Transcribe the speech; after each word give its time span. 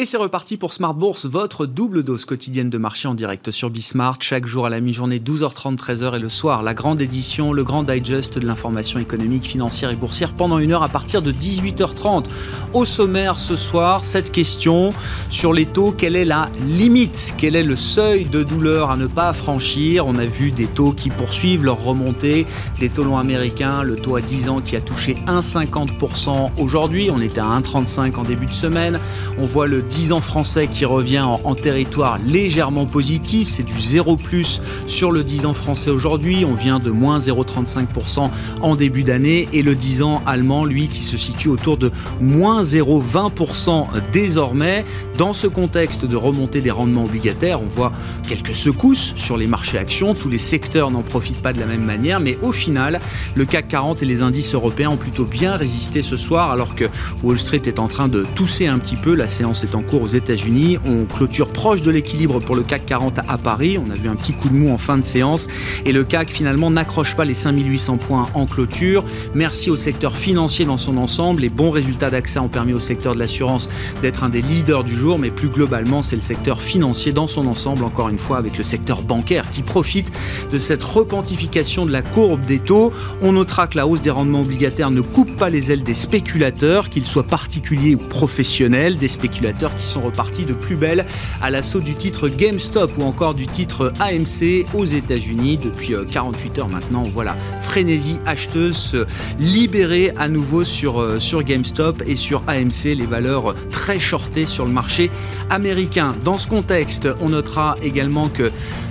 Et 0.00 0.04
c'est 0.04 0.16
reparti 0.16 0.56
pour 0.56 0.72
Smart 0.72 0.94
Bourse, 0.94 1.26
votre 1.26 1.66
double 1.66 2.04
dose 2.04 2.24
quotidienne 2.24 2.70
de 2.70 2.78
marché 2.78 3.08
en 3.08 3.14
direct 3.14 3.50
sur 3.50 3.68
Bismart. 3.68 4.18
Chaque 4.20 4.46
jour 4.46 4.64
à 4.64 4.70
la 4.70 4.78
mi-journée, 4.78 5.18
12h30, 5.18 5.76
13h 5.76 6.14
et 6.14 6.20
le 6.20 6.28
soir, 6.28 6.62
la 6.62 6.72
grande 6.72 7.00
édition, 7.00 7.52
le 7.52 7.64
grand 7.64 7.82
digest 7.82 8.38
de 8.38 8.46
l'information 8.46 9.00
économique, 9.00 9.44
financière 9.44 9.90
et 9.90 9.96
boursière 9.96 10.34
pendant 10.34 10.60
une 10.60 10.72
heure 10.72 10.84
à 10.84 10.88
partir 10.88 11.20
de 11.20 11.32
18h30. 11.32 12.26
Au 12.74 12.84
sommaire 12.84 13.40
ce 13.40 13.56
soir, 13.56 14.04
cette 14.04 14.30
question 14.30 14.92
sur 15.30 15.52
les 15.52 15.66
taux, 15.66 15.90
quelle 15.90 16.14
est 16.14 16.24
la 16.24 16.48
limite? 16.64 17.34
Quel 17.36 17.56
est 17.56 17.64
le 17.64 17.74
seuil 17.74 18.26
de 18.26 18.44
douleur 18.44 18.92
à 18.92 18.96
ne 18.96 19.08
pas 19.08 19.32
franchir? 19.32 20.06
On 20.06 20.14
a 20.14 20.26
vu 20.26 20.52
des 20.52 20.68
taux 20.68 20.92
qui 20.92 21.10
poursuivent 21.10 21.64
leur 21.64 21.82
remontée, 21.82 22.46
des 22.78 22.88
taux 22.88 23.02
longs 23.02 23.18
américains, 23.18 23.82
le 23.82 23.96
taux 23.96 24.14
à 24.14 24.20
10 24.20 24.48
ans 24.48 24.60
qui 24.60 24.76
a 24.76 24.80
touché 24.80 25.16
1,50% 25.26 26.50
aujourd'hui, 26.56 27.10
on 27.10 27.20
était 27.20 27.40
à 27.40 27.46
1,35 27.46 28.14
en 28.14 28.22
début 28.22 28.46
de 28.46 28.54
semaine. 28.54 29.00
On 29.40 29.46
voit 29.46 29.66
le 29.66 29.87
10 29.88 30.12
ans 30.12 30.20
français 30.20 30.68
qui 30.68 30.84
revient 30.84 31.20
en, 31.20 31.54
territoire 31.54 32.18
légèrement 32.26 32.86
positif, 32.86 33.48
c'est 33.48 33.62
du 33.62 33.78
0 33.78 34.16
plus 34.16 34.60
sur 34.86 35.10
le 35.10 35.24
10 35.24 35.46
ans 35.46 35.54
français 35.54 35.90
aujourd'hui, 35.90 36.44
on 36.44 36.54
vient 36.54 36.78
de 36.78 36.90
moins 36.90 37.18
0,35% 37.18 38.30
en 38.60 38.76
début 38.76 39.02
d'année. 39.02 39.48
Et 39.52 39.62
le 39.62 39.74
10 39.74 40.02
ans 40.02 40.22
allemand 40.26 40.64
lui 40.64 40.88
qui 40.88 41.02
se 41.02 41.16
situe 41.16 41.48
autour 41.48 41.76
de 41.76 41.90
moins 42.20 42.62
0,20% 42.62 43.86
désormais. 44.12 44.84
Dans 45.16 45.32
ce 45.32 45.46
contexte 45.46 46.04
de 46.04 46.16
remontée 46.16 46.60
des 46.60 46.70
rendements 46.70 47.04
obligataires, 47.04 47.60
on 47.60 47.66
voit 47.66 47.92
quelques 48.28 48.54
secousses 48.54 49.14
sur 49.16 49.36
les 49.36 49.46
marchés 49.46 49.78
actions, 49.78 50.14
tous 50.14 50.28
les 50.28 50.38
secteurs 50.38 50.90
n'en 50.90 51.02
profitent 51.02 51.42
pas 51.42 51.52
de 51.52 51.58
la 51.58 51.66
même 51.66 51.84
manière, 51.84 52.20
mais 52.20 52.38
au 52.42 52.52
final, 52.52 53.00
le 53.34 53.44
CAC 53.44 53.68
40 53.68 54.02
et 54.02 54.06
les 54.06 54.22
indices 54.22 54.54
européens 54.54 54.90
ont 54.90 54.96
plutôt 54.96 55.24
bien 55.24 55.56
résisté 55.56 56.02
ce 56.02 56.16
soir 56.16 56.50
alors 56.50 56.74
que 56.74 56.84
Wall 57.22 57.38
Street 57.38 57.62
est 57.64 57.78
en 57.78 57.88
train 57.88 58.08
de 58.08 58.26
tousser 58.34 58.66
un 58.66 58.78
petit 58.78 58.96
peu, 58.96 59.14
la 59.14 59.28
séance 59.28 59.64
est 59.64 59.74
en 59.74 59.77
cours 59.82 60.02
aux 60.02 60.08
États-Unis. 60.08 60.78
On 60.84 61.04
clôture 61.04 61.48
proche 61.48 61.82
de 61.82 61.90
l'équilibre 61.90 62.38
pour 62.40 62.56
le 62.56 62.62
CAC 62.62 62.86
40 62.86 63.20
à 63.26 63.38
Paris. 63.38 63.78
On 63.78 63.90
a 63.90 63.94
vu 63.94 64.08
un 64.08 64.14
petit 64.14 64.32
coup 64.32 64.48
de 64.48 64.54
mou 64.54 64.70
en 64.70 64.78
fin 64.78 64.98
de 64.98 65.04
séance. 65.04 65.48
Et 65.84 65.92
le 65.92 66.04
CAC 66.04 66.30
finalement 66.30 66.70
n'accroche 66.70 67.16
pas 67.16 67.24
les 67.24 67.34
5800 67.34 67.96
points 67.98 68.28
en 68.34 68.46
clôture. 68.46 69.04
Merci 69.34 69.70
au 69.70 69.76
secteur 69.76 70.16
financier 70.16 70.64
dans 70.64 70.76
son 70.76 70.96
ensemble. 70.96 71.42
Les 71.42 71.48
bons 71.48 71.70
résultats 71.70 72.10
d'accès 72.10 72.38
ont 72.38 72.48
permis 72.48 72.72
au 72.72 72.80
secteur 72.80 73.14
de 73.14 73.18
l'assurance 73.18 73.68
d'être 74.02 74.24
un 74.24 74.28
des 74.28 74.42
leaders 74.42 74.84
du 74.84 74.96
jour. 74.96 75.18
Mais 75.18 75.30
plus 75.30 75.48
globalement, 75.48 76.02
c'est 76.02 76.16
le 76.16 76.22
secteur 76.22 76.62
financier 76.62 77.12
dans 77.12 77.26
son 77.26 77.46
ensemble, 77.46 77.84
encore 77.84 78.08
une 78.08 78.18
fois, 78.18 78.38
avec 78.38 78.58
le 78.58 78.64
secteur 78.64 79.02
bancaire 79.02 79.50
qui 79.50 79.62
profite 79.62 80.12
de 80.50 80.58
cette 80.58 80.82
repentification 80.82 81.86
de 81.86 81.92
la 81.92 82.02
courbe 82.02 82.44
des 82.46 82.58
taux. 82.58 82.92
On 83.22 83.32
notera 83.32 83.66
que 83.66 83.76
la 83.76 83.86
hausse 83.86 84.00
des 84.00 84.10
rendements 84.10 84.40
obligataires 84.40 84.90
ne 84.90 85.00
coupe 85.00 85.36
pas 85.36 85.50
les 85.50 85.72
ailes 85.72 85.82
des 85.82 85.94
spéculateurs, 85.94 86.90
qu'ils 86.90 87.06
soient 87.06 87.26
particuliers 87.26 87.94
ou 87.94 87.98
professionnels, 87.98 88.98
des 88.98 89.08
spéculateurs 89.08 89.67
qui 89.76 89.86
sont 89.86 90.00
repartis 90.00 90.44
de 90.44 90.54
plus 90.54 90.76
belle 90.76 91.04
à 91.40 91.50
l'assaut 91.50 91.80
du 91.80 91.94
titre 91.94 92.28
GameStop 92.28 92.90
ou 92.98 93.02
encore 93.02 93.34
du 93.34 93.46
titre 93.46 93.92
AMC 94.00 94.66
aux 94.74 94.84
États-Unis. 94.84 95.58
Depuis 95.58 95.94
48 96.10 96.58
euh, 96.58 96.60
heures 96.60 96.68
maintenant, 96.68 97.04
voilà, 97.12 97.36
frénésie 97.60 98.20
acheteuse 98.26 98.76
se 98.76 99.06
libérer 99.38 100.12
à 100.16 100.28
nouveau 100.28 100.64
sur, 100.64 101.00
euh, 101.00 101.18
sur 101.18 101.42
GameStop 101.42 102.02
et 102.06 102.16
sur 102.16 102.42
AMC, 102.46 102.94
les 102.96 103.06
valeurs 103.06 103.54
très 103.70 103.98
shortées 103.98 104.46
sur 104.46 104.64
le 104.64 104.72
marché 104.72 105.10
américain. 105.50 106.14
Dans 106.24 106.38
ce 106.38 106.48
contexte, 106.48 107.08
on 107.20 107.30
notera 107.30 107.74
également 107.82 108.28
que 108.28 108.50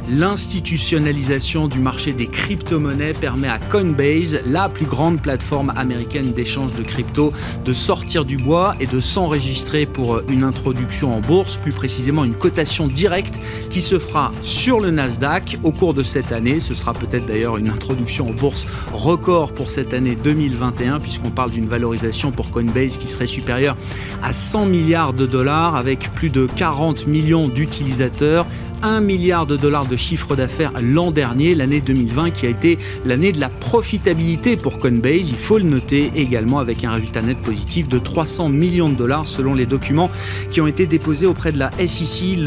L'institutionnalisation 0.09 1.67
du 1.67 1.79
marché 1.79 2.13
des 2.13 2.27
crypto-monnaies 2.27 3.11
permet 3.11 3.49
à 3.49 3.59
Coinbase, 3.59 4.41
la 4.45 4.69
plus 4.69 4.85
grande 4.85 5.21
plateforme 5.21 5.73
américaine 5.75 6.31
d'échange 6.31 6.73
de 6.75 6.83
crypto, 6.83 7.33
de 7.65 7.73
sortir 7.73 8.23
du 8.23 8.37
bois 8.37 8.73
et 8.79 8.85
de 8.85 9.01
s'enregistrer 9.01 9.85
pour 9.85 10.21
une 10.29 10.45
introduction 10.45 11.13
en 11.13 11.19
bourse, 11.19 11.57
plus 11.57 11.73
précisément 11.73 12.23
une 12.23 12.35
cotation 12.35 12.87
directe 12.87 13.37
qui 13.69 13.81
se 13.81 13.99
fera 13.99 14.31
sur 14.41 14.79
le 14.79 14.91
Nasdaq 14.91 15.59
au 15.63 15.73
cours 15.73 15.93
de 15.93 16.03
cette 16.03 16.31
année. 16.31 16.61
Ce 16.61 16.73
sera 16.73 16.93
peut-être 16.93 17.25
d'ailleurs 17.25 17.57
une 17.57 17.69
introduction 17.69 18.29
en 18.29 18.33
bourse 18.33 18.65
record 18.93 19.51
pour 19.51 19.69
cette 19.69 19.93
année 19.93 20.15
2021 20.15 21.01
puisqu'on 21.01 21.31
parle 21.31 21.51
d'une 21.51 21.67
valorisation 21.67 22.31
pour 22.31 22.49
Coinbase 22.49 22.97
qui 22.97 23.09
serait 23.09 23.27
supérieure 23.27 23.75
à 24.23 24.31
100 24.31 24.67
milliards 24.67 25.13
de 25.13 25.25
dollars 25.25 25.75
avec 25.75 26.13
plus 26.13 26.29
de 26.29 26.47
40 26.55 27.07
millions 27.07 27.49
d'utilisateurs 27.49 28.45
1 28.83 29.01
milliard 29.01 29.45
de 29.45 29.55
dollars 29.55 29.85
de 29.85 29.95
chiffre 29.95 30.35
d'affaires 30.35 30.71
l'an 30.81 31.11
dernier, 31.11 31.55
l'année 31.55 31.81
2020 31.81 32.31
qui 32.31 32.45
a 32.45 32.49
été 32.49 32.77
l'année 33.05 33.31
de 33.31 33.39
la 33.39 33.49
profitabilité 33.49 34.55
pour 34.55 34.79
Coinbase. 34.79 35.29
Il 35.29 35.37
faut 35.37 35.57
le 35.57 35.63
noter 35.63 36.11
également 36.15 36.59
avec 36.59 36.83
un 36.83 36.91
résultat 36.91 37.21
net 37.21 37.37
positif 37.39 37.87
de 37.87 37.99
300 37.99 38.49
millions 38.49 38.89
de 38.89 38.95
dollars 38.95 39.27
selon 39.27 39.53
les 39.53 39.65
documents 39.65 40.09
qui 40.51 40.61
ont 40.61 40.67
été 40.67 40.85
déposés 40.85 41.25
auprès 41.25 41.51
de 41.51 41.59
la 41.59 41.71
SEC, 41.85 42.37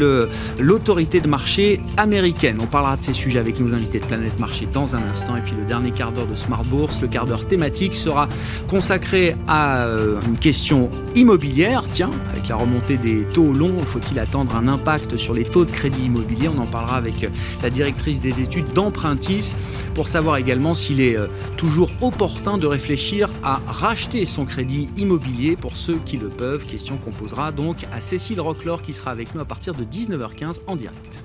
l'autorité 0.59 1.21
de 1.21 1.27
marché 1.27 1.79
américaine. 1.97 2.57
On 2.61 2.67
parlera 2.67 2.97
de 2.97 3.01
ces 3.01 3.13
sujets 3.13 3.39
avec 3.39 3.59
nos 3.59 3.73
invités 3.73 3.99
de 3.99 4.05
Planète 4.05 4.39
Marché 4.39 4.67
dans 4.71 4.95
un 4.95 5.03
instant. 5.03 5.35
Et 5.35 5.41
puis 5.41 5.53
le 5.57 5.65
dernier 5.65 5.91
quart 5.91 6.11
d'heure 6.11 6.27
de 6.27 6.35
Smart 6.35 6.63
Bourse, 6.63 7.01
le 7.01 7.07
quart 7.07 7.25
d'heure 7.25 7.45
thématique, 7.45 7.95
sera 7.95 8.27
consacré 8.67 9.35
à 9.47 9.85
euh, 9.85 10.19
une 10.27 10.37
question 10.37 10.89
immobilière. 11.15 11.83
Tiens, 11.91 12.09
avec 12.31 12.47
la 12.47 12.55
remontée 12.55 12.97
des 12.97 13.23
taux 13.23 13.53
longs, 13.53 13.77
faut-il 13.79 14.19
attendre 14.19 14.55
un 14.55 14.67
impact 14.67 15.17
sur 15.17 15.33
les 15.33 15.43
taux 15.43 15.65
de 15.65 15.71
crédit 15.71 16.05
immobilier? 16.05 16.47
On 16.47 16.57
en 16.57 16.65
parlera 16.65 16.97
avec 16.97 17.23
euh, 17.23 17.29
la 17.63 17.69
directrice 17.69 18.19
des 18.19 18.41
études 18.41 18.73
d'Empruntis 18.73 19.55
pour 19.95 20.07
savoir 20.07 20.37
également 20.37 20.75
s'il 20.75 21.01
est 21.01 21.17
euh, 21.17 21.27
toujours 21.57 21.91
opportun 22.01 22.57
de 22.57 22.67
réfléchir 22.67 23.29
à 23.43 23.61
racheter 23.67 24.25
son 24.25 24.45
crédit 24.45 24.89
immobilier 24.97 25.55
pour 25.55 25.77
ceux 25.77 25.99
qui 26.05 26.17
le 26.17 26.29
peuvent. 26.29 26.65
Question 26.65 26.97
qu'on 26.97 27.11
posera 27.11 27.51
donc 27.51 27.85
à 27.91 28.01
Cécile 28.01 28.41
Rocklor 28.41 28.81
qui 28.81 28.93
sera 28.93 29.11
avec 29.11 29.33
nous 29.35 29.41
à 29.41 29.45
partir 29.45 29.73
de 29.73 29.83
19h15 29.83 30.59
en 30.67 30.75
direct. 30.75 31.23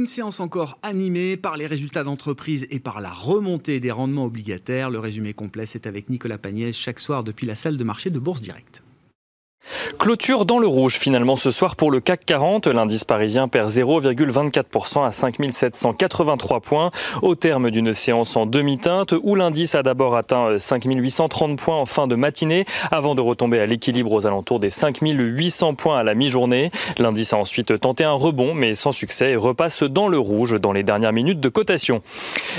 Une 0.00 0.06
séance 0.06 0.40
encore 0.40 0.78
animée 0.82 1.36
par 1.36 1.58
les 1.58 1.66
résultats 1.66 2.04
d'entreprise 2.04 2.66
et 2.70 2.80
par 2.80 3.02
la 3.02 3.10
remontée 3.10 3.80
des 3.80 3.90
rendements 3.90 4.24
obligataires. 4.24 4.88
Le 4.88 4.98
résumé 4.98 5.34
complet, 5.34 5.66
c'est 5.66 5.86
avec 5.86 6.08
Nicolas 6.08 6.38
Pagnès 6.38 6.74
chaque 6.74 7.00
soir 7.00 7.22
depuis 7.22 7.46
la 7.46 7.54
salle 7.54 7.76
de 7.76 7.84
marché 7.84 8.08
de 8.08 8.18
Bourse 8.18 8.40
Directe. 8.40 8.82
Clôture 9.98 10.44
dans 10.44 10.58
le 10.58 10.66
rouge 10.66 10.98
finalement 10.98 11.36
ce 11.36 11.50
soir 11.50 11.76
pour 11.76 11.90
le 11.90 12.00
CAC 12.00 12.24
40. 12.24 12.66
L'indice 12.66 13.04
parisien 13.04 13.48
perd 13.48 13.70
0,24% 13.70 15.04
à 15.06 15.12
5783 15.12 16.60
points 16.60 16.90
au 17.22 17.34
terme 17.34 17.70
d'une 17.70 17.94
séance 17.94 18.36
en 18.36 18.46
demi-teinte 18.46 19.14
où 19.22 19.34
l'indice 19.34 19.74
a 19.74 19.82
d'abord 19.82 20.16
atteint 20.16 20.58
5830 20.58 21.58
points 21.58 21.76
en 21.76 21.86
fin 21.86 22.06
de 22.06 22.14
matinée 22.14 22.64
avant 22.90 23.14
de 23.14 23.20
retomber 23.20 23.60
à 23.60 23.66
l'équilibre 23.66 24.12
aux 24.12 24.26
alentours 24.26 24.60
des 24.60 24.70
5800 24.70 25.74
points 25.74 25.98
à 25.98 26.02
la 26.02 26.14
mi-journée. 26.14 26.70
L'indice 26.98 27.32
a 27.32 27.38
ensuite 27.38 27.78
tenté 27.78 28.04
un 28.04 28.12
rebond 28.12 28.54
mais 28.54 28.74
sans 28.74 28.92
succès 28.92 29.32
et 29.32 29.36
repasse 29.36 29.82
dans 29.82 30.08
le 30.08 30.18
rouge 30.18 30.60
dans 30.60 30.72
les 30.72 30.82
dernières 30.82 31.12
minutes 31.12 31.40
de 31.40 31.48
cotation. 31.48 32.02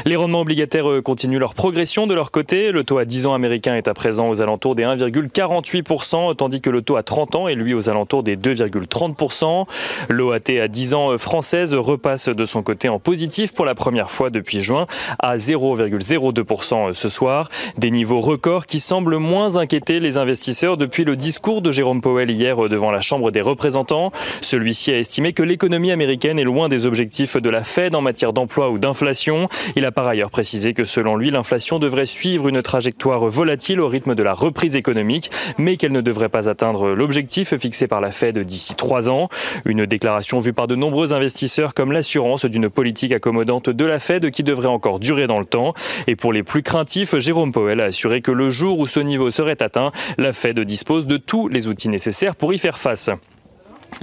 Les 0.06 0.16
rendements 0.16 0.42
obligataires 0.42 0.88
continuent 1.04 1.40
leur 1.40 1.54
progression 1.54 2.08
de 2.08 2.14
leur 2.14 2.32
côté. 2.32 2.72
Le 2.72 2.84
taux 2.84 2.98
à 2.98 3.06
10 3.06 3.26
ans 3.26 3.34
américain 3.34 3.76
est 3.76 3.88
à 3.88 3.94
présent 3.94 4.30
aux 4.30 4.42
alentours 4.42 4.76
des 4.76 4.84
1,48% 4.84 6.36
tandis 6.36 6.62
que 6.62 6.70
le 6.70 6.82
taux 6.82 6.96
à 6.96 7.01
30 7.04 7.36
ans 7.36 7.48
et 7.48 7.56
lui 7.56 7.74
aux 7.74 7.90
alentours 7.90 8.24
des 8.24 8.38
2,30%. 8.38 9.66
L'OAT 10.10 10.38
à 10.62 10.68
10 10.68 10.94
ans 10.94 11.18
française 11.18 11.74
repasse 11.74 12.30
de 12.30 12.46
son 12.46 12.64
côté 12.64 12.90
en 12.90 13.00
positif 13.00 13.54
pour 13.54 13.66
la 13.66 13.76
première 13.76 14.10
fois 14.10 14.30
depuis 14.30 14.62
juin 14.62 14.88
à 15.20 15.38
0,02% 15.38 16.94
ce 16.94 17.10
soir. 17.10 17.50
Des 17.78 17.92
niveaux 17.92 18.22
records 18.22 18.66
qui 18.66 18.80
semblent 18.80 19.18
moins 19.18 19.56
inquiéter 19.56 20.00
les 20.00 20.18
investisseurs 20.18 20.78
depuis 20.78 21.04
le 21.04 21.16
discours 21.16 21.62
de 21.62 21.72
Jérôme 21.72 22.02
Powell 22.02 22.30
hier 22.30 22.58
devant 22.70 22.92
la 22.92 23.02
Chambre 23.02 23.32
des 23.32 23.42
représentants. 23.42 24.12
Celui-ci 24.42 24.92
a 24.92 24.98
estimé 24.98 25.34
que 25.34 25.44
l'économie 25.44 25.92
américaine 25.92 26.40
est 26.40 26.44
loin 26.44 26.70
des 26.70 26.86
objectifs 26.86 27.38
de 27.38 27.50
la 27.50 27.64
Fed 27.64 27.96
en 27.96 28.02
matière 28.02 28.34
d'emploi 28.34 28.70
ou 28.70 28.78
d'inflation. 28.78 29.50
Il 29.76 29.86
a 29.86 29.92
par 29.92 30.08
ailleurs 30.08 30.32
précisé 30.32 30.74
que 30.74 30.86
selon 30.86 31.16
lui, 31.16 31.32
l'inflation 31.32 31.80
devrait 31.80 32.06
suivre 32.06 32.48
une 32.48 32.62
trajectoire 32.62 33.26
volatile 33.28 33.80
au 33.80 33.88
rythme 33.88 34.16
de 34.16 34.24
la 34.24 34.34
reprise 34.34 34.76
économique, 34.76 35.32
mais 35.58 35.78
qu'elle 35.78 35.92
ne 35.92 36.02
devrait 36.02 36.30
pas 36.30 36.50
atteindre 36.50 36.91
l'objectif 36.94 37.56
fixé 37.58 37.88
par 37.88 38.02
la 38.02 38.12
Fed 38.12 38.40
d'ici 38.40 38.76
trois 38.76 39.10
ans. 39.10 39.30
Une 39.66 39.86
déclaration 39.86 40.40
vue 40.40 40.54
par 40.54 40.68
de 40.68 40.76
nombreux 40.76 41.14
investisseurs 41.14 41.74
comme 41.74 41.92
l'assurance 41.92 42.46
d'une 42.46 42.70
politique 42.70 43.12
accommodante 43.12 43.70
de 43.70 43.86
la 43.86 44.00
Fed 44.00 44.32
qui 44.32 44.44
devrait 44.44 44.68
encore 44.68 45.00
durer 45.00 45.28
dans 45.28 45.40
le 45.40 45.46
temps. 45.46 45.74
Et 46.08 46.16
pour 46.16 46.34
les 46.34 46.44
plus 46.44 46.64
craintifs, 46.64 47.18
Jérôme 47.18 47.52
Powell 47.52 47.82
a 47.82 47.86
assuré 47.86 48.22
que 48.22 48.32
le 48.32 48.50
jour 48.50 48.80
où 48.80 48.88
ce 48.88 49.00
niveau 49.00 49.32
serait 49.32 49.62
atteint, 49.62 49.92
la 50.18 50.34
Fed 50.34 50.60
dispose 50.60 51.08
de 51.08 51.18
tous 51.18 51.48
les 51.48 51.68
outils 51.68 51.90
nécessaires 51.90 52.36
pour 52.36 52.54
y 52.54 52.58
faire 52.58 52.78
face. 52.78 53.10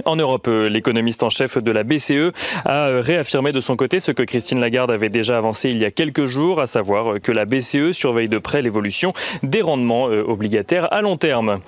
En 0.05 0.15
Europe, 0.15 0.47
euh, 0.47 0.69
l'économiste 0.69 1.23
en 1.23 1.29
chef 1.29 1.57
de 1.57 1.71
la 1.71 1.83
BCE 1.83 2.31
a 2.65 2.87
euh, 2.87 3.01
réaffirmé 3.01 3.51
de 3.51 3.59
son 3.59 3.75
côté 3.75 3.99
ce 3.99 4.11
que 4.11 4.23
Christine 4.23 4.59
Lagarde 4.59 4.91
avait 4.91 5.09
déjà 5.09 5.37
avancé 5.37 5.69
il 5.69 5.77
y 5.77 5.85
a 5.85 5.91
quelques 5.91 6.25
jours, 6.25 6.61
à 6.61 6.67
savoir 6.67 7.13
euh, 7.13 7.19
que 7.19 7.31
la 7.31 7.45
BCE 7.45 7.91
surveille 7.91 8.29
de 8.29 8.37
près 8.37 8.61
l'évolution 8.61 9.13
des 9.43 9.61
rendements 9.61 10.05
obligataires 10.05 10.91
à 10.93 11.01
long 11.01 11.17
terme. 11.17 11.59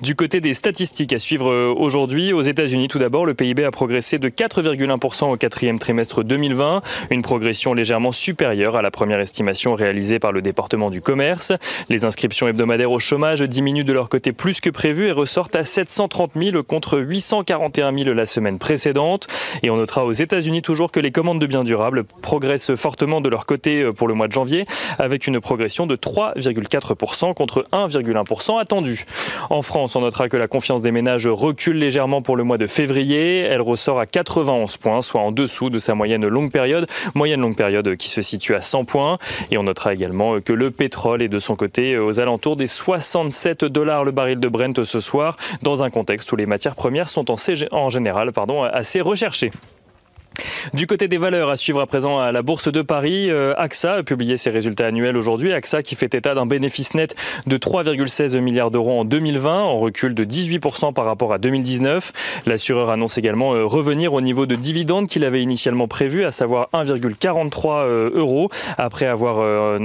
Du 0.00 0.14
côté 0.14 0.40
des 0.40 0.54
statistiques 0.54 1.12
à 1.12 1.18
suivre 1.18 1.72
aujourd'hui, 1.76 2.32
aux 2.32 2.42
États-Unis 2.42 2.88
tout 2.88 2.98
d'abord, 2.98 3.26
le 3.26 3.34
PIB 3.34 3.64
a 3.64 3.70
progressé 3.70 4.18
de 4.18 4.28
4,1% 4.28 5.32
au 5.32 5.36
quatrième 5.36 5.78
trimestre 5.78 6.22
2020, 6.22 6.82
une 7.10 7.22
progression 7.22 7.74
légèrement 7.74 8.12
supérieure 8.12 8.76
à 8.76 8.82
la 8.82 8.90
première 8.90 9.20
estimation 9.20 9.74
réalisée 9.74 10.18
par 10.18 10.32
le 10.32 10.42
département 10.42 10.90
du 10.90 11.00
commerce. 11.00 11.52
Les 11.88 12.04
inscriptions 12.04 12.48
hebdomadaires 12.48 12.90
au 12.90 13.00
chômage 13.00 13.40
diminuent 13.42 13.84
de 13.84 13.92
leur 13.92 14.08
côté 14.08 14.32
plus 14.32 14.60
que 14.60 14.70
prévu 14.70 15.06
et 15.06 15.12
ressortent 15.12 15.56
à 15.56 15.64
730 15.64 16.32
000 16.36 16.62
contre 16.62 16.98
841 17.62 18.04
000 18.04 18.14
la 18.14 18.26
semaine 18.26 18.58
précédente. 18.58 19.26
Et 19.62 19.70
on 19.70 19.76
notera 19.76 20.04
aux 20.04 20.12
États-Unis 20.12 20.62
toujours 20.62 20.90
que 20.90 21.00
les 21.00 21.10
commandes 21.12 21.40
de 21.40 21.46
biens 21.46 21.64
durables 21.64 22.04
progressent 22.04 22.74
fortement 22.74 23.20
de 23.20 23.28
leur 23.28 23.46
côté 23.46 23.82
euh, 23.82 23.92
pour 23.92 24.08
le 24.08 24.14
mois 24.14 24.28
de 24.28 24.32
janvier, 24.32 24.66
avec 24.98 25.26
une 25.26 25.40
progression 25.40 25.86
de 25.86 25.96
3,4% 25.96 27.34
contre 27.34 27.66
1,1% 27.72 28.60
attendu. 28.60 29.04
En 29.50 29.62
France, 29.62 29.96
on 29.96 30.00
notera 30.00 30.28
que 30.28 30.36
la 30.36 30.48
confiance 30.48 30.82
des 30.82 30.92
ménages 30.92 31.26
recule 31.26 31.78
légèrement 31.78 32.22
pour 32.22 32.36
le 32.36 32.44
mois 32.44 32.58
de 32.58 32.66
février. 32.66 33.40
Elle 33.40 33.60
ressort 33.60 33.98
à 33.98 34.06
91 34.06 34.76
points, 34.78 35.02
soit 35.02 35.20
en 35.20 35.32
dessous 35.32 35.70
de 35.70 35.78
sa 35.78 35.94
moyenne 35.94 36.26
longue 36.26 36.50
période, 36.50 36.86
moyenne 37.14 37.40
longue 37.40 37.56
période 37.56 37.96
qui 37.96 38.08
se 38.08 38.22
situe 38.22 38.54
à 38.54 38.62
100 38.62 38.84
points. 38.84 39.18
Et 39.50 39.58
on 39.58 39.62
notera 39.62 39.94
également 39.94 40.40
que 40.40 40.52
le 40.52 40.70
pétrole 40.70 41.22
est 41.22 41.28
de 41.28 41.38
son 41.38 41.56
côté 41.56 41.98
aux 41.98 42.20
alentours 42.20 42.56
des 42.56 42.66
67 42.66 43.64
dollars 43.64 44.04
le 44.04 44.10
baril 44.10 44.40
de 44.40 44.48
Brent 44.48 44.84
ce 44.84 45.00
soir, 45.00 45.36
dans 45.62 45.82
un 45.82 45.90
contexte 45.90 46.30
où 46.32 46.36
les 46.36 46.46
matières 46.46 46.74
premières 46.74 47.08
sont 47.08 47.30
en, 47.30 47.36
en 47.70 47.88
général 47.88 48.32
pardon, 48.32 48.62
assez 48.62 49.00
recherchées. 49.00 49.50
Du 50.74 50.86
côté 50.86 51.08
des 51.08 51.18
valeurs, 51.18 51.50
à 51.50 51.56
suivre 51.56 51.80
à 51.80 51.86
présent 51.86 52.18
à 52.18 52.32
la 52.32 52.42
Bourse 52.42 52.70
de 52.70 52.82
Paris, 52.82 53.30
euh, 53.30 53.52
AXA 53.58 53.94
a 53.94 54.02
publié 54.02 54.36
ses 54.36 54.50
résultats 54.50 54.86
annuels 54.86 55.16
aujourd'hui. 55.16 55.52
AXA 55.52 55.82
qui 55.82 55.96
fait 55.96 56.14
état 56.14 56.34
d'un 56.34 56.46
bénéfice 56.46 56.94
net 56.94 57.14
de 57.46 57.56
3,16 57.56 58.38
milliards 58.40 58.70
d'euros 58.70 59.00
en 59.00 59.04
2020, 59.04 59.62
en 59.64 59.78
recul 59.78 60.14
de 60.14 60.24
18% 60.24 60.92
par 60.94 61.04
rapport 61.04 61.32
à 61.32 61.38
2019. 61.38 62.12
L'assureur 62.46 62.90
annonce 62.90 63.18
également 63.18 63.54
euh, 63.54 63.64
revenir 63.64 64.14
au 64.14 64.20
niveau 64.20 64.46
de 64.46 64.54
dividendes 64.54 65.08
qu'il 65.08 65.24
avait 65.24 65.42
initialement 65.42 65.88
prévu, 65.88 66.24
à 66.24 66.30
savoir 66.30 66.68
1,43 66.72 67.84
euh, 67.84 68.10
euros, 68.14 68.48
après 68.78 69.06
avoir 69.06 69.42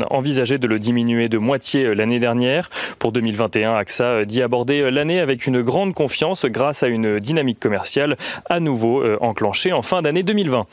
envisagé 0.10 0.58
de 0.58 0.68
le 0.68 0.80
diminuer 0.80 1.30
de 1.30 1.38
moitié 1.38 1.94
l'année 1.96 2.20
dernière. 2.20 2.70
Pour 3.00 3.12
2021, 3.12 3.76
AXA 3.76 4.26
dit 4.26 4.42
aborder 4.42 4.90
l'année 4.92 5.20
avec 5.20 5.48
une 5.48 5.62
grande 5.62 5.94
confiance 5.94 6.46
grâce 6.46 6.84
à 6.84 6.88
une 6.88 7.20
dynamique 7.20 7.60
commerciale 7.60 8.16
à 8.50 8.60
nouveau 8.60 9.04
enclenchée 9.22 9.74
en 9.74 9.82
fin 9.82 10.02
d'année 10.02 10.24
2020. 10.24 10.37
2020. 10.38 10.68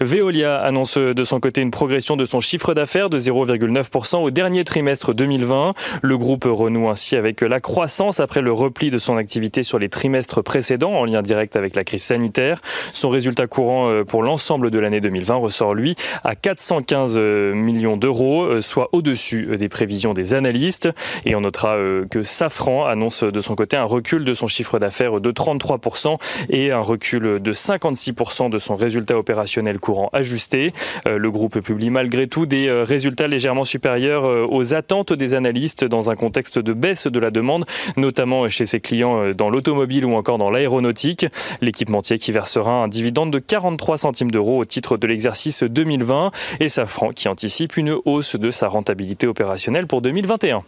Veolia 0.00 0.58
annonce 0.58 0.98
de 0.98 1.24
son 1.24 1.38
côté 1.38 1.62
une 1.62 1.70
progression 1.70 2.16
de 2.16 2.24
son 2.24 2.40
chiffre 2.40 2.74
d'affaires 2.74 3.08
de 3.08 3.18
0,9% 3.18 4.16
au 4.16 4.30
dernier 4.30 4.64
trimestre 4.64 5.14
2020. 5.14 5.74
Le 6.02 6.18
groupe 6.18 6.44
renoue 6.44 6.88
ainsi 6.88 7.14
avec 7.14 7.40
la 7.40 7.60
croissance 7.60 8.18
après 8.18 8.42
le 8.42 8.52
repli 8.52 8.90
de 8.90 8.98
son 8.98 9.16
activité 9.16 9.62
sur 9.62 9.78
les 9.78 9.88
trimestres 9.88 10.42
précédents 10.42 10.92
en 10.92 11.04
lien 11.04 11.22
direct 11.22 11.54
avec 11.54 11.76
la 11.76 11.84
crise 11.84 12.02
sanitaire. 12.02 12.60
Son 12.92 13.08
résultat 13.08 13.46
courant 13.46 13.88
euh, 13.88 14.04
pour 14.04 14.22
l'ensemble 14.22 14.70
de 14.70 14.78
l'année 14.78 15.00
2020 15.00 15.36
ressort 15.36 15.74
lui 15.74 15.94
à 16.24 16.34
415 16.34 17.14
euh, 17.16 17.54
millions 17.54 17.96
d'euros, 17.96 18.42
euh, 18.42 18.60
soit 18.60 18.88
au-dessus 18.92 19.56
des 19.56 19.68
prévisions 19.68 20.14
des 20.14 20.34
analystes. 20.34 20.88
Et 21.24 21.36
on 21.36 21.42
notera 21.42 21.76
que 22.10 22.24
Safran 22.24 22.84
annonce 22.84 23.22
de 23.22 23.40
son 23.40 23.54
côté 23.54 23.76
un 23.76 23.84
recul 23.84 24.24
de 24.24 24.34
son 24.34 24.48
chiffre 24.48 24.78
d'affaires 24.78 25.20
de 25.20 25.30
33% 25.30 26.18
et 26.50 26.72
un 26.72 26.80
recul 26.80 27.40
de 27.40 27.52
56% 27.52 28.50
de 28.50 28.58
son 28.58 28.76
résultat 28.76 28.95
résultats 28.96 29.18
opérationnels 29.18 29.78
courants 29.78 30.08
ajustés. 30.14 30.72
Euh, 31.06 31.18
le 31.18 31.30
groupe 31.30 31.60
publie 31.60 31.90
malgré 31.90 32.28
tout 32.28 32.46
des 32.46 32.68
euh, 32.68 32.82
résultats 32.82 33.28
légèrement 33.28 33.64
supérieurs 33.64 34.24
euh, 34.24 34.46
aux 34.48 34.72
attentes 34.72 35.12
des 35.12 35.34
analystes 35.34 35.84
dans 35.84 36.08
un 36.08 36.16
contexte 36.16 36.58
de 36.58 36.72
baisse 36.72 37.06
de 37.06 37.18
la 37.18 37.30
demande, 37.30 37.66
notamment 37.98 38.48
chez 38.48 38.64
ses 38.64 38.80
clients 38.80 39.32
dans 39.34 39.50
l'automobile 39.50 40.06
ou 40.06 40.14
encore 40.14 40.38
dans 40.38 40.50
l'aéronautique. 40.50 41.26
L'équipementier 41.60 42.18
qui 42.18 42.32
versera 42.32 42.72
un 42.72 42.88
dividende 42.88 43.30
de 43.30 43.38
43 43.38 43.98
centimes 43.98 44.30
d'euros 44.30 44.58
au 44.60 44.64
titre 44.64 44.96
de 44.96 45.06
l'exercice 45.06 45.62
2020 45.62 46.30
et 46.60 46.70
Safran 46.70 47.10
qui 47.10 47.28
anticipe 47.28 47.76
une 47.76 47.96
hausse 48.06 48.36
de 48.36 48.50
sa 48.50 48.68
rentabilité 48.68 49.26
opérationnelle 49.26 49.86
pour 49.86 50.00
2021. 50.00 50.62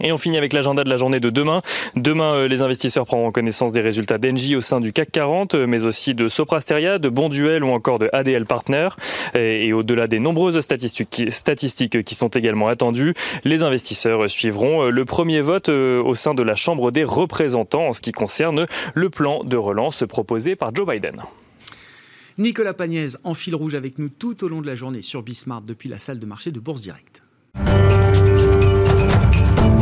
Et 0.00 0.10
on 0.10 0.18
finit 0.18 0.38
avec 0.38 0.52
l'agenda 0.52 0.84
de 0.84 0.88
la 0.88 0.96
journée 0.96 1.20
de 1.20 1.28
demain. 1.28 1.60
Demain, 1.96 2.34
euh, 2.34 2.48
les 2.48 2.62
investisseurs 2.62 3.04
prendront 3.04 3.30
connaissance 3.30 3.72
des 3.72 3.82
résultats 3.82 4.18
d'Engie 4.18 4.56
au 4.56 4.62
sein 4.62 4.80
du 4.80 4.92
CAC 4.92 5.12
40, 5.12 5.54
euh, 5.54 5.66
mais 5.66 5.84
aussi 5.84 6.14
de 6.14 6.28
Soprasteria, 6.28 6.98
de 6.98 7.08
Bonduel 7.08 7.62
ou 7.62 7.68
encore 7.68 7.98
de 7.98 8.08
ADL 8.12 8.46
Partner. 8.46 8.88
Et, 9.34 9.72
au-delà 9.72 10.06
des 10.06 10.18
nombreuses 10.18 10.58
statistiques 10.60 12.04
qui 12.04 12.14
sont 12.14 12.28
également 12.28 12.68
attendues, 12.68 13.14
les 13.44 13.62
investisseurs 13.62 14.30
suivront 14.30 14.84
euh, 14.84 14.90
le 14.90 15.04
premier 15.04 15.40
vote 15.40 15.68
au 15.68 16.14
sein 16.14 16.34
de 16.34 16.42
la 16.42 16.54
Chambre 16.54 16.90
des 16.90 17.04
représentants 17.04 17.88
en 17.88 17.92
ce 17.92 18.00
qui 18.00 18.12
concerne 18.12 18.66
le 18.94 19.10
plan 19.10 19.44
de 19.44 19.56
relance 19.56 20.04
proposé 20.08 20.56
par 20.56 20.74
Joe 20.74 20.86
Biden. 20.86 21.22
Nicolas 22.38 22.74
Pagnès 22.74 23.18
en 23.24 23.34
fil 23.34 23.54
rouge 23.54 23.74
avec 23.74 23.98
nous 23.98 24.08
tout 24.08 24.42
au 24.44 24.48
long 24.48 24.60
de 24.60 24.66
la 24.66 24.74
journée 24.74 25.02
sur 25.02 25.22
Bismart 25.22 25.62
depuis 25.62 25.88
la 25.88 25.98
salle 25.98 26.18
de 26.18 26.26
marché 26.26 26.50
de 26.50 26.60
Bourse 26.60 26.80
Directe. 26.80 27.22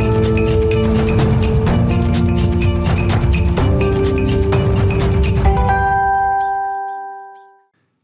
Thank 0.01 0.65
you. 0.65 0.70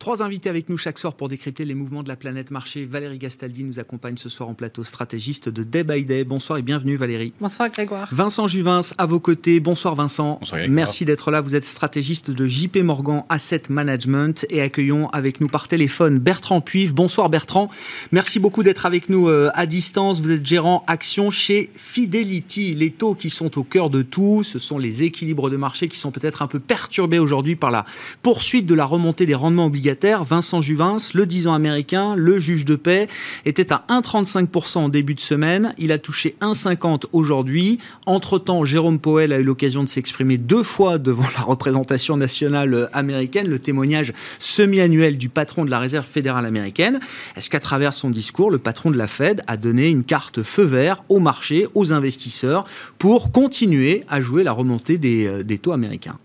Trois 0.08 0.24
invités 0.24 0.48
avec 0.50 0.70
nous 0.70 0.78
chaque 0.78 1.00
soir 1.00 1.16
pour 1.16 1.28
décrypter 1.28 1.66
les 1.66 1.76
mouvements 1.76 2.02
de 2.02 2.08
la 2.08 2.16
planète 2.16 2.50
marché. 2.50 2.86
Valérie 2.86 3.18
Gastaldi 3.18 3.66
nous 3.66 3.78
accompagne 3.78 4.16
ce 4.16 4.30
soir 4.30 4.48
en 4.48 4.54
plateau 4.54 4.86
stratégiste 4.86 5.50
de 5.50 5.64
Day 5.64 5.84
by 5.84 6.06
Day. 6.06 6.24
Bonsoir 6.24 6.60
et 6.60 6.62
bienvenue 6.62 6.96
Valérie. 6.96 7.34
Bonsoir 7.42 7.68
Grégoire. 7.68 8.08
Vincent 8.14 8.48
Juvins 8.48 8.80
à 8.98 9.06
vos 9.06 9.20
côtés. 9.20 9.60
Bonsoir 9.60 9.96
Vincent. 9.96 10.38
Bonsoir 10.40 10.62
Merci 10.70 11.04
d'être 11.04 11.30
là. 11.30 11.42
Vous 11.42 11.56
êtes 11.56 11.66
stratégiste 11.66 12.32
de 12.32 12.46
JP 12.46 12.78
Morgan 12.84 13.26
Asset 13.28 13.64
Management 13.68 14.46
et 14.50 14.62
accueillons 14.62 15.10
avec 15.10 15.42
nous 15.42 15.50
par 15.50 15.68
téléphone 15.68 16.20
Bertrand 16.20 16.62
Puive. 16.62 16.94
Bonsoir 16.94 17.30
Bertrand. 17.30 17.68
Merci 18.14 18.40
beaucoup 18.40 18.64
d'être 18.64 18.86
avec 18.86 19.10
nous 19.10 19.28
euh, 19.28 19.50
à 19.56 19.66
distance. 19.66 20.22
Vous 20.22 20.32
êtes 20.32 20.46
gérant 20.46 20.86
action 20.88 21.32
chez 21.32 21.70
Fidelity. 21.76 22.76
Les 22.76 22.92
taux 22.92 23.14
qui 23.14 23.30
sont 23.30 23.58
au 23.60 23.64
cœur 23.64 23.90
de 23.90 24.04
tout, 24.04 24.46
ce 24.46 24.58
sont 24.58 24.78
les 24.78 25.04
équilibres 25.04 25.50
de 25.50 25.58
marché 25.58 25.90
qui 25.90 26.00
sont 26.00 26.12
peut-être 26.12 26.44
un 26.44 26.48
peu 26.48 26.60
perturbés 26.60 27.20
aujourd'hui 27.20 27.58
par 27.58 27.72
la 27.72 27.84
poursuite 28.22 28.66
de 28.66 28.74
la 28.74 28.86
remontée 28.86 29.26
des 29.26 29.36
rendements 29.36 29.66
obligataires 29.66 29.97
Vincent 30.06 30.62
Juvins, 30.62 30.98
le 31.14 31.26
10 31.26 31.48
ans 31.48 31.54
américain, 31.54 32.16
le 32.16 32.40
juge 32.40 32.66
de 32.66 32.76
paix, 32.76 33.08
était 33.46 33.74
à 33.74 33.86
1,35% 33.90 34.78
en 34.78 34.90
début 34.90 35.16
de 35.16 35.20
semaine. 35.20 35.74
Il 35.78 35.92
a 35.92 35.98
touché 35.98 36.36
1,50 36.42 37.04
aujourd'hui. 37.14 37.80
Entre-temps, 38.06 38.64
Jérôme 38.66 39.00
Powell 39.00 39.34
a 39.34 39.40
eu 39.40 39.44
l'occasion 39.44 39.84
de 39.84 39.90
s'exprimer 39.90 40.38
deux 40.38 40.64
fois 40.64 40.98
devant 40.98 41.26
la 41.38 41.44
représentation 41.44 42.18
nationale 42.18 42.90
américaine, 42.94 43.48
le 43.48 43.60
témoignage 43.60 44.14
semi-annuel 44.40 45.18
du 45.18 45.30
patron 45.30 45.66
de 45.66 45.72
la 45.72 45.80
Réserve 45.80 46.06
fédérale 46.06 46.46
américaine. 46.46 47.00
Est-ce 47.36 47.50
qu'à 47.50 47.60
travers 47.60 47.94
son 47.94 48.10
discours, 48.10 48.52
le 48.52 48.60
patron 48.60 48.92
de 48.92 48.98
la 48.98 49.08
Fed 49.08 49.42
a 49.48 49.58
donné 49.58 49.88
une 49.88 50.04
carte 50.04 50.44
feu 50.44 50.64
vert 50.64 51.04
au 51.10 51.20
marché, 51.20 51.68
aux 51.74 51.92
investisseurs, 51.92 52.66
pour 52.98 53.32
continuer 53.32 54.04
à 54.10 54.22
jouer 54.22 54.44
la 54.44 54.52
remontée 54.52 54.98
des, 54.98 55.26
euh, 55.26 55.44
des 55.44 55.58
taux 55.58 55.72
américains? 55.72 56.20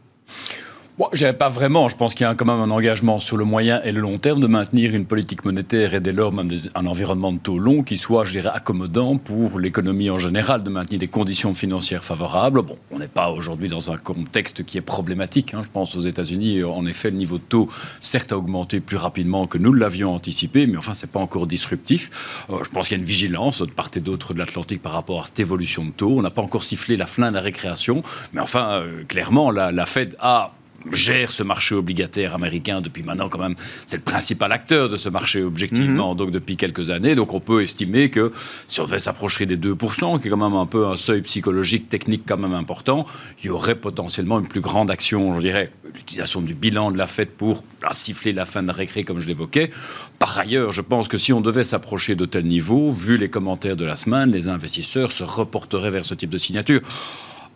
Bon, 0.99 1.09
je 1.15 1.25
pas 1.33 1.49
vraiment. 1.49 1.89
Je 1.89 1.97
pense 1.97 2.15
qu'il 2.15 2.27
y 2.27 2.29
a 2.29 2.35
quand 2.35 2.45
même 2.45 2.61
un 2.61 2.71
engagement 2.71 3.19
sur 3.19 3.39
le 3.39 3.47
moyen 3.47 3.81
et 3.83 3.93
le 3.93 4.01
long 4.01 4.19
terme 4.19 4.43
de 4.43 4.47
maintenir 4.47 4.95
une 4.95 5.07
politique 5.07 5.43
monétaire 5.43 5.95
et 5.95 6.01
dès 6.01 6.13
lors 6.13 6.33
même 6.33 6.51
un 6.75 6.87
environnement 6.87 7.33
de 7.33 7.39
taux 7.39 7.59
long 7.59 7.83
qui 7.83 7.97
soit, 7.97 8.27
je 8.27 8.33
dirais, 8.33 8.51
accommodant 8.53 9.17
pour 9.17 9.59
l'économie 9.59 10.11
en 10.11 10.19
général, 10.19 10.63
de 10.63 10.69
maintenir 10.69 11.01
des 11.01 11.09
conditions 11.09 11.55
financières 11.55 12.05
favorables. 12.05 12.61
Bon, 12.61 12.77
on 12.91 12.99
n'est 12.99 13.09
pas 13.09 13.31
aujourd'hui 13.31 13.69
dans 13.69 13.91
un 13.91 13.97
contexte 13.97 14.65
qui 14.65 14.77
est 14.77 14.83
problématique. 14.83 15.55
Hein. 15.55 15.63
Je 15.65 15.71
pense 15.71 15.97
aux 15.97 16.01
États-Unis, 16.01 16.63
en 16.63 16.85
effet, 16.85 17.11
le 17.11 17.17
niveau 17.17 17.39
de 17.39 17.45
taux, 17.45 17.71
certes, 18.03 18.33
a 18.33 18.37
augmenté 18.37 18.81
plus 18.81 18.99
rapidement 18.99 19.47
que 19.47 19.57
nous 19.57 19.73
l'avions 19.73 20.15
anticipé, 20.15 20.67
mais 20.67 20.77
enfin, 20.77 20.93
c'est 20.93 21.11
pas 21.11 21.21
encore 21.21 21.47
disruptif. 21.47 22.45
Euh, 22.51 22.63
je 22.65 22.69
pense 22.69 22.89
qu'il 22.89 22.99
y 22.99 23.01
a 23.01 23.03
une 23.03 23.09
vigilance 23.09 23.63
de 23.63 23.73
part 23.73 23.89
et 23.97 24.01
d'autre 24.01 24.35
de 24.35 24.41
l'Atlantique 24.41 24.83
par 24.83 24.93
rapport 24.93 25.23
à 25.23 25.25
cette 25.25 25.41
évolution 25.41 25.87
de 25.87 25.91
taux. 25.93 26.19
On 26.19 26.23
n'a 26.23 26.31
pas 26.31 26.43
encore 26.43 26.65
sifflé 26.65 26.99
la 26.99 27.07
fin 27.07 27.31
de 27.31 27.37
la 27.37 27.41
récréation, 27.41 28.03
mais 28.35 28.43
enfin, 28.43 28.73
euh, 28.73 29.05
clairement, 29.05 29.51
la, 29.51 29.73
la 29.73 29.87
Fed 29.87 30.17
a 30.21 30.53
gère 30.91 31.33
ce 31.33 31.43
marché 31.43 31.75
obligataire 31.75 32.35
américain 32.35 32.81
depuis 32.81 33.03
maintenant 33.03 33.29
quand 33.29 33.39
même, 33.39 33.55
c'est 33.87 33.99
le 33.99 34.03
principal 34.03 34.53
acteur 34.53 34.89
de 34.89 34.97
ce 34.97 35.09
marché 35.09 35.43
objectivement, 35.43 36.13
mhm. 36.13 36.17
donc 36.17 36.31
depuis 36.31 36.57
quelques 36.57 36.91
années. 36.91 37.15
Donc 37.15 37.35
on 37.35 37.41
peut 37.41 37.63
estimer 37.63 38.11
que 38.11 38.33
si 38.67 38.81
on 38.81 38.85
devait 38.85 38.99
s'approcher 38.99 39.47
des 39.47 39.57
2%, 39.57 40.21
qui 40.21 40.29
est 40.29 40.31
quand 40.31 40.37
même 40.37 40.55
un 40.55 40.67
peu 40.67 40.87
un 40.87 40.97
seuil 40.97 41.23
psychologique, 41.23 41.89
technique 41.89 42.23
quand 42.27 42.39
même 42.39 42.55
important, 42.55 43.07
il 43.43 43.47
y 43.47 43.51
aurait 43.51 43.75
potentiellement 43.75 44.41
une 44.41 44.49
plus 44.49 44.61
grande 44.61 44.91
action, 44.91 45.35
je 45.35 45.41
dirais, 45.41 45.73
l'utilisation 45.95 46.41
du 46.41 46.55
bilan 46.55 46.91
de 46.91 46.99
la 46.99 47.07
fête 47.07 47.37
pour 47.37 47.65
siffler 47.93 48.33
la 48.33 48.47
fin 48.47 48.63
de 48.63 48.69
la 48.69 48.73
récré, 48.73 49.05
comme 49.05 49.21
je 49.21 49.29
l'évoquais. 49.29 49.71
Par 50.19 50.39
ailleurs, 50.39 50.73
je 50.73 50.81
pense 50.81 51.09
que 51.09 51.19
si 51.19 51.33
on 51.33 51.41
devait 51.41 51.65
s'approcher 51.65 52.15
de 52.15 52.25
tel 52.25 52.45
niveau, 52.45 52.91
vu 52.91 53.17
les 53.17 53.29
commentaires 53.29 53.77
de 53.77 53.85
la 53.85 53.97
semaine, 53.97 54.31
les 54.31 54.49
investisseurs 54.49 55.13
se 55.13 55.25
reporteraient 55.25 55.91
vers 55.91 56.05
ce 56.05 56.15
type 56.15 56.31
de 56.31 56.39
signature. 56.39 56.81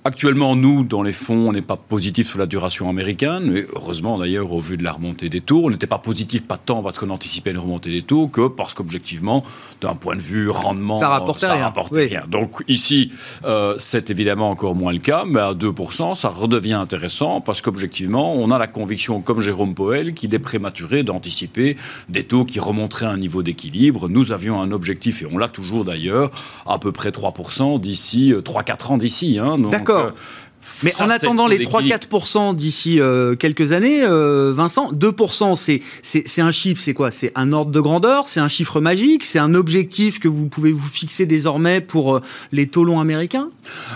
Actuellement, 0.07 0.55
nous, 0.55 0.85
dans 0.85 1.03
les 1.03 1.11
fonds, 1.11 1.49
on 1.49 1.53
n'est 1.53 1.63
pas 1.63 1.77
positif 1.77 2.29
sur 2.29 2.39
la 2.39 2.47
duration 2.47 2.89
américaine, 2.89 3.51
mais 3.51 3.67
heureusement 3.75 4.17
d'ailleurs, 4.19 4.53
au 4.53 4.61
vu 4.61 4.77
de 4.77 4.85
la 4.85 4.93
remontée 4.93 5.29
des 5.29 5.41
taux, 5.41 5.63
on 5.65 5.71
n'était 5.71 5.89
pas 5.89 5.99
positif 5.99 6.47
pas 6.47 6.59
tant 6.59 6.81
parce 6.81 6.97
qu'on 6.97 7.11
anticipait 7.11 7.51
une 7.51 7.59
remontée 7.59 7.91
des 7.91 8.03
taux 8.03 8.29
que 8.29 8.47
parce 8.47 8.73
qu'objectivement, 8.73 9.43
d'un 9.81 9.97
point 9.97 10.15
de 10.15 10.21
vue 10.21 10.49
rendement, 10.49 10.97
ça 10.97 11.09
rapportait, 11.09 11.49
rien. 11.49 11.73
rien. 11.93 12.25
Donc 12.29 12.63
ici, 12.69 13.11
euh, 13.47 13.75
c'est 13.79 14.09
évidemment 14.09 14.49
encore 14.49 14.77
moins 14.77 14.93
le 14.93 15.01
cas, 15.01 15.25
mais 15.27 15.41
à 15.41 15.55
2%, 15.55 16.15
ça 16.15 16.29
redevient 16.29 16.75
intéressant 16.75 17.41
parce 17.41 17.61
qu'objectivement, 17.61 18.33
on 18.37 18.53
a 18.53 18.59
la 18.61 18.69
conviction, 18.69 19.21
comme 19.21 19.41
Jérôme 19.41 19.75
Poel, 19.75 20.15
qu'il 20.15 20.33
est 20.33 20.39
prématuré 20.39 21.03
d'anticiper 21.03 21.77
des 22.09 22.23
taux 22.23 22.45
qui 22.45 22.61
remonteraient 22.61 23.07
à 23.07 23.11
un 23.11 23.19
niveau 23.19 23.43
d'équilibre. 23.43 24.09
Nous 24.09 24.31
avions 24.31 24.61
un 24.61 24.71
objectif, 24.71 25.23
et 25.23 25.27
on 25.27 25.37
l'a 25.37 25.49
toujours 25.49 25.85
d'ailleurs, 25.85 26.31
à 26.65 26.79
peu 26.79 26.93
près 26.93 27.11
3% 27.11 27.81
d'ici 27.81 28.33
3-4 28.33 28.71
euh, 28.71 28.93
ans 28.93 28.99
d'ici. 28.99 29.41
Hein. 29.41 29.59
D'accord. 29.69 29.96
Euh, 29.97 30.11
mais 30.83 30.93
en 31.01 31.09
attendant 31.09 31.47
les 31.47 31.59
3-4% 31.59 32.55
d'ici 32.55 33.01
euh, 33.01 33.35
quelques 33.35 33.73
années, 33.73 34.03
euh, 34.03 34.53
Vincent, 34.55 34.93
2% 34.93 35.81
c'est 36.03 36.43
un 36.43 36.53
chiffre, 36.53 36.81
c'est 36.81 36.95
quoi? 36.95 37.11
C'est 37.11 37.33
un 37.35 37.53
ordre 37.53 37.71
de 37.71 37.81
grandeur, 37.81 38.27
c'est 38.27 38.41
un 38.41 38.49
chiffre 38.49 38.81
magique, 38.81 39.25
c'est 39.25 39.39
un 39.39 39.55
objectif 39.55 40.21
que 40.21 40.29
vous 40.29 40.49
pouvez 40.49 40.73
vous 40.73 40.87
fixer 40.87 41.27
désormais 41.27 41.81
pour 41.81 42.21
les 42.53 42.67
taux 42.67 42.85
longs 42.85 43.01
américains? 43.01 43.49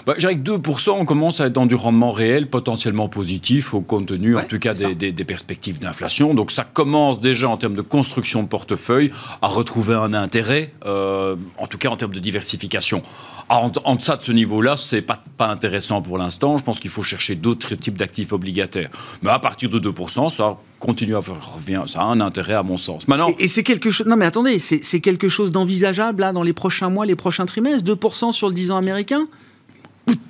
Bah, 0.06 0.14
Je 0.16 0.20
dirais 0.20 0.36
que 0.36 0.42
2%, 0.42 0.90
on 0.90 1.04
commence 1.04 1.40
à 1.40 1.46
être 1.46 1.52
dans 1.52 1.66
du 1.66 1.74
rendement 1.74 2.12
réel, 2.12 2.48
potentiellement 2.48 3.08
positif, 3.08 3.74
au 3.74 3.80
compte 3.80 4.06
tenu 4.06 4.36
en 4.36 4.44
tout 4.44 4.58
cas 4.58 4.74
des, 4.74 4.94
des, 4.94 5.24
perspectives 5.24 5.78
d'inflation. 5.78 6.34
Donc 6.34 6.50
ça 6.50 6.64
commence 6.64 7.20
déjà 7.20 7.48
en 7.48 7.56
termes 7.56 7.76
de 7.76 7.82
construction 7.82 8.42
de 8.42 8.48
portefeuille 8.48 9.10
à 9.42 9.48
retrouver 9.48 9.94
un 9.94 10.14
intérêt, 10.14 10.72
en 10.84 11.66
tout 11.68 11.78
cas 11.78 11.90
en 11.90 11.96
termes 11.96 12.14
de 12.14 12.20
diversification. 12.20 13.02
En, 13.48 13.72
en 13.84 13.96
deçà 13.96 14.16
de 14.16 14.22
ce 14.22 14.30
niveau-là, 14.30 14.76
c'est 14.76 15.02
pas, 15.02 15.22
pas 15.36 15.48
intéressant 15.48 16.02
pour 16.02 16.18
l'instant. 16.18 16.56
Je 16.60 16.64
pense 16.64 16.78
qu'il 16.78 16.90
faut 16.90 17.02
chercher 17.02 17.36
d'autres 17.36 17.74
types 17.74 17.96
d'actifs 17.96 18.34
obligataires. 18.34 18.90
Mais 19.22 19.30
à 19.30 19.38
partir 19.38 19.70
de 19.70 19.78
2%, 19.80 20.28
ça 20.28 20.58
continue 20.78 21.16
à 21.16 21.22
faire, 21.22 21.88
ça 21.88 22.02
a 22.02 22.04
un 22.04 22.20
intérêt 22.20 22.52
à 22.52 22.62
mon 22.62 22.76
sens. 22.76 23.08
Maintenant, 23.08 23.28
et, 23.38 23.48
c'est 23.48 23.62
quelque 23.62 23.90
chose. 23.90 24.06
Non, 24.06 24.16
mais 24.16 24.26
attendez, 24.26 24.58
c'est 24.58 25.00
quelque 25.00 25.30
chose 25.30 25.52
d'envisageable 25.52 26.20
là 26.20 26.32
dans 26.32 26.42
les 26.42 26.52
prochains 26.52 26.90
mois, 26.90 27.06
les 27.06 27.16
prochains 27.16 27.46
trimestres, 27.46 27.90
2% 27.90 28.32
sur 28.32 28.48
le 28.48 28.54
10 28.54 28.72
ans 28.72 28.76
américain? 28.76 29.26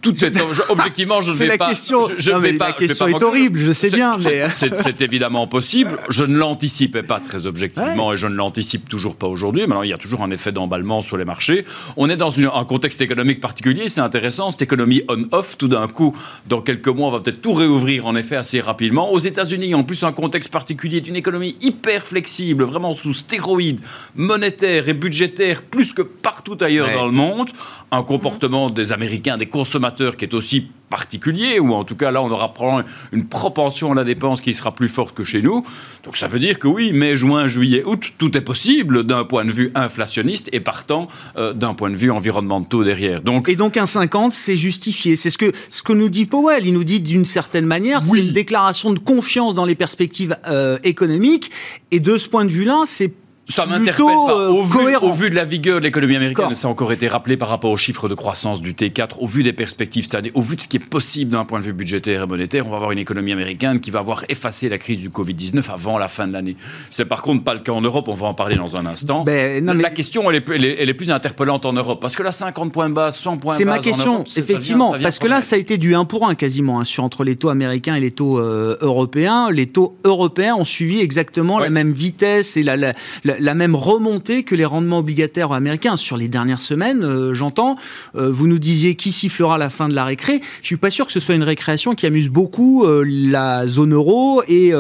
Toute 0.01 0.19
cette 0.21 0.39
objectivement 0.69 1.21
je 1.21 1.33
ne 1.33 1.37
vais 1.37 1.47
la 1.47 1.57
pas 1.57 1.69
question. 1.69 2.01
je, 2.19 2.31
vais 2.33 2.55
pas, 2.55 2.69
la 2.69 2.73
question 2.73 3.09
est 3.09 3.23
horrible 3.23 3.59
je 3.59 3.73
sais 3.73 3.91
bien 3.91 4.17
mais 4.19 4.47
c'est 4.83 5.01
évidemment 5.01 5.47
possible. 5.47 5.99
Je 6.09 6.25
ne 6.25 6.37
l'anticipais 6.37 7.03
pas 7.03 7.21
très 7.21 7.47
objectivement 7.47 8.13
et 8.13 8.17
je 8.17 8.27
ne 8.27 8.35
l'anticipe 8.35 8.89
toujours 8.89 9.17
pas 9.17 9.27
aujourd'hui. 9.27 9.63
Maintenant 9.63 9.83
il 9.83 9.91
y 9.91 9.93
a 9.93 9.99
toujours 9.99 10.23
un 10.23 10.31
effet 10.31 10.53
d'emballement 10.53 11.03
sur 11.03 11.17
les 11.17 11.25
marchés. 11.25 11.65
On 11.97 12.09
est 12.09 12.17
dans 12.17 12.33
un 12.39 12.65
contexte 12.65 13.01
économique 13.01 13.41
particulier 13.41 13.89
c'est 13.89 14.01
intéressant. 14.01 14.51
Cette 14.51 14.63
économie 14.63 15.03
on-off 15.09 15.57
tout 15.59 15.69
d'un 15.69 15.89
coup 15.89 16.17
dans 16.49 16.61
quelques 16.61 16.89
mois 16.89 17.09
on 17.09 17.13
va 17.13 17.21
peut-être 17.21 17.43
tout 17.43 17.55
réouvrir 17.55 18.07
en 18.07 18.17
effet 18.17 18.37
assez 18.37 18.61
rapidement. 18.61 19.13
Aux 19.13 19.19
États-Unis 19.19 19.75
en 19.75 19.85
plus 19.85 20.03
un 20.03 20.13
contexte 20.13 20.51
particulier 20.51 21.01
d'une 21.01 21.17
économie 21.17 21.57
hyper 21.61 22.07
flexible 22.07 22.65
vraiment 22.65 22.95
sous 22.95 23.15
stéroïdes 23.15 23.81
monétaire 24.15 24.89
et 24.89 24.95
budgétaire 24.95 25.63
plus 25.63 25.93
que 25.93 26.03
partout 26.03 26.57
ailleurs 26.61 26.93
dans 26.95 27.07
le 27.07 27.13
monde. 27.13 27.51
Un 27.91 28.03
comportement 28.03 28.71
des 28.71 28.93
Américains 28.93 29.39
des 29.39 29.47
consommateurs 29.47 29.70
consommateur 29.71 30.17
qui 30.17 30.25
est 30.25 30.35
aussi 30.35 30.67
particulier, 30.91 31.61
ou 31.61 31.73
en 31.73 31.85
tout 31.85 31.95
cas 31.95 32.11
là 32.11 32.21
on 32.21 32.31
aura 32.33 32.53
probablement 32.53 32.89
une 33.13 33.29
propension 33.29 33.93
à 33.93 33.95
la 33.95 34.03
dépense 34.03 34.41
qui 34.41 34.53
sera 34.53 34.75
plus 34.75 34.89
forte 34.89 35.15
que 35.15 35.23
chez 35.23 35.41
nous. 35.43 35.65
Donc 36.03 36.17
ça 36.17 36.27
veut 36.27 36.41
dire 36.41 36.59
que 36.59 36.67
oui, 36.67 36.93
mai, 36.93 37.15
juin, 37.15 37.47
juillet, 37.47 37.85
août, 37.85 38.13
tout 38.19 38.37
est 38.37 38.41
possible 38.41 39.05
d'un 39.05 39.23
point 39.23 39.45
de 39.45 39.53
vue 39.53 39.71
inflationniste 39.77 40.49
et 40.53 40.59
partant 40.59 41.07
euh, 41.37 41.53
d'un 41.53 41.75
point 41.75 41.91
de 41.91 41.95
vue 41.95 42.11
environnemental 42.11 42.83
derrière. 42.83 43.23
Donc, 43.23 43.49
et 43.49 43.55
donc 43.55 43.77
un 43.77 43.87
50, 43.87 44.33
c'est 44.33 44.57
justifié. 44.57 45.15
C'est 45.15 45.31
ce 45.31 45.39
que, 45.39 45.53
ce 45.69 45.85
que 45.85 45.93
nous 45.93 46.09
dit 46.09 46.27
Powell. 46.27 46.67
Il 46.67 46.75
nous 46.75 46.83
dit 46.83 46.99
d'une 46.99 47.25
certaine 47.25 47.67
manière, 47.67 48.03
c'est 48.03 48.19
une 48.19 48.33
déclaration 48.33 48.93
de 48.93 48.99
confiance 48.99 49.55
dans 49.55 49.67
les 49.67 49.77
perspectives 49.77 50.37
euh, 50.49 50.79
économiques. 50.83 51.53
Et 51.93 52.01
de 52.01 52.19
ce 52.19 52.29
point 52.29 52.45
de 52.45 52.51
vue-là, 52.51 52.83
c'est 52.87 53.13
ça 53.51 53.67
m'interpelle 53.67 54.07
pas. 54.07 54.33
Euh, 54.33 54.49
au, 54.49 54.63
vu, 54.63 54.97
au, 54.97 55.13
vu, 55.13 55.31
de 55.31 55.35
la 55.35 55.45
vigueur 55.45 55.81
de 55.81 55.85
l'économie 55.85 56.17
américaine, 56.17 56.55
ça 56.55 56.69
a 56.69 56.71
encore 56.71 56.93
été 56.93 57.09
rappelé 57.09 57.37
par 57.37 57.49
rapport 57.49 57.71
aux 57.71 57.77
chiffres 57.77 58.09
de 58.09 58.15
croissance 58.15 58.63
du 58.63 58.73
T4, 58.73 59.19
au 59.19 59.27
vu 59.27 59.43
des 59.43 59.53
perspectives 59.53 60.05
cette 60.05 60.15
année, 60.15 60.31
au 60.35 60.43
vu 60.43 60.57
de 60.57 60.63
ce 60.63 60.69
qui 60.69 60.77
est 60.77 60.85
possible 60.85 61.33
d'un 61.33 61.45
point 61.45 61.59
de 61.59 61.65
vue 61.65 61.73
budgétaire 61.73 62.23
et 62.23 62.27
monétaire, 62.27 62.67
on 62.67 62.71
va 62.71 62.77
avoir 62.77 62.93
une 62.93 62.99
économie 62.99 63.33
américaine 63.33 63.81
qui 63.81 63.91
va 63.91 63.99
avoir 63.99 64.25
effacé 64.29 64.69
la 64.69 64.79
crise 64.79 65.01
du 65.01 65.11
Covid-19 65.11 65.71
avant 65.71 65.99
la 65.99 66.09
fin 66.09 66.27
de 66.27 66.33
l'année. 66.33 66.57
C'est 66.91 67.05
par 67.05 67.23
contre 67.23 67.45
pas 67.45 67.55
le 67.55 67.61
cas 67.61 67.73
en 67.73 67.81
Europe, 67.81 68.09
on 68.09 68.15
va 68.15 68.29
en 68.29 68.35
parler 68.35 68.57
dans 68.57 68.77
un 68.77 68.87
instant. 68.87 69.25
Ben, 69.25 69.65
la 69.65 69.91
question, 69.91 70.31
elle 70.31 70.37
est, 70.37 70.49
elle, 70.49 70.89
est, 70.89 70.95
plus 70.95 71.11
interpellante 71.11 71.65
en 71.67 71.73
Europe, 71.73 72.01
parce 72.01 72.17
que 72.17 72.23
là, 72.23 72.33
50 72.33 72.73
points 72.73 72.89
de 72.89 72.95
base, 72.95 73.17
100 73.17 73.39
points 73.39 73.39
de 73.39 73.47
base. 73.47 73.59
C'est 73.59 73.65
ma 73.65 73.79
question, 73.79 74.25
effectivement, 74.37 74.95
parce 75.03 75.19
que 75.19 75.27
là, 75.27 75.41
ça 75.41 75.57
a 75.57 75.59
été 75.59 75.79
du 75.79 75.95
1 75.95 76.05
pour 76.05 76.29
1 76.29 76.35
quasiment, 76.35 76.81
hein, 76.81 76.85
sur, 76.85 77.05
entre 77.05 77.25
les 77.25 77.37
taux 77.37 77.49
américains 77.49 77.95
et 77.95 78.01
les 78.01 78.13
taux 78.13 78.39
euh, 78.39 78.77
européens. 78.81 79.51
Les 79.51 79.67
taux 79.67 79.97
européens 80.05 80.55
ont 80.55 80.65
suivi 80.65 81.01
exactement 81.01 81.59
la 81.59 81.71
même 81.71 81.93
vitesse 81.93 82.57
et 82.57 82.63
la, 82.63 82.77
la, 82.77 82.93
la 83.25 83.40
même 83.55 83.75
remontée 83.75 84.43
que 84.43 84.55
les 84.55 84.65
rendements 84.65 84.99
obligataires 84.99 85.53
américains 85.53 85.97
sur 85.97 86.17
les 86.17 86.29
dernières 86.29 86.63
semaines, 86.63 87.03
euh, 87.03 87.35
j'entends. 87.35 87.77
Euh, 88.15 88.31
vous 88.31 88.47
nous 88.47 88.59
disiez 88.59 88.95
qui 88.95 89.13
sifflera 89.13 89.59
la 89.59 89.71
fin 89.71 89.89
de 89.89 89.95
la 89.95 90.05
récré. 90.05 90.41
Je 90.63 90.67
suis 90.67 90.77
pas 90.77 90.91
sûr 90.91 91.07
que 91.07 91.13
ce 91.13 91.21
soit 91.21 91.35
une 91.35 91.43
récréation 91.43 91.95
qui 91.95 92.07
amuse 92.07 92.29
beaucoup 92.29 92.85
euh, 92.85 93.05
la 93.07 93.67
zone 93.67 93.95
euro 93.95 94.43
et 94.49 94.73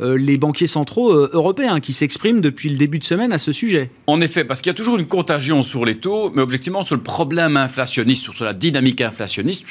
les 0.00 0.36
banquiers 0.36 0.66
centraux 0.66 1.12
européens 1.12 1.80
qui 1.80 1.92
s'expriment 1.92 2.40
depuis 2.40 2.68
le 2.68 2.76
début 2.76 2.98
de 2.98 3.04
semaine 3.04 3.32
à 3.32 3.38
ce 3.38 3.52
sujet. 3.52 3.90
En 4.06 4.20
effet, 4.20 4.44
parce 4.44 4.60
qu'il 4.60 4.70
y 4.70 4.74
a 4.74 4.74
toujours 4.74 4.96
une 4.96 5.06
contagion 5.06 5.62
sur 5.62 5.84
les 5.84 5.96
taux, 5.96 6.30
mais 6.34 6.42
objectivement 6.42 6.82
sur 6.82 6.96
le 6.96 7.02
problème 7.02 7.56
inflationniste, 7.56 8.32
sur 8.32 8.44
la 8.44 8.52
dynamique 8.52 9.00
inflationniste. 9.00 9.64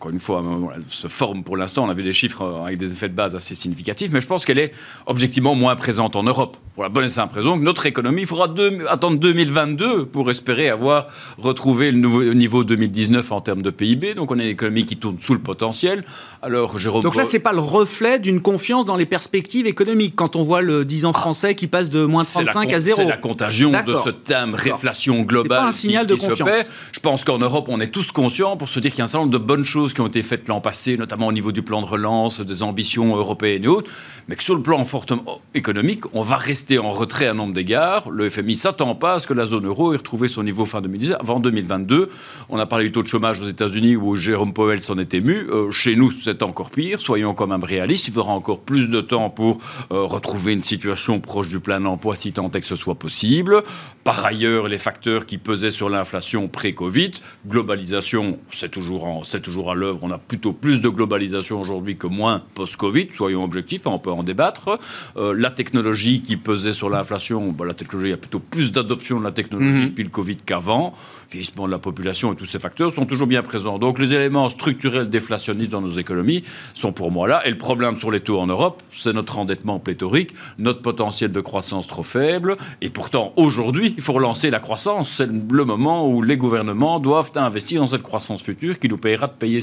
Encore 0.00 0.12
une 0.12 0.18
fois, 0.20 0.42
se 0.88 1.08
forme 1.08 1.44
pour 1.44 1.58
l'instant. 1.58 1.84
On 1.84 1.90
a 1.90 1.94
vu 1.94 2.02
des 2.02 2.14
chiffres 2.14 2.40
euh, 2.40 2.64
avec 2.64 2.78
des 2.78 2.90
effets 2.90 3.10
de 3.10 3.14
base 3.14 3.36
assez 3.36 3.54
significatifs, 3.54 4.12
mais 4.12 4.22
je 4.22 4.26
pense 4.26 4.46
qu'elle 4.46 4.58
est 4.58 4.72
objectivement 5.04 5.54
moins 5.54 5.76
présente 5.76 6.16
en 6.16 6.22
Europe. 6.22 6.56
Pour 6.74 6.84
la 6.84 6.88
bonne 6.88 7.04
et 7.04 7.10
simple 7.10 7.34
raison 7.34 7.58
que 7.58 7.62
notre 7.62 7.84
économie, 7.84 8.22
il 8.22 8.26
faudra 8.26 8.48
attendre 8.88 9.18
2022 9.18 10.06
pour 10.06 10.30
espérer 10.30 10.70
avoir 10.70 11.08
retrouvé 11.36 11.92
le 11.92 11.98
nouveau 11.98 12.32
niveau 12.32 12.64
2019 12.64 13.30
en 13.30 13.40
termes 13.40 13.60
de 13.60 13.68
PIB. 13.68 14.14
Donc 14.14 14.30
on 14.30 14.38
a 14.38 14.42
une 14.42 14.48
économie 14.48 14.86
qui 14.86 14.96
tourne 14.96 15.18
sous 15.20 15.34
le 15.34 15.40
potentiel. 15.40 16.02
Alors 16.40 16.78
Jérôme. 16.78 17.02
Donc 17.02 17.16
là, 17.16 17.26
c'est 17.26 17.40
pas 17.40 17.52
le 17.52 17.60
reflet 17.60 18.18
d'une 18.18 18.40
confiance 18.40 18.86
dans 18.86 18.96
les 18.96 19.04
perspectives 19.04 19.66
économiques 19.66 20.14
quand 20.16 20.34
on 20.34 20.44
voit 20.44 20.62
le 20.62 20.86
10 20.86 21.04
ans 21.04 21.12
ah. 21.14 21.18
français 21.18 21.54
qui 21.54 21.66
passe 21.66 21.90
de 21.90 22.06
moins 22.06 22.24
35 22.24 22.72
à 22.72 22.80
0. 22.80 22.96
C'est 22.96 23.04
la 23.04 23.18
contagion 23.18 23.72
de 23.72 23.94
ce 24.02 24.08
thème 24.08 24.54
réflation 24.54 25.20
globale. 25.22 25.58
Pas 25.58 25.68
un 25.68 25.72
signal 25.72 26.06
de 26.06 26.14
confiance. 26.14 26.70
Je 26.92 27.00
pense 27.00 27.24
qu'en 27.24 27.38
Europe, 27.38 27.66
on 27.68 27.80
est 27.80 27.88
tous 27.88 28.12
conscients 28.12 28.56
pour 28.56 28.70
se 28.70 28.80
dire 28.80 28.92
qu'il 28.92 29.00
y 29.00 29.02
a 29.02 29.04
un 29.04 29.08
certain 29.08 29.24
nombre 29.26 29.38
de 29.38 29.44
bonnes 29.44 29.66
choses 29.66 29.89
qui 29.94 30.00
ont 30.00 30.06
été 30.06 30.22
faites 30.22 30.48
l'an 30.48 30.60
passé, 30.60 30.96
notamment 30.96 31.26
au 31.26 31.32
niveau 31.32 31.52
du 31.52 31.62
plan 31.62 31.80
de 31.80 31.86
relance, 31.86 32.40
des 32.40 32.62
ambitions 32.62 33.16
européennes 33.16 33.64
et 33.64 33.68
autres, 33.68 33.90
mais 34.28 34.36
que 34.36 34.42
sur 34.42 34.54
le 34.54 34.62
plan 34.62 34.84
fortement 34.84 35.40
économique, 35.54 36.04
on 36.14 36.22
va 36.22 36.36
rester 36.36 36.78
en 36.78 36.92
retrait 36.92 37.26
à 37.26 37.34
nombre 37.34 37.52
d'égards. 37.52 38.10
Le 38.10 38.28
FMI 38.28 38.56
s'attend 38.56 38.94
pas 38.94 39.14
à 39.14 39.20
ce 39.20 39.26
que 39.26 39.34
la 39.34 39.44
zone 39.44 39.66
euro 39.66 39.92
ait 39.92 39.96
retrouvé 39.96 40.28
son 40.28 40.42
niveau 40.42 40.64
fin 40.64 40.80
2010, 40.80 41.12
avant 41.20 41.40
2022. 41.40 42.08
On 42.48 42.58
a 42.58 42.66
parlé 42.66 42.86
du 42.86 42.92
taux 42.92 43.02
de 43.02 43.08
chômage 43.08 43.40
aux 43.40 43.46
États-Unis 43.46 43.96
où 43.96 44.16
Jérôme 44.16 44.52
Powell 44.52 44.80
s'en 44.80 44.98
est 44.98 45.14
ému. 45.14 45.48
Euh, 45.50 45.70
chez 45.70 45.96
nous, 45.96 46.10
c'est 46.12 46.42
encore 46.42 46.70
pire. 46.70 47.00
Soyons 47.00 47.34
quand 47.34 47.46
même 47.46 47.64
réalistes. 47.64 48.08
Il 48.08 48.14
faudra 48.14 48.32
encore 48.32 48.60
plus 48.60 48.90
de 48.90 49.00
temps 49.00 49.30
pour 49.30 49.58
euh, 49.92 50.04
retrouver 50.04 50.52
une 50.52 50.62
situation 50.62 51.20
proche 51.20 51.48
du 51.48 51.60
plein 51.60 51.84
emploi 51.84 52.16
si 52.16 52.32
tant 52.32 52.50
est 52.50 52.60
que 52.60 52.66
ce 52.66 52.76
soit 52.76 52.94
possible. 52.94 53.62
Par 54.04 54.24
ailleurs, 54.24 54.68
les 54.68 54.78
facteurs 54.78 55.26
qui 55.26 55.38
pesaient 55.38 55.70
sur 55.70 55.88
l'inflation 55.88 56.48
pré-Covid, 56.48 57.12
globalisation, 57.46 58.38
c'est 58.50 58.70
toujours, 58.70 59.22
c'est 59.24 59.40
toujours 59.40 59.70
à 59.70 59.74
l'œuvre. 59.80 59.98
On 60.02 60.10
a 60.10 60.18
plutôt 60.18 60.52
plus 60.52 60.80
de 60.80 60.88
globalisation 60.88 61.60
aujourd'hui 61.60 61.96
que 61.96 62.06
moins 62.06 62.42
post-Covid, 62.54 63.08
soyons 63.16 63.42
objectifs, 63.42 63.86
on 63.86 63.98
peut 63.98 64.12
en 64.12 64.22
débattre. 64.22 64.78
Euh, 65.16 65.34
la 65.36 65.50
technologie 65.50 66.22
qui 66.22 66.36
pesait 66.36 66.72
sur 66.72 66.88
l'inflation, 66.88 67.50
bah, 67.52 67.64
la 67.64 67.74
technologie, 67.74 68.08
il 68.08 68.12
y 68.12 68.14
a 68.14 68.18
plutôt 68.18 68.38
plus 68.38 68.72
d'adoption 68.72 69.18
de 69.18 69.24
la 69.24 69.32
technologie 69.32 69.82
mhm. 69.82 69.88
depuis 69.88 70.04
le 70.04 70.10
Covid 70.10 70.36
qu'avant. 70.36 70.94
Vieillissement 71.30 71.66
de 71.66 71.70
la 71.70 71.78
population 71.78 72.32
et 72.32 72.36
tous 72.36 72.46
ces 72.46 72.58
facteurs 72.58 72.90
sont 72.90 73.06
toujours 73.06 73.26
bien 73.26 73.42
présents. 73.42 73.78
Donc 73.78 73.98
les 73.98 74.12
éléments 74.14 74.48
structurels 74.48 75.08
déflationnistes 75.08 75.70
dans 75.70 75.80
nos 75.80 75.90
économies 75.90 76.44
sont 76.74 76.92
pour 76.92 77.10
moi 77.10 77.28
là. 77.28 77.46
Et 77.46 77.50
le 77.50 77.58
problème 77.58 77.96
sur 77.96 78.10
les 78.10 78.20
taux 78.20 78.38
en 78.38 78.46
Europe, 78.46 78.82
c'est 78.92 79.12
notre 79.12 79.38
endettement 79.38 79.78
pléthorique, 79.78 80.34
notre 80.58 80.82
potentiel 80.82 81.32
de 81.32 81.40
croissance 81.40 81.86
trop 81.86 82.02
faible. 82.02 82.56
Et 82.80 82.90
pourtant, 82.90 83.32
aujourd'hui, 83.36 83.94
il 83.96 84.02
faut 84.02 84.12
relancer 84.12 84.50
la 84.50 84.58
croissance. 84.58 85.10
C'est 85.10 85.28
le 85.28 85.64
moment 85.64 86.08
où 86.08 86.22
les 86.22 86.36
gouvernements 86.36 86.98
doivent 86.98 87.32
investir 87.36 87.80
dans 87.80 87.86
cette 87.86 88.02
croissance 88.02 88.42
future 88.42 88.78
qui 88.78 88.88
nous 88.88 88.98
payera 88.98 89.26
de 89.26 89.32
payer 89.32 89.60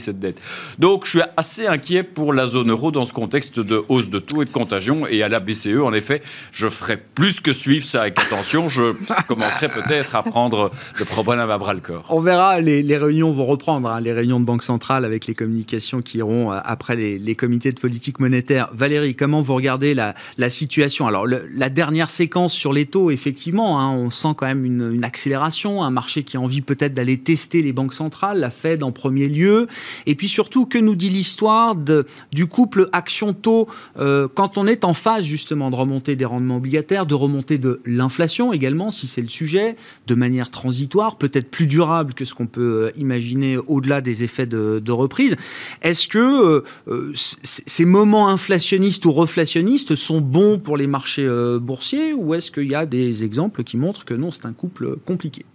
Donc 0.80 1.06
je 1.06 1.10
suis 1.10 1.22
assez 1.36 1.68
inquiet 1.68 2.04
pour 2.04 2.34
la 2.34 2.48
zone 2.48 2.72
euro 2.72 2.92
dans 2.92 3.06
ce 3.06 3.14
contexte 3.14 3.60
de 3.60 3.84
hausse 3.90 4.10
de 4.10 4.20
taux 4.20 4.42
et 4.42 4.46
de 4.46 4.52
contagion. 4.52 5.08
Et 5.08 5.24
à 5.24 5.30
la 5.30 5.40
BCE, 5.40 5.80
en 5.84 5.94
effet, 5.94 6.22
je 6.52 6.68
ferai 6.68 6.98
plus 6.98 7.40
que 7.40 7.54
suivre 7.54 7.86
ça 7.86 8.02
avec 8.02 8.20
attention. 8.20 8.70
Je 8.70 8.94
commencerai 9.28 9.70
peut-être 9.70 10.16
à 10.16 10.24
prendre 10.24 10.72
le 10.98 11.06
problème 11.06 11.40
à 11.40 11.58
bras 11.58 11.74
le 11.74 11.80
corps. 11.80 12.06
On 12.10 12.20
verra, 12.20 12.60
les, 12.60 12.98
réunions 12.98 13.32
vont 13.32 13.46
reprendre, 13.46 13.90
hein, 13.90 14.02
les 14.02 14.14
réunions 14.14 14.40
de 14.40 14.46
Banque 14.46 14.64
centrale 14.64 15.06
avec 15.06 15.28
les 15.28 15.36
communications 15.36 16.02
qui 16.02 16.20
iront 16.20 16.52
euh, 16.52 16.60
après 16.64 16.96
les, 16.96 17.36
comités 17.36 17.72
de 17.72 17.80
politique 17.80 18.20
monétaire. 18.20 18.70
Valérie, 18.74 19.16
comment 19.16 19.42
vous 19.42 19.56
regardez 19.56 19.94
la, 19.94 20.14
situation? 20.50 21.08
Alors 21.08 21.26
la 21.28 21.70
dernière 21.70 22.10
séquence 22.10 22.54
sur 22.54 22.74
les 22.74 22.86
taux, 22.86 23.12
effectivement, 23.12 23.80
hein, 23.80 23.92
on 23.92 24.10
sent 24.10 24.30
quand 24.38 24.48
même 24.48 24.66
une 24.66 25.04
accélération, 25.04 25.84
un 25.84 25.90
marché 25.90 26.24
qui 26.24 26.38
a 26.38 26.40
envie 26.40 26.62
peut-être 26.62 26.94
d'aller 26.94 27.18
tester 27.18 27.62
les 27.62 27.74
banques 27.74 27.94
centrales, 27.94 28.40
la 28.40 28.50
Fed 28.50 28.84
en 28.84 28.92
premier 28.92 29.28
lieu. 29.28 29.68
Et 30.06 30.16
puis 30.16 30.28
surtout, 30.28 30.66
que 30.66 30.78
nous 30.78 30.96
dit 30.96 31.10
l'histoire 31.10 31.76
du 31.76 32.46
couple 32.46 32.90
action-taux 32.92 33.68
euh, 33.98 34.28
quand 34.34 34.58
on 34.58 34.68
est 34.68 34.86
en 34.86 34.94
phase 34.94 35.24
justement 35.24 35.70
de 35.70 35.76
remonter 35.76 36.16
des 36.16 36.26
rendements 36.26 36.58
obligataires, 36.58 37.06
de 37.06 37.16
remonter 37.16 37.58
de 37.58 37.82
l'inflation 37.86 38.54
également, 38.54 38.92
si 38.92 39.08
c'est 39.08 39.22
le 39.22 39.30
sujet, 39.30 39.76
de 40.08 40.16
manière 40.16 40.52
transitoire, 40.52 41.18
peut-être 41.18 41.50
plus 41.50 41.68
durable 41.68 42.14
que 42.14 42.26
ce 42.26 42.34
qu'on 42.34 42.48
peut 42.48 42.92
imaginer 42.96 43.58
au-delà 43.58 44.02
des 44.02 44.24
effets 44.24 44.46
de, 44.46 44.92
reprise. 44.92 45.36
Est-ce 45.84 46.08
que 46.08 46.64
euh, 46.88 47.12
ces 47.14 47.86
moments 47.86 48.30
inflationnistes 48.30 49.06
ou 49.06 49.12
reflationnistes 49.12 49.96
sont 49.96 50.22
bons 50.22 50.58
pour 50.60 50.78
les 50.78 50.88
marchés 50.88 51.26
euh, 51.26 51.60
boursiers 51.60 52.14
ou 52.14 52.34
est-ce 52.34 52.52
qu'il 52.52 52.68
y 52.68 52.76
a 52.76 52.86
des 52.86 53.24
exemples 53.24 53.64
qui 53.64 53.78
montrent 53.78 54.06
que 54.06 54.14
non, 54.14 54.32
c'est 54.32 54.46
un 54.46 54.54
couple 54.54 54.96
compliqué? 55.06 55.46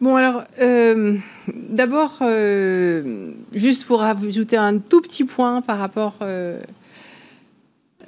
Bon, 0.00 0.14
alors, 0.14 0.44
euh, 0.60 1.16
d'abord, 1.52 2.18
euh, 2.20 3.32
juste 3.52 3.84
pour 3.84 4.00
ajouter 4.00 4.56
un 4.56 4.78
tout 4.78 5.00
petit 5.00 5.24
point 5.24 5.60
par 5.60 5.78
rapport 5.78 6.14
euh, 6.22 6.60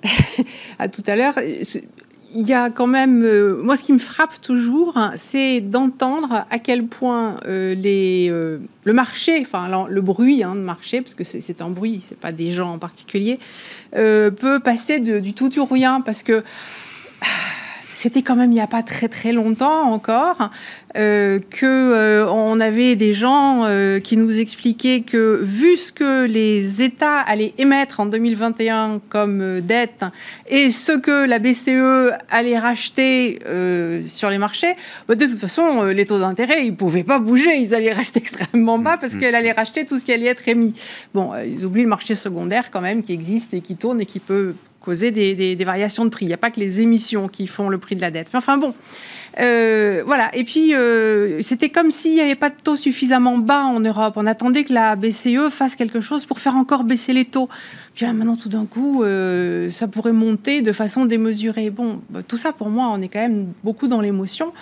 à 0.79 0.87
tout 0.87 1.03
à 1.09 1.17
l'heure, 1.17 1.35
il 2.33 2.47
y 2.47 2.53
a 2.53 2.71
quand 2.71 2.87
même, 2.87 3.57
moi, 3.57 3.75
ce 3.75 3.83
qui 3.83 3.93
me 3.93 3.99
frappe 3.99 4.41
toujours, 4.41 4.97
hein, 4.97 5.15
c'est 5.17 5.61
d'entendre 5.61 6.47
à 6.49 6.59
quel 6.61 6.87
point 6.87 7.39
les, 7.45 8.29
le 8.29 8.93
marché, 8.93 9.41
enfin, 9.41 9.89
le 9.89 10.01
bruit 10.01 10.45
hein, 10.45 10.55
de 10.55 10.61
marché, 10.61 11.01
parce 11.01 11.17
que 11.17 11.25
c'est 11.25 11.61
un 11.61 11.71
bruit, 11.71 11.99
c'est 12.01 12.19
pas 12.19 12.31
des 12.31 12.53
gens 12.53 12.75
en 12.75 12.79
particulier, 12.79 13.41
peut 13.91 14.61
passer 14.63 15.01
du 15.01 15.35
tout 15.35 15.59
au 15.59 15.65
rien, 15.65 16.01
parce 16.03 16.23
que 16.23 16.45
c'était 17.93 18.23
quand 18.23 18.37
même 18.37 18.51
il 18.51 18.55
n'y 18.55 18.61
a 18.61 18.67
pas 18.67 18.83
très 18.83 19.09
très 19.09 19.33
longtemps 19.33 19.91
encore 19.91 20.51
euh, 20.97 21.39
que 21.51 21.67
euh, 21.67 22.29
on 22.29 22.59
avait 22.61 22.97
des 22.97 23.15
gens 23.15 23.65
euh, 23.65 24.01
qui 24.01 24.17
nous 24.17 24.41
expliquaient 24.41 25.03
que 25.03 25.41
vu 25.43 25.77
ce 25.77 25.93
que 25.93 26.25
les 26.25 26.83
États 26.83 27.19
allaient 27.19 27.55
émettre 27.59 28.01
en 28.01 28.07
2021 28.07 29.01
comme 29.09 29.61
dette 29.61 30.05
et 30.49 30.71
ce 30.71 30.93
que 30.93 31.27
la 31.27 31.39
BCE 31.39 32.13
allait 32.31 32.59
racheter 32.59 33.39
sur 34.09 34.31
les 34.31 34.39
marchés, 34.39 34.75
bah, 35.09 35.15
de 35.15 35.27
toute 35.27 35.39
façon 35.39 35.85
les 35.85 36.07
taux 36.07 36.19
d'intérêt 36.19 36.65
ils 36.65 36.75
pouvaient 36.75 37.05
pas 37.05 37.19
bouger, 37.19 37.57
ils 37.57 37.75
allaient 37.75 37.93
rester 37.93 38.19
extrêmement 38.21 38.79
bas 38.79 38.97
parce 38.97 39.15
mm. 39.15 39.21
qu'elle 39.21 39.35
allait 39.35 39.53
racheter 39.53 39.87
tout 39.87 39.99
ce 39.99 40.05
qui 40.05 40.13
allait 40.13 40.27
être 40.27 40.47
émis. 40.49 40.75
Bon, 41.15 41.31
ils 41.45 41.65
oublient 41.65 41.83
le 41.83 41.89
marché 41.89 42.15
secondaire 42.15 42.71
quand 42.71 42.81
même 42.81 43.03
qui 43.03 43.13
existe 43.13 43.55
et 43.55 43.61
qui 43.61 43.77
tourne 43.77 44.01
et 44.01 44.07
qui 44.07 44.21
peut 44.21 44.55
causer 44.81 45.11
des, 45.11 45.65
variations 45.65 46.05
de 46.05 46.11
prix. 46.11 46.25
Il 46.25 46.29
n'y 46.29 46.35
a 46.35 46.39
pas 46.39 46.51
que 46.51 46.59
les 46.59 46.81
émissions 46.81 47.29
qui 47.29 47.47
font 47.47 47.69
le 47.69 47.79
prix 47.79 47.97
de 47.97 48.01
la 48.01 48.11
dette. 48.11 48.29
Mais 48.33 48.39
enfin 48.39 48.57
bon, 48.57 48.75
euh, 49.39 50.03
voilà. 50.07 50.31
Et 50.35 50.45
puis, 50.45 50.75
euh, 50.75 51.41
c'était 51.43 51.69
comme 51.69 51.91
s'il 51.91 52.15
n'y 52.15 52.21
avait 52.21 52.35
pas 52.35 52.49
de 52.49 52.55
taux 52.63 52.77
suffisamment 52.77 53.39
bas 53.39 53.65
en 53.65 53.81
Europe. 53.81 54.15
On 54.17 54.27
attendait 54.27 54.65
que 54.65 54.73
la 54.73 54.97
BCE 54.97 55.51
fasse 55.51 55.77
quelque 55.77 56.01
chose 56.01 56.25
pour 56.25 56.41
faire 56.41 56.57
encore 56.57 56.85
baisser 56.85 57.13
les 57.13 57.27
taux. 57.27 57.49
Puis 57.95 58.07
là, 58.07 58.13
maintenant, 58.13 58.37
tout 58.37 58.49
d'un 58.49 58.65
coup, 58.65 59.03
euh, 59.03 59.69
ça 59.69 59.87
pourrait 59.87 60.13
monter 60.13 60.63
de 60.63 60.73
façon 60.73 61.05
démesurée. 61.05 61.71
Bon, 61.71 62.01
bah, 62.09 62.21
tout 62.27 62.39
ça, 62.39 62.53
pour 62.53 62.71
moi, 62.71 62.91
on 62.93 63.03
est 63.03 63.09
quand 63.09 63.21
même 63.21 63.49
beaucoup 63.63 63.87
dans 63.87 64.01
l'émotion 64.01 64.53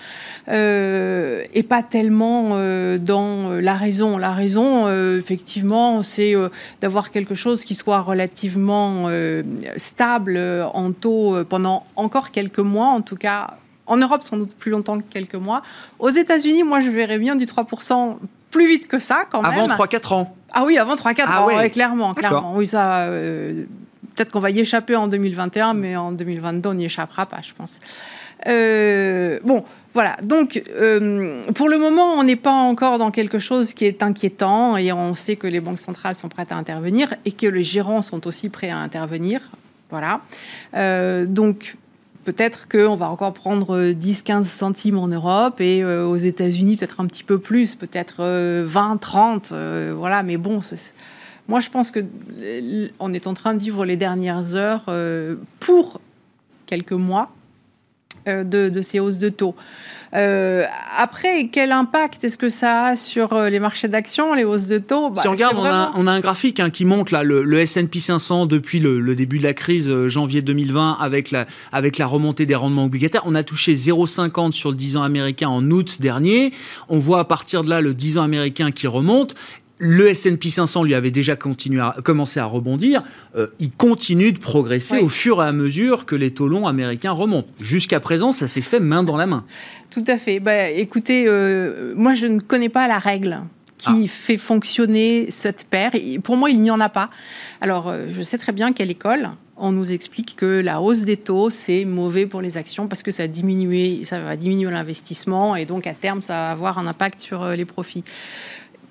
et 0.50 1.62
pas 1.68 1.82
tellement 1.82 2.50
dans 2.98 3.50
la 3.60 3.74
raison. 3.74 4.18
La 4.18 4.32
raison, 4.32 4.88
effectivement, 5.16 6.02
c'est 6.02 6.34
d'avoir 6.80 7.10
quelque 7.10 7.34
chose 7.34 7.64
qui 7.64 7.74
soit 7.74 8.00
relativement 8.00 9.08
stable 9.76 10.07
en 10.16 10.92
taux 10.92 11.44
pendant 11.48 11.84
encore 11.96 12.30
quelques 12.30 12.58
mois, 12.58 12.88
en 12.88 13.00
tout 13.00 13.16
cas 13.16 13.58
en 13.88 13.96
Europe, 13.96 14.22
sans 14.22 14.36
doute 14.36 14.54
plus 14.54 14.70
longtemps 14.70 14.98
que 14.98 15.04
quelques 15.10 15.34
mois. 15.34 15.62
Aux 15.98 16.10
États-Unis, 16.10 16.62
moi, 16.62 16.80
je 16.80 16.90
verrais 16.90 17.18
bien 17.18 17.34
du 17.34 17.46
3% 17.46 18.16
plus 18.50 18.68
vite 18.68 18.86
que 18.86 18.98
ça, 18.98 19.24
quand 19.30 19.42
même. 19.42 19.52
Avant 19.52 19.84
3-4 19.84 20.14
ans 20.14 20.34
Ah 20.52 20.64
oui, 20.64 20.78
avant 20.78 20.94
3-4 20.94 21.24
ah 21.26 21.42
ans, 21.42 21.68
clairement, 21.70 22.14
clairement. 22.14 22.54
Oui, 22.54 22.66
ça... 22.66 23.02
Euh, 23.02 23.64
peut-être 24.14 24.30
qu'on 24.30 24.40
va 24.40 24.50
y 24.50 24.60
échapper 24.60 24.96
en 24.96 25.08
2021, 25.08 25.74
mais 25.74 25.96
en 25.96 26.12
2022, 26.12 26.68
on 26.68 26.74
n'y 26.74 26.84
échappera 26.84 27.26
pas, 27.26 27.40
je 27.42 27.52
pense. 27.54 27.80
Euh, 28.46 29.38
bon, 29.44 29.64
voilà. 29.94 30.16
Donc, 30.22 30.62
euh, 30.68 31.42
pour 31.54 31.68
le 31.68 31.78
moment, 31.78 32.14
on 32.14 32.24
n'est 32.24 32.36
pas 32.36 32.52
encore 32.52 32.98
dans 32.98 33.10
quelque 33.10 33.38
chose 33.38 33.74
qui 33.74 33.84
est 33.84 34.02
inquiétant 34.02 34.76
et 34.76 34.92
on 34.92 35.14
sait 35.14 35.36
que 35.36 35.46
les 35.46 35.60
banques 35.60 35.78
centrales 35.78 36.14
sont 36.14 36.28
prêtes 36.28 36.52
à 36.52 36.56
intervenir 36.56 37.14
et 37.24 37.32
que 37.32 37.46
les 37.46 37.64
gérants 37.64 38.02
sont 38.02 38.26
aussi 38.26 38.48
prêts 38.48 38.70
à 38.70 38.78
intervenir. 38.78 39.50
Voilà. 39.90 40.20
donc, 41.26 41.76
peut-être 42.28 42.68
qu'on 42.68 42.94
va 42.94 43.08
encore 43.08 43.32
prendre 43.32 43.92
10-15 43.92 44.40
euh, 44.40 44.42
centimes 44.42 44.98
en 44.98 45.08
Europe 45.08 45.62
et 45.62 45.82
euh, 45.82 46.04
aux 46.04 46.16
États-Unis 46.16 46.76
peut-être 46.76 47.00
un 47.00 47.06
petit 47.06 47.24
peu 47.24 47.38
plus, 47.38 47.74
peut-être 47.74 48.20
20-30. 48.20 49.48
Euh, 49.52 49.94
voilà, 49.96 50.22
mais 50.22 50.36
bon, 50.36 50.60
moi 51.48 51.60
je 51.60 51.70
pense 51.70 51.90
que 51.90 52.00
on 52.98 53.14
est 53.14 53.26
en 53.26 53.32
train 53.32 53.54
de 53.54 53.60
vivre 53.60 53.86
les 53.86 53.96
dernières 53.96 54.54
heures 54.56 54.84
pour 55.58 56.02
quelques 56.66 56.92
mois 56.92 57.30
de, 58.44 58.68
de, 58.68 58.82
ces 58.82 59.00
hausses 59.00 59.18
de 59.18 59.28
taux. 59.28 59.54
Euh, 60.14 60.64
après, 60.96 61.48
quel 61.48 61.70
impact 61.72 62.24
est-ce 62.24 62.38
que 62.38 62.48
ça 62.48 62.86
a 62.86 62.96
sur 62.96 63.32
euh, 63.34 63.50
les 63.50 63.60
marchés 63.60 63.88
d'actions, 63.88 64.32
les 64.34 64.44
hausses 64.44 64.66
de 64.66 64.78
taux? 64.78 65.12
Si 65.14 65.28
on 65.28 65.32
regarde, 65.32 65.58
on, 65.58 66.06
a, 66.06 66.12
un 66.12 66.20
graphique 66.20 66.60
hein, 66.60 66.70
qui 66.70 66.84
montre 66.84 67.12
là, 67.12 67.22
le, 67.22 67.58
S&P 67.58 67.98
500 67.98 68.46
depuis 68.46 68.80
le, 68.80 69.14
début 69.14 69.38
de 69.38 69.44
la 69.44 69.52
crise, 69.52 69.88
euh, 69.88 70.08
janvier 70.08 70.40
2020, 70.40 70.98
avec 71.00 71.30
la, 71.30 71.46
avec 71.72 71.98
la 71.98 72.06
remontée 72.06 72.46
des 72.46 72.54
rendements 72.54 72.86
obligataires. 72.86 73.22
On 73.26 73.34
a 73.34 73.42
touché 73.42 73.74
0,50 73.74 74.52
sur 74.52 74.70
le 74.70 74.76
10 74.76 74.96
ans 74.96 75.02
américain 75.02 75.48
en 75.48 75.70
août 75.70 76.00
dernier. 76.00 76.52
On 76.88 76.98
voit 76.98 77.20
à 77.20 77.24
partir 77.24 77.62
de 77.62 77.70
là 77.70 77.80
le 77.80 77.92
10 77.92 78.18
ans 78.18 78.22
américain 78.22 78.70
qui 78.70 78.86
remonte 78.86 79.34
le 79.78 80.08
S&P 80.08 80.48
500 80.48 80.82
lui 80.82 80.94
avait 80.94 81.10
déjà 81.10 81.36
continué 81.36 81.80
à, 81.80 81.94
commencé 82.02 82.40
à 82.40 82.44
rebondir. 82.44 83.02
Euh, 83.36 83.46
il 83.58 83.70
continue 83.70 84.32
de 84.32 84.38
progresser 84.38 84.98
au 84.98 85.08
fur 85.08 85.42
et 85.42 85.46
à 85.46 85.52
mesure 85.52 86.04
que 86.04 86.16
les 86.16 86.32
taux 86.32 86.48
longs 86.48 86.66
américains 86.66 87.12
remontent. 87.12 87.48
Jusqu'à 87.60 88.00
présent, 88.00 88.32
ça 88.32 88.48
s'est 88.48 88.60
fait 88.60 88.80
main 88.80 89.02
dans 89.02 89.16
la 89.16 89.26
main. 89.26 89.44
Tout 89.90 90.04
à 90.06 90.18
fait. 90.18 90.40
Bah, 90.40 90.68
écoutez, 90.68 91.26
euh, 91.28 91.94
moi, 91.96 92.14
je 92.14 92.26
ne 92.26 92.40
connais 92.40 92.68
pas 92.68 92.88
la 92.88 92.98
règle 92.98 93.40
qui 93.78 94.04
ah. 94.04 94.08
fait 94.08 94.36
fonctionner 94.36 95.30
cette 95.30 95.64
paire. 95.64 95.92
pour 96.24 96.36
moi, 96.36 96.50
il 96.50 96.60
n'y 96.60 96.70
en 96.70 96.80
a 96.80 96.88
pas. 96.88 97.10
Alors, 97.60 97.88
euh, 97.88 98.06
je 98.12 98.22
sais 98.22 98.38
très 98.38 98.50
bien 98.50 98.72
qu'à 98.72 98.84
l'école, 98.84 99.30
on 99.56 99.70
nous 99.70 99.92
explique 99.92 100.34
que 100.34 100.60
la 100.60 100.80
hausse 100.80 101.02
des 101.02 101.16
taux, 101.16 101.50
c'est 101.50 101.84
mauvais 101.84 102.26
pour 102.26 102.40
les 102.40 102.56
actions 102.56 102.88
parce 102.88 103.04
que 103.04 103.12
ça, 103.12 103.24
ça 103.24 104.20
va 104.20 104.36
diminuer 104.36 104.70
l'investissement 104.70 105.54
et 105.56 105.64
donc 105.64 105.86
à 105.86 105.94
terme, 105.94 106.22
ça 106.22 106.34
va 106.34 106.50
avoir 106.50 106.78
un 106.78 106.86
impact 106.86 107.20
sur 107.20 107.46
les 107.48 107.64
profits 107.64 108.04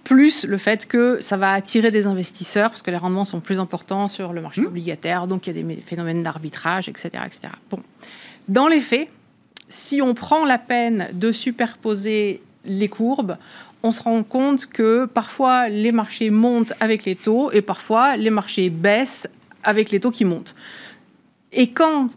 plus 0.07 0.45
le 0.45 0.57
fait 0.57 0.85
que 0.85 1.17
ça 1.19 1.35
va 1.35 1.51
attirer 1.51 1.91
des 1.91 2.07
investisseurs, 2.07 2.69
parce 2.69 2.81
que 2.81 2.91
les 2.91 2.97
rendements 2.97 3.25
sont 3.25 3.41
plus 3.41 3.59
importants 3.59 4.07
sur 4.07 4.31
le 4.31 4.41
marché 4.41 4.61
mmh. 4.61 4.67
obligataire, 4.67 5.27
donc 5.27 5.47
il 5.47 5.57
y 5.57 5.59
a 5.59 5.63
des 5.63 5.81
phénomènes 5.81 6.23
d'arbitrage, 6.23 6.87
etc., 6.87 7.09
etc. 7.25 7.49
Bon. 7.69 7.81
Dans 8.47 8.69
les 8.69 8.79
faits, 8.79 9.09
si 9.67 10.01
on 10.01 10.13
prend 10.13 10.45
la 10.45 10.59
peine 10.59 11.09
de 11.11 11.33
superposer 11.33 12.41
les 12.63 12.87
courbes, 12.87 13.35
on 13.83 13.91
se 13.91 14.01
rend 14.01 14.23
compte 14.23 14.67
que 14.67 15.03
parfois 15.05 15.67
les 15.67 15.91
marchés 15.91 16.29
montent 16.29 16.71
avec 16.79 17.03
les 17.03 17.17
taux 17.17 17.51
et 17.51 17.61
parfois 17.61 18.15
les 18.15 18.29
marchés 18.29 18.69
baissent 18.69 19.27
avec 19.61 19.91
les 19.91 19.99
taux 19.99 20.11
qui 20.11 20.23
montent. 20.23 20.55
Et 21.51 21.71
quand 21.71 22.07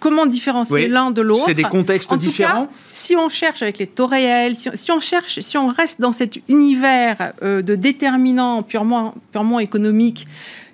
comment 0.00 0.26
différencier 0.26 0.88
l'un 0.88 1.10
de 1.10 1.22
l'autre 1.22 1.44
C'est 1.46 1.54
des 1.54 1.62
contextes 1.62 2.14
différents. 2.16 2.68
si 2.90 3.16
on 3.16 3.28
cherche 3.28 3.62
avec 3.62 3.78
les 3.78 3.86
taux 3.86 4.06
réels, 4.06 4.54
si, 4.56 4.92
on 4.92 5.00
cherche, 5.00 5.40
si 5.40 5.56
on 5.58 5.68
reste 5.68 6.00
dans 6.00 6.12
cet 6.12 6.38
univers 6.48 7.32
euh, 7.42 7.62
de 7.62 7.74
déterminants 7.74 8.62
purement, 8.62 9.14
purement 9.32 9.60
économiques 9.60 10.26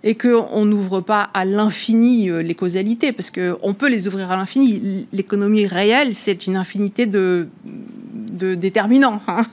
et 0.03 0.15
qu'on 0.15 0.65
n'ouvre 0.65 1.01
pas 1.01 1.29
à 1.35 1.45
l'infini 1.45 2.31
euh, 2.31 2.43
les 2.43 2.55
causalités, 2.55 3.13
parce 3.13 3.31
qu'on 3.31 3.75
peut 3.75 3.89
les 3.89 4.09
ouvrir 4.09 4.31
à 4.31 4.37
l'infini. 4.37 5.07
L'économie 5.13 5.67
réelle, 5.67 6.15
c'est 6.15 6.47
une 6.47 6.57
infinité 6.57 7.05
de, 7.07 7.49
déterminants. 8.41 9.21
Hein. 9.29 9.45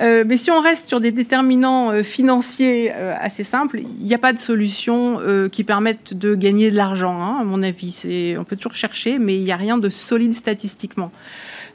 Euh, 0.00 0.22
mais 0.24 0.36
si 0.36 0.52
on 0.52 0.60
reste 0.60 0.86
sur 0.86 1.00
des 1.00 1.10
déterminants 1.10 1.90
euh, 1.90 2.04
financiers 2.04 2.92
assez 2.92 3.42
simples, 3.42 3.80
il 3.80 4.06
n'y 4.06 4.14
a 4.14 4.18
pas 4.18 4.32
de 4.32 4.38
solution 4.38 5.18
qui 5.50 5.64
permette 5.64 6.14
de 6.14 6.36
gagner 6.36 6.70
de 6.70 6.76
l'argent, 6.76 7.20
hein, 7.20 7.38
à 7.40 7.44
mon 7.44 7.62
avis. 7.64 8.36
On 8.38 8.44
peut 8.44 8.54
toujours 8.54 8.76
chercher, 8.76 9.18
mais 9.18 9.34
il 9.34 9.42
n'y 9.42 9.52
a 9.52 9.56
rien 9.56 9.78
de 9.78 9.90
solide 9.90 10.34
statistiquement. 10.34 11.10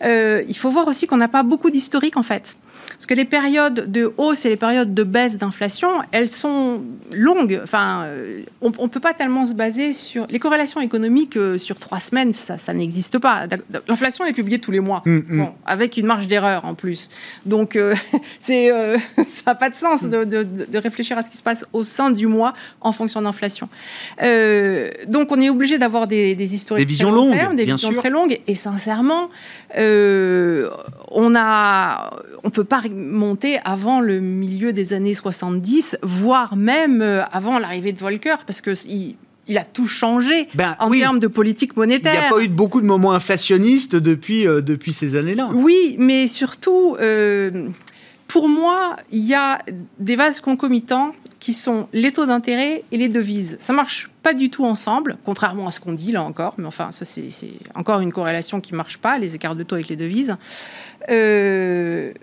il 0.01 0.55
faut 0.55 0.69
voir 0.69 0.88
aussi 0.88 1.07
qu'on 1.07 1.17
n'a 1.17 1.27
pas 1.27 1.43
beaucoup 1.43 1.69
d'historique, 1.69 2.15
en 2.15 2.23
fait. 2.23 2.55
Parce 2.93 3.06
que 3.06 3.13
les 3.13 3.25
périodes 3.25 3.91
de 3.91 4.13
hausse 4.17 4.45
et 4.45 4.49
les 4.49 4.58
périodes 4.58 4.93
de 4.93 5.03
baisse 5.03 5.38
d'inflation, 5.38 5.89
elles 6.12 6.29
sont 6.29 6.82
longues. 7.12 7.60
Enfin, 7.63 8.03
euh, 8.06 8.43
on 8.62 8.69
ne 8.69 8.88
peut 8.88 8.99
pas 8.99 9.13
tellement 9.13 9.45
se 9.45 9.53
baser 9.53 9.93
sur... 9.93 10.25
Les 10.29 10.39
corrélations 10.39 10.82
économiques 10.82 11.38
euh, 11.38 11.58
sur 11.58 11.79
trois 11.79 11.99
semaines, 11.99 12.34
ça, 12.34 12.58
n'existe 12.73 13.19
pas. 13.19 13.45
L'inflation 13.88 14.25
est 14.25 14.34
publiée 14.34 14.60
tous 14.60 14.71
les 14.71 14.79
mois, 14.79 15.01
mm, 15.06 15.19
mm. 15.27 15.47
avec 15.65 15.97
une 15.97 16.06
marge 16.06 16.27
d'erreur 16.27 16.65
en 16.65 16.75
plus. 16.75 17.10
Donc, 17.45 17.75
euh, 17.75 17.95
c'est, 18.41 18.69
ça 19.17 19.41
n'a 19.47 19.56
pas 19.56 19.69
de 19.69 19.75
sens 19.75 20.03
de, 20.03 20.77
réfléchir 20.77 21.17
à 21.17 21.23
ce 21.23 21.29
qui 21.29 21.38
se 21.38 21.43
passe 21.43 21.65
au 21.73 21.84
sein 21.84 22.12
du 22.12 22.27
mois 22.27 22.53
en 22.82 22.91
fonction 22.91 23.21
d'inflation. 23.21 23.69
donc, 25.08 25.32
on 25.32 25.39
est 25.39 25.49
obligé 25.49 25.77
d'avoir 25.77 26.08
des, 26.08 26.36
des 26.36 26.53
historiques 26.53 26.86
des 26.86 26.91
visions 26.91 27.12
longues, 27.12 27.56
des 27.56 27.65
visions 27.65 27.93
très 27.93 28.10
longues. 28.10 28.39
Et 28.47 28.56
sincèrement, 28.56 29.29
on 29.75 31.36
a, 31.36 32.12
on 32.43 32.49
peut 32.49 32.63
pas 32.63 32.79
remonter 32.83 33.59
avant 33.65 33.99
le 33.99 34.19
milieu 34.19 34.73
des 34.73 34.93
années 34.93 35.13
70, 35.13 35.97
voire 36.03 36.55
même 36.55 37.01
euh, 37.01 37.23
avant 37.31 37.59
l'arrivée 37.59 37.91
de 37.93 37.99
Volcker, 37.99 38.35
parce 38.45 38.61
que 38.61 38.73
il, 38.87 39.57
a 39.57 39.63
tout 39.63 39.87
changé 39.87 40.47
ben 40.55 40.75
en 40.79 40.89
termes 40.89 41.19
de 41.19 41.27
politique 41.27 41.75
monétaire. 41.75 42.13
Il 42.13 42.19
n'y 42.19 42.25
a 42.25 42.29
pas 42.29 42.43
eu 42.43 42.47
beaucoup 42.47 42.81
de 42.81 42.85
moments 42.85 43.13
inflationnistes 43.13 43.95
depuis, 43.95 44.47
euh, 44.47 44.61
depuis 44.61 44.93
ces 44.93 45.15
années-là. 45.15 45.49
Oui, 45.53 45.95
mais 45.99 46.27
surtout, 46.27 46.95
euh, 46.99 47.67
pour 48.27 48.49
moi, 48.49 48.95
il 49.11 49.25
y 49.25 49.33
a 49.33 49.59
des 49.99 50.15
vases 50.15 50.39
concomitants 50.39 51.13
qui 51.43 51.51
sont 51.51 51.89
les 51.91 52.13
taux 52.13 52.25
d'intérêt 52.25 52.85
et 52.93 52.97
les 52.97 53.09
devises. 53.09 53.57
Ça 53.59 53.73
marche 53.73 54.09
pas 54.23 54.33
du 54.33 54.49
tout 54.49 54.63
ensemble, 54.63 55.17
contrairement 55.25 55.67
à 55.67 55.71
ce 55.71 55.81
qu'on 55.81 55.91
dit 55.91 56.13
là 56.13 56.23
encore, 56.23 56.53
mais 56.57 56.65
enfin, 56.65 56.89
ça 56.91 57.03
c'est 57.03 57.27
encore 57.75 57.99
une 57.99 58.13
corrélation 58.13 58.61
qui 58.61 58.73
marche 58.73 58.97
pas, 58.97 59.17
les 59.17 59.35
écarts 59.35 59.57
de 59.57 59.63
taux 59.63 59.75
avec 59.75 59.89
les 59.89 59.97
devises. 59.97 60.37
Euh, 61.09 62.13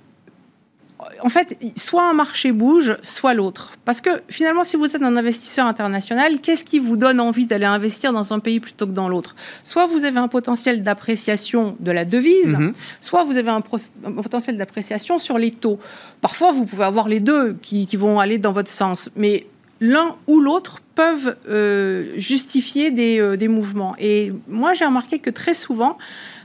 en 1.23 1.29
fait, 1.29 1.57
soit 1.77 2.09
un 2.09 2.13
marché 2.13 2.53
bouge, 2.53 2.97
soit 3.03 3.35
l'autre. 3.35 3.73
Parce 3.85 4.01
que 4.01 4.11
finalement, 4.29 4.65
si 4.65 4.77
vous 4.77 4.87
êtes 4.87 5.03
un 5.03 5.17
investisseur 5.17 5.67
international, 5.67 6.41
qu'est-ce 6.41 6.65
qui 6.65 6.79
vous 6.79 6.97
donne 6.97 7.21
envie 7.21 7.47
d'aller 7.47 7.65
investir 7.65 8.13
dans 8.13 8.33
un 8.33 8.39
pays 8.39 8.61
plutôt 8.61 8.87
que 8.87 8.93
dans 8.93 9.09
l'autre? 9.09 9.35
Soit 9.65 9.87
vous 9.87 10.05
avez 10.05 10.19
un 10.19 10.29
potentiel 10.29 10.83
d'appréciation 10.83 11.77
de 11.81 11.91
la 11.91 12.05
devise, 12.05 12.49
mhm. 12.49 12.73
soit 13.01 13.25
vous 13.25 13.37
avez 13.37 13.51
un, 13.51 13.61
potentiel 13.61 14.57
d'appréciation 14.57 15.19
sur 15.19 15.39
les 15.39 15.51
taux. 15.51 15.79
Parfois, 16.21 16.53
vous 16.53 16.67
pouvez 16.67 16.85
avoir 16.85 17.09
les 17.09 17.21
deux 17.21 17.57
qui, 17.63 17.87
vont 17.97 18.21
aller 18.21 18.39
dans 18.39 18.53
votre 18.53 18.71
sens. 18.71 19.11
Mais 19.17 19.47
l'un 19.81 20.17
ou 20.27 20.41
l'autre 20.41 20.79
peuvent 20.95 21.37
euh, 21.49 22.15
justifier 22.17 22.91
des, 22.91 23.21
euh, 23.21 23.37
des, 23.37 23.49
mouvements. 23.49 23.95
Et 23.99 24.33
moi, 24.49 24.75
j'ai 24.75 24.85
remarqué 24.85 25.19
que 25.19 25.31
très 25.31 25.55
souvent, 25.55 25.99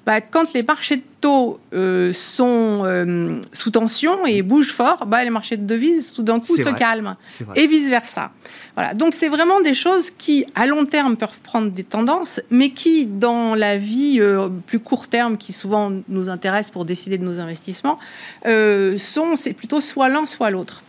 bah, 0.06 0.22
quand 0.22 0.54
les 0.54 0.62
marchés 0.62 0.98
de 0.98 1.04
taux 1.20 1.60
euh, 1.74 2.14
sont 2.14 2.82
euh, 2.84 3.40
sous 3.52 3.72
tension 3.72 4.26
et 4.28 4.44
bougent 4.44 4.72
fort, 4.72 5.08
bah, 5.08 5.24
les 5.24 5.32
marchés 5.32 5.58
de 5.58 5.66
devises, 5.66 6.14
tout 6.14 6.22
d'un 6.22 6.40
coup, 6.40 6.56
se 6.56 6.70
calment. 6.78 7.16
Et 7.56 7.66
vice-versa. 7.66 8.32
Voilà. 8.76 8.94
Donc, 8.94 9.16
c'est 9.16 9.30
vraiment 9.30 9.62
des 9.62 9.74
choses 9.74 10.12
qui, 10.12 10.46
à 10.54 10.68
long 10.68 10.86
terme, 10.86 11.18
peuvent 11.18 11.40
prendre 11.42 11.72
des 11.72 11.84
tendances, 11.84 12.40
mais 12.52 12.70
qui, 12.70 13.08
dans 13.08 13.56
la 13.56 13.78
vie 13.78 14.18
euh, 14.20 14.50
plus 14.68 14.80
court 14.80 15.08
terme, 15.08 15.38
qui 15.38 15.54
souvent 15.54 15.92
nous 16.08 16.30
intéresse 16.30 16.70
pour 16.70 16.86
décider 16.86 17.18
de 17.18 17.24
nos 17.24 17.40
investissements, 17.40 17.98
sont, 18.46 19.36
c'est 19.36 19.54
plutôt 19.54 19.82
soit 19.82 20.10
l'un, 20.10 20.28
soit 20.28 20.52
l'autre. 20.52 20.84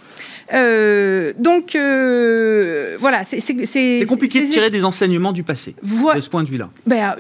donc 0.53 1.75
voilà, 3.01 3.25
c'est 3.25 4.05
compliqué 4.07 4.43
de 4.43 4.51
tirer 4.51 4.69
des 4.69 4.85
enseignements 4.85 5.33
du 5.33 5.43
passé 5.43 5.75
de 5.83 6.21
ce 6.21 6.29
point 6.29 6.45
de 6.45 6.51
vue-là. 6.51 6.69
Ben, 6.87 7.17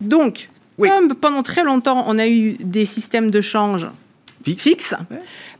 donc 0.00 0.48
comme 0.78 1.14
pendant 1.14 1.42
très 1.42 1.64
longtemps, 1.64 2.04
on 2.06 2.18
a 2.18 2.28
eu 2.28 2.56
des 2.60 2.84
systèmes 2.84 3.30
de 3.30 3.40
change 3.40 3.88
fixes, 4.56 4.94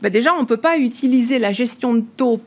bah, 0.01 0.09
déjà, 0.09 0.33
on 0.33 0.41
ne 0.41 0.45
peut 0.45 0.57
pas 0.57 0.77
utiliser 0.77 1.39
la 1.39 1.53
gestion 1.53 1.93
de 1.93 2.03
taux 2.17 2.41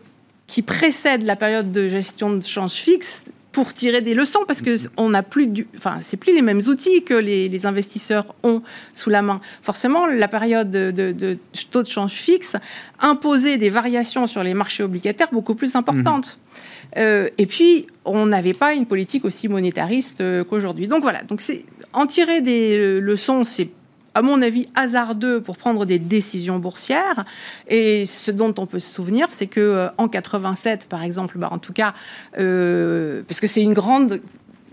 qui 0.46 0.62
précède 0.62 1.22
la 1.22 1.37
période 1.37 1.72
de 1.72 1.88
gestion 1.88 2.37
de 2.37 2.42
change 2.42 2.72
fixe 2.72 3.24
pour 3.57 3.73
tirer 3.73 4.03
des 4.03 4.12
leçons 4.12 4.40
parce 4.47 4.61
que 4.61 4.69
mm-hmm. 4.69 4.88
on 4.99 5.09
n'a 5.09 5.23
plus 5.23 5.47
du, 5.47 5.66
enfin 5.79 5.97
c'est 6.03 6.19
plus 6.19 6.35
les 6.35 6.42
mêmes 6.42 6.61
outils 6.69 7.03
que 7.05 7.14
les, 7.14 7.64
investisseurs 7.64 8.35
ont 8.42 8.61
sous 8.92 9.09
la 9.09 9.23
main. 9.23 9.40
Forcément, 9.62 10.05
la 10.05 10.29
période 10.29 10.71
de, 10.71 11.38
taux 11.71 11.83
de 11.83 11.88
change 11.88 12.12
fixe 12.12 12.57
imposait 13.01 13.57
des 13.57 13.71
variations 13.71 14.27
sur 14.27 14.42
les 14.42 14.53
marchés 14.53 14.83
obligataires 14.83 15.31
beaucoup 15.33 15.55
plus 15.55 15.75
importantes. 15.75 16.38
Mm-hmm. 16.38 16.99
Euh, 16.99 17.31
et 17.38 17.47
puis, 17.47 17.87
on 18.05 18.27
n'avait 18.27 18.53
pas 18.53 18.75
une 18.75 18.85
politique 18.85 19.25
aussi 19.25 19.49
monétariste 19.49 20.21
euh, 20.21 20.45
qu'aujourd'hui. 20.45 20.87
Donc 20.87 21.01
voilà. 21.01 21.23
Donc 21.23 21.40
c'est 21.40 21.64
en 21.95 22.07
tirer 22.07 22.42
des 22.42 22.77
euh, 22.77 23.01
leçons, 23.01 23.42
c'est 23.45 23.71
à 24.16 24.22
mon 24.22 24.40
avis, 24.40 24.66
hasardeux 24.74 25.42
pour 25.42 25.59
prendre 25.59 25.85
des 25.85 25.98
décisions 25.98 26.59
boursières. 26.59 27.26
Et 27.68 28.07
ce 28.07 28.31
dont 28.31 28.55
on 28.57 28.64
peut 28.64 28.79
se 28.79 28.92
souvenir, 28.92 29.29
c'est 29.31 29.46
que 29.46 29.61
euh, 29.61 29.88
en 29.98 30.09
87, 30.09 30.87
par 30.88 31.02
exemple, 31.02 31.37
bah, 31.37 31.50
en 31.52 31.59
tout 31.59 31.74
cas, 31.74 31.92
euh, 32.38 33.22
parce 33.29 33.40
que 33.40 33.46
c'est 33.46 33.62
une 33.62 33.74
grande 33.74 34.22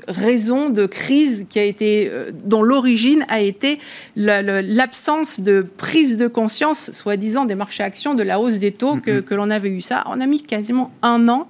raison 0.08 0.70
de 0.70 0.86
crise 0.86 1.46
qui 1.50 1.60
a 1.60 1.64
été, 1.64 2.12
dont 2.46 2.62
l'origine 2.62 3.24
a 3.30 3.40
été 3.42 3.80
l'absence 4.16 5.40
de 5.40 5.62
prise 5.62 6.18
de 6.18 6.28
conscience, 6.28 6.92
soi-disant, 6.92 7.46
des 7.46 7.56
marchés 7.56 7.84
actions 7.84 8.14
de 8.14 8.24
la 8.24 8.40
hausse 8.40 8.60
des 8.60 8.72
taux 8.72 8.98
que, 8.98 9.22
que 9.22 9.34
l'on 9.34 9.50
avait 9.50 9.70
eu 9.70 9.82
ça. 9.82 10.04
On 10.08 10.20
a 10.20 10.26
mis 10.26 10.42
quasiment 10.42 10.92
un 11.02 11.30
an 11.30 11.50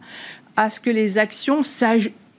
à 0.55 0.69
ce 0.69 0.79
que 0.79 0.91
les 0.91 1.17
actions 1.17 1.63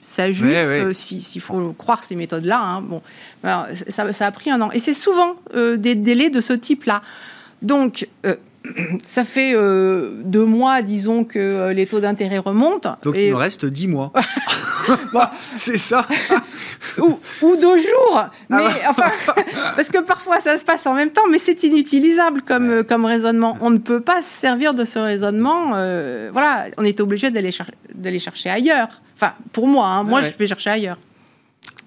s'ajustent, 0.04 0.92
s'il 0.92 1.40
faut 1.40 1.72
croire 1.72 2.04
ces 2.04 2.14
méthodes-là. 2.14 2.60
Hein. 2.60 2.82
Bon, 2.82 3.02
ça, 3.88 4.12
ça, 4.12 4.26
a 4.26 4.30
pris 4.30 4.50
un 4.50 4.60
an. 4.60 4.70
Et 4.72 4.78
c'est 4.78 4.94
souvent 4.94 5.36
euh, 5.54 5.76
des 5.76 5.94
délais 5.94 6.30
de 6.30 6.40
ce 6.40 6.52
type-là. 6.52 7.02
Donc, 7.62 8.06
euh, 8.26 8.36
ça 9.02 9.24
fait 9.24 9.54
euh, 9.54 10.20
deux 10.24 10.44
mois, 10.44 10.82
disons, 10.82 11.24
que 11.24 11.72
les 11.72 11.86
taux 11.86 12.00
d'intérêt 12.00 12.38
remontent. 12.38 12.96
Donc 13.02 13.14
il 13.16 13.30
me 13.30 13.36
reste 13.36 13.64
dix 13.64 13.88
mois. 13.88 14.12
c'est 15.56 15.78
ça. 15.78 16.06
ou, 16.98 17.18
ou, 17.40 17.56
deux 17.56 17.78
jours. 17.78 18.28
Ah 18.52 18.70
enfin, 18.90 19.10
parce 19.76 19.88
que 19.88 20.02
parfois 20.02 20.40
ça 20.40 20.58
se 20.58 20.64
passe 20.64 20.86
en 20.86 20.92
même 20.92 21.10
temps, 21.10 21.26
mais 21.30 21.38
c'est 21.38 21.62
inutilisable 21.62 22.42
comme, 22.42 22.84
comme 22.84 23.06
raisonnement. 23.06 23.56
On 23.62 23.70
ne 23.70 23.78
peut 23.78 24.00
pas 24.00 24.20
se 24.20 24.28
servir 24.28 24.74
de 24.74 24.84
ce 24.84 24.98
raisonnement. 24.98 25.70
voilà, 26.32 26.66
on 26.76 26.84
est 26.84 27.00
obligé 27.00 27.30
d'aller 27.30 28.18
chercher 28.18 28.50
ailleurs. 28.50 29.00
Enfin, 29.16 29.34
pour 29.52 29.66
moi, 29.66 29.86
hein, 29.86 30.04
moi 30.04 30.22
je 30.22 30.36
vais 30.36 30.46
chercher 30.46 30.70
ailleurs. 30.70 30.98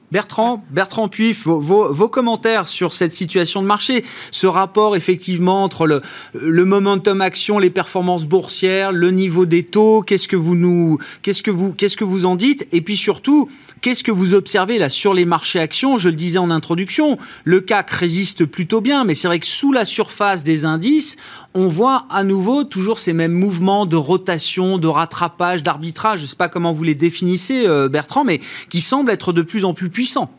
Bertrand, 0.09 0.63
Bertrand 0.69 1.09
Puif, 1.09 1.45
vos, 1.45 2.07
commentaires 2.07 2.69
sur 2.69 2.93
cette 2.93 3.13
situation 3.13 3.61
de 3.61 3.67
marché, 3.67 4.05
ce 4.31 4.47
rapport 4.47 4.95
effectivement 4.95 5.65
entre 5.65 5.85
le, 5.85 6.01
le 6.33 6.63
momentum 6.63 7.19
action, 7.19 7.59
les 7.59 7.69
performances 7.69 8.25
boursières, 8.25 8.93
le 8.93 9.11
niveau 9.11 9.45
des 9.45 9.63
taux, 9.63 10.01
qu'est-ce 10.01 10.29
que 10.29 10.37
vous 10.37 10.55
nous, 10.55 10.97
qu'est-ce 11.23 11.43
que 11.43 11.51
vous, 11.51 11.73
qu'est-ce 11.73 11.97
que 11.97 12.05
vous 12.05 12.23
en 12.23 12.37
dites? 12.37 12.69
Et 12.71 12.79
puis 12.79 12.95
surtout, 12.95 13.49
qu'est-ce 13.81 14.01
que 14.01 14.11
vous 14.11 14.33
observez 14.33 14.77
là 14.77 14.87
sur 14.87 15.13
les 15.13 15.25
marchés 15.25 15.59
actions? 15.59 15.97
Je 15.97 16.07
le 16.07 16.15
disais 16.15 16.39
en 16.39 16.51
introduction, 16.51 17.17
le 17.43 17.59
CAC 17.59 17.89
résiste 17.89 18.45
plutôt 18.45 18.79
bien, 18.79 19.03
mais 19.03 19.13
c'est 19.13 19.27
vrai 19.27 19.39
que 19.39 19.45
sous 19.45 19.73
la 19.73 19.83
surface 19.83 20.41
des 20.41 20.63
indices, 20.63 21.17
on 21.57 21.67
voit 21.67 22.03
à 22.11 22.23
nouveau 22.23 22.63
toujours 22.63 22.99
ces 22.99 23.13
mêmes 23.13 23.31
mouvements 23.31 23.87
de 23.87 23.95
rotation, 23.95 24.77
de 24.77 24.87
rattrapage, 24.87 25.63
d'arbitrage. 25.63 26.19
Je 26.19 26.23
ne 26.25 26.27
sais 26.27 26.37
pas 26.37 26.49
comment 26.49 26.71
vous 26.71 26.83
les 26.83 26.93
définissez, 26.93 27.67
euh, 27.67 27.89
Bertrand, 27.89 28.23
mais 28.23 28.37
qui 28.69 28.79
semblent 28.79 29.09
être 29.09 29.33
de 29.33 29.41
plus 29.41 29.65
en 29.65 29.73
plus 29.73 29.89
puissant. 29.89 30.29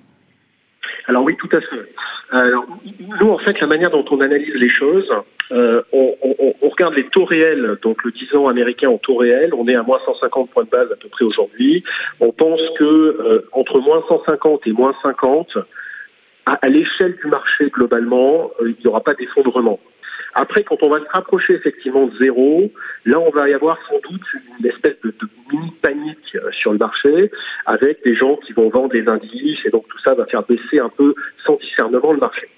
Alors 1.09 1.25
oui, 1.25 1.35
tout 1.37 1.49
à 1.53 1.61
fait. 1.61 2.47
nous, 3.21 3.31
en 3.31 3.39
fait, 3.39 3.61
la 3.61 3.67
manière 3.67 3.91
dont 3.91 4.05
on 4.13 4.21
analyse 4.21 4.55
les 4.55 4.69
choses, 4.69 5.11
euh, 5.51 5.83
on, 5.93 6.15
regarde 6.71 6.95
les 6.95 7.09
taux 7.09 7.25
réels, 7.25 7.79
donc 7.83 8.05
le 8.05 8.13
10 8.13 8.37
ans 8.37 8.47
américain 8.47 8.89
en 8.89 8.99
taux 8.99 9.17
réel, 9.17 9.53
on 9.55 9.67
est 9.67 9.75
à 9.75 9.83
moins 9.83 9.99
150 10.05 10.51
points 10.51 10.65
de 10.65 10.71
base 10.71 10.93
à 10.93 10.97
peu 10.97 11.09
près 11.09 11.25
aujourd'hui. 11.25 11.83
On 12.21 12.31
pense 12.31 12.61
que 12.79 12.85
euh, 12.85 13.49
entre 13.53 13.81
moins 13.81 14.05
150 14.09 14.67
et 14.67 14.73
moins 14.73 14.95
50, 15.03 15.49
à, 16.47 16.69
l'échelle 16.69 17.17
du 17.23 17.29
marché 17.29 17.71
globalement, 17.71 18.51
il 18.61 18.77
n'y 18.81 18.87
aura 18.87 19.01
pas 19.01 19.15
d'effondrement. 19.15 19.81
Après, 20.35 20.63
quand 20.63 20.83
on 20.83 20.91
va 20.91 20.99
se 21.01 21.09
rapprocher 21.11 21.55
effectivement 21.55 22.07
de 22.07 22.17
zéro, 22.19 22.71
là, 23.05 23.19
on 23.19 23.31
va 23.31 23.49
y 23.49 23.55
avoir 23.55 23.79
sans 23.89 23.99
doute 24.09 24.23
une 24.61 24.67
espèce 24.67 24.97
de, 25.03 25.13
mini 25.51 25.73
panique 25.81 26.37
euh, 26.37 26.51
sur 26.53 26.73
le 26.73 26.79
marché, 26.79 27.31
avec 27.67 28.05
des 28.05 28.15
gens 28.15 28.37
qui 28.37 28.53
vont 28.53 28.69
vendre 28.69 28.91
des 28.91 29.09
indices, 29.09 29.59
et 29.65 29.71
donc 29.71 29.89
tout 29.89 29.99
ça 30.05 30.15
va 30.15 30.27
faire 30.27 30.43
baisser 30.43 30.79
un 30.81 30.91
peu 30.91 31.15
sans 31.47 31.57
discernement 31.57 32.13
le 32.13 32.19
marché. 32.19 32.49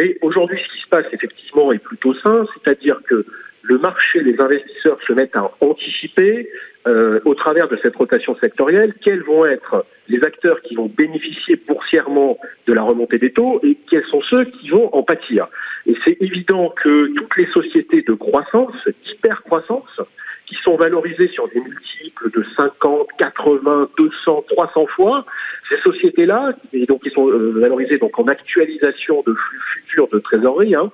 Mais 0.00 0.18
aujourd'hui, 0.22 0.58
ce 0.58 0.74
qui 0.74 0.82
se 0.82 0.88
passe 0.88 1.06
effectivement 1.12 1.72
est 1.72 1.78
plutôt 1.78 2.14
sain, 2.14 2.44
c'est-à-dire 2.54 3.00
que 3.08 3.24
le 3.62 3.78
marché, 3.78 4.20
les 4.20 4.38
investisseurs 4.40 4.98
se 5.06 5.12
mettent 5.12 5.36
à 5.36 5.50
anticiper 5.60 6.50
euh, 6.86 7.20
au 7.24 7.34
travers 7.34 7.68
de 7.68 7.78
cette 7.82 7.96
rotation 7.96 8.36
sectorielle 8.36 8.92
quels 9.02 9.22
vont 9.22 9.46
être 9.46 9.86
les 10.08 10.22
acteurs 10.22 10.60
qui 10.60 10.74
vont 10.74 10.90
bénéficier 10.94 11.56
boursièrement 11.66 12.36
de 12.66 12.72
la 12.74 12.82
remontée 12.82 13.18
des 13.18 13.32
taux 13.32 13.60
et 13.62 13.78
quels 13.90 14.04
sont 14.06 14.20
ceux 14.28 14.44
qui 14.44 14.68
vont 14.68 14.94
en 14.94 15.02
pâtir. 15.02 15.48
Et 15.86 15.94
c'est 16.04 16.16
évident 16.20 16.72
que 16.82 17.14
toutes 17.14 17.36
les 17.36 17.46
sociétés 17.52 18.02
de 18.02 18.14
croissance, 18.14 18.74
d'hyper-croissance, 19.04 20.00
qui 20.46 20.56
sont 20.62 20.76
valorisées 20.76 21.28
sur 21.28 21.48
des 21.48 21.60
multiples 21.60 22.30
de 22.30 22.44
50, 22.56 23.08
80, 23.18 23.88
200, 23.98 24.44
300 24.48 24.86
fois, 24.94 25.26
ces 25.68 25.80
sociétés-là, 25.80 26.52
et 26.72 26.86
donc 26.86 27.02
qui 27.02 27.10
sont 27.10 27.28
euh, 27.28 27.52
valorisées 27.58 27.98
donc 27.98 28.18
en 28.18 28.24
actualisation 28.24 29.22
de 29.26 29.34
flux 29.34 29.60
futurs 29.74 30.08
de 30.08 30.18
trésorerie, 30.18 30.74
hein, 30.74 30.90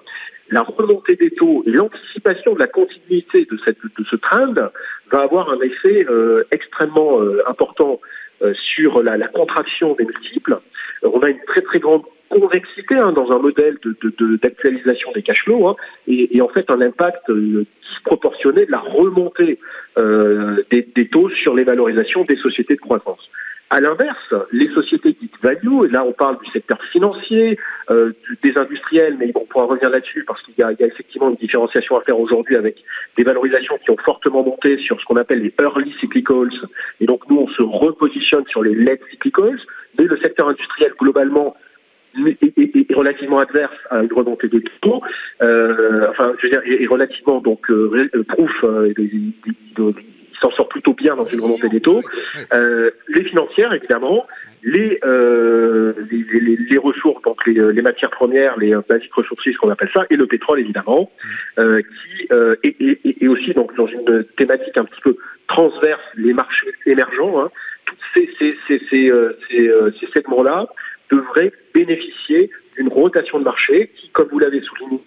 la 0.51 0.63
remontée 0.63 1.17
des 1.17 1.31
taux 1.31 1.63
et 1.67 1.71
l'anticipation 1.71 2.55
de 2.55 2.59
la 2.59 2.67
continuité 2.67 3.47
de, 3.51 3.59
cette, 3.65 3.79
de 3.83 4.05
ce 4.09 4.17
trend 4.17 4.55
va 5.11 5.19
avoir 5.19 5.51
un 5.51 5.61
effet 5.61 6.07
euh, 6.09 6.45
extrêmement 6.51 7.21
euh, 7.21 7.43
important 7.49 8.01
sur 8.75 9.03
la, 9.03 9.29
contraction 9.29 9.95
des 9.95 10.05
multiples. 10.05 10.59
on 11.03 11.21
a 11.21 11.29
une 11.29 11.41
très 11.47 11.61
très 11.63 11.79
grande 11.79 12.03
convexité 12.29 12.97
hein, 12.97 13.13
dans 13.13 13.31
un 13.33 13.39
modèle 13.39 13.77
d'actualisation 14.43 15.11
de, 15.11 15.15
de, 15.15 15.21
des 15.21 15.23
cash 15.23 15.43
flows 15.45 15.69
hein, 15.69 15.77
et, 16.07 16.41
en 16.41 16.49
fait 16.49 16.71
un 16.71 16.81
impact 16.81 17.31
disproportionné 17.31 18.67
de 18.67 18.71
la 18.71 18.79
remontée 18.79 19.59
des, 19.97 21.09
taux 21.09 21.29
sur 21.31 21.55
les 21.55 21.65
valorisations 21.65 22.25
des 22.25 22.37
sociétés 22.37 22.77
de 22.77 22.81
croissance. 22.81 23.29
À 23.73 23.81
l'inverse, 23.81 24.35
les 24.51 24.69
sociétés 24.75 25.17
dites 25.21 25.33
value, 25.43 25.85
et 25.87 25.91
là 25.91 26.05
on 26.05 26.13
parle 26.13 26.39
du 26.43 26.51
secteur 26.51 26.83
financier, 26.91 27.57
euh, 27.91 28.13
des 28.43 28.53
industriels, 28.57 29.17
mais 29.17 29.31
on 29.37 29.47
pourra 29.47 29.67
revenir 29.67 29.91
là-dessus 29.91 30.25
parce 30.27 30.43
qu'il 30.43 30.55
y, 30.59 30.63
a 30.65 30.73
effectivement 30.81 31.31
une 31.31 31.37
différenciation 31.37 31.97
à 31.97 32.01
faire 32.01 32.19
aujourd'hui 32.19 32.57
avec 32.57 32.83
des 33.17 33.23
valorisations 33.23 33.79
qui 33.79 33.93
ont 33.93 33.97
fortement 34.05 34.43
monté 34.43 34.77
sur 34.79 35.01
ce 35.01 35.05
qu'on 35.05 35.17
appelle 35.17 35.43
les 35.43 35.55
early 35.61 35.95
cyclicals. 36.01 36.51
Et 37.01 37.07
donc 37.07 37.23
nous, 37.31 37.39
on 37.39 37.49
se 37.49 37.63
repositionne 37.63 38.45
sur 38.49 38.65
les 38.65 38.75
late 38.75 39.03
cyclicals, 39.09 39.61
mais 39.97 40.05
le 40.05 40.19
secteur 40.19 40.49
industriel 40.49 40.93
globalement 40.99 41.55
est, 42.17 42.93
relativement 42.93 43.39
adverse 43.39 43.77
à 43.91 44.03
une 44.03 44.13
remontée 44.13 44.49
des 44.49 44.65
taux, 44.81 45.01
euh, 45.43 46.07
enfin, 46.11 46.33
je 46.39 46.47
veux 46.47 46.51
dire, 46.51 46.63
est, 46.67 46.87
relativement 46.87 47.41
donc 47.41 47.71
euh, 47.71 48.11
proof, 48.29 48.51
euh, 48.65 48.93
s'en 50.41 50.51
sort 50.53 50.69
plutôt 50.69 50.80
bien 51.01 51.17
dans 51.17 51.25
une 51.25 51.41
remontée 51.41 51.69
des 51.69 51.81
taux. 51.81 52.03
Euh, 52.55 52.91
les 53.09 53.25
financières, 53.25 53.73
évidemment, 53.73 54.27
les, 54.63 54.99
euh, 55.05 55.95
les, 56.11 56.25
les, 56.41 56.57
les, 56.57 56.79
ressources, 56.79 57.23
donc 57.23 57.47
les, 57.47 57.55
les, 57.55 57.83
matières 57.83 58.11
premières, 58.11 58.59
les 58.59 58.75
basiques 58.89 59.15
ressources, 59.15 59.43
ce 59.45 59.57
qu'on 59.57 59.71
appelle 59.71 59.91
ça, 59.95 60.05
et 60.11 60.17
le 60.17 60.27
pétrole, 60.27 60.61
évidemment, 60.61 61.11
euh, 61.59 61.81
qui 61.81 62.29
euh, 62.33 62.55
est, 62.63 63.27
aussi 63.27 63.53
donc 63.55 63.75
dans 63.77 63.87
une 63.87 64.25
thématique 64.37 64.77
un 64.77 64.85
petit 64.85 65.01
peu 65.03 65.17
transverse, 65.49 66.03
les 66.17 66.33
marchés 66.33 66.73
émergents. 66.87 67.41
Hein, 67.41 67.51
tous 67.87 67.97
ces, 68.15 68.31
ces, 68.39 68.57
ces, 68.69 68.81
ces, 68.91 69.11
euh, 69.11 69.33
euh, 69.55 69.91
ces 69.99 70.07
segments-là 70.15 70.67
devraient 71.11 71.53
bénéficier 71.75 72.51
d'une 72.77 72.89
rotation 72.89 73.39
de 73.39 73.45
marché 73.45 73.91
qui, 73.97 74.11
comme 74.11 74.29
vous 74.29 74.39
l'avez 74.39 74.61
souligné, 74.61 75.01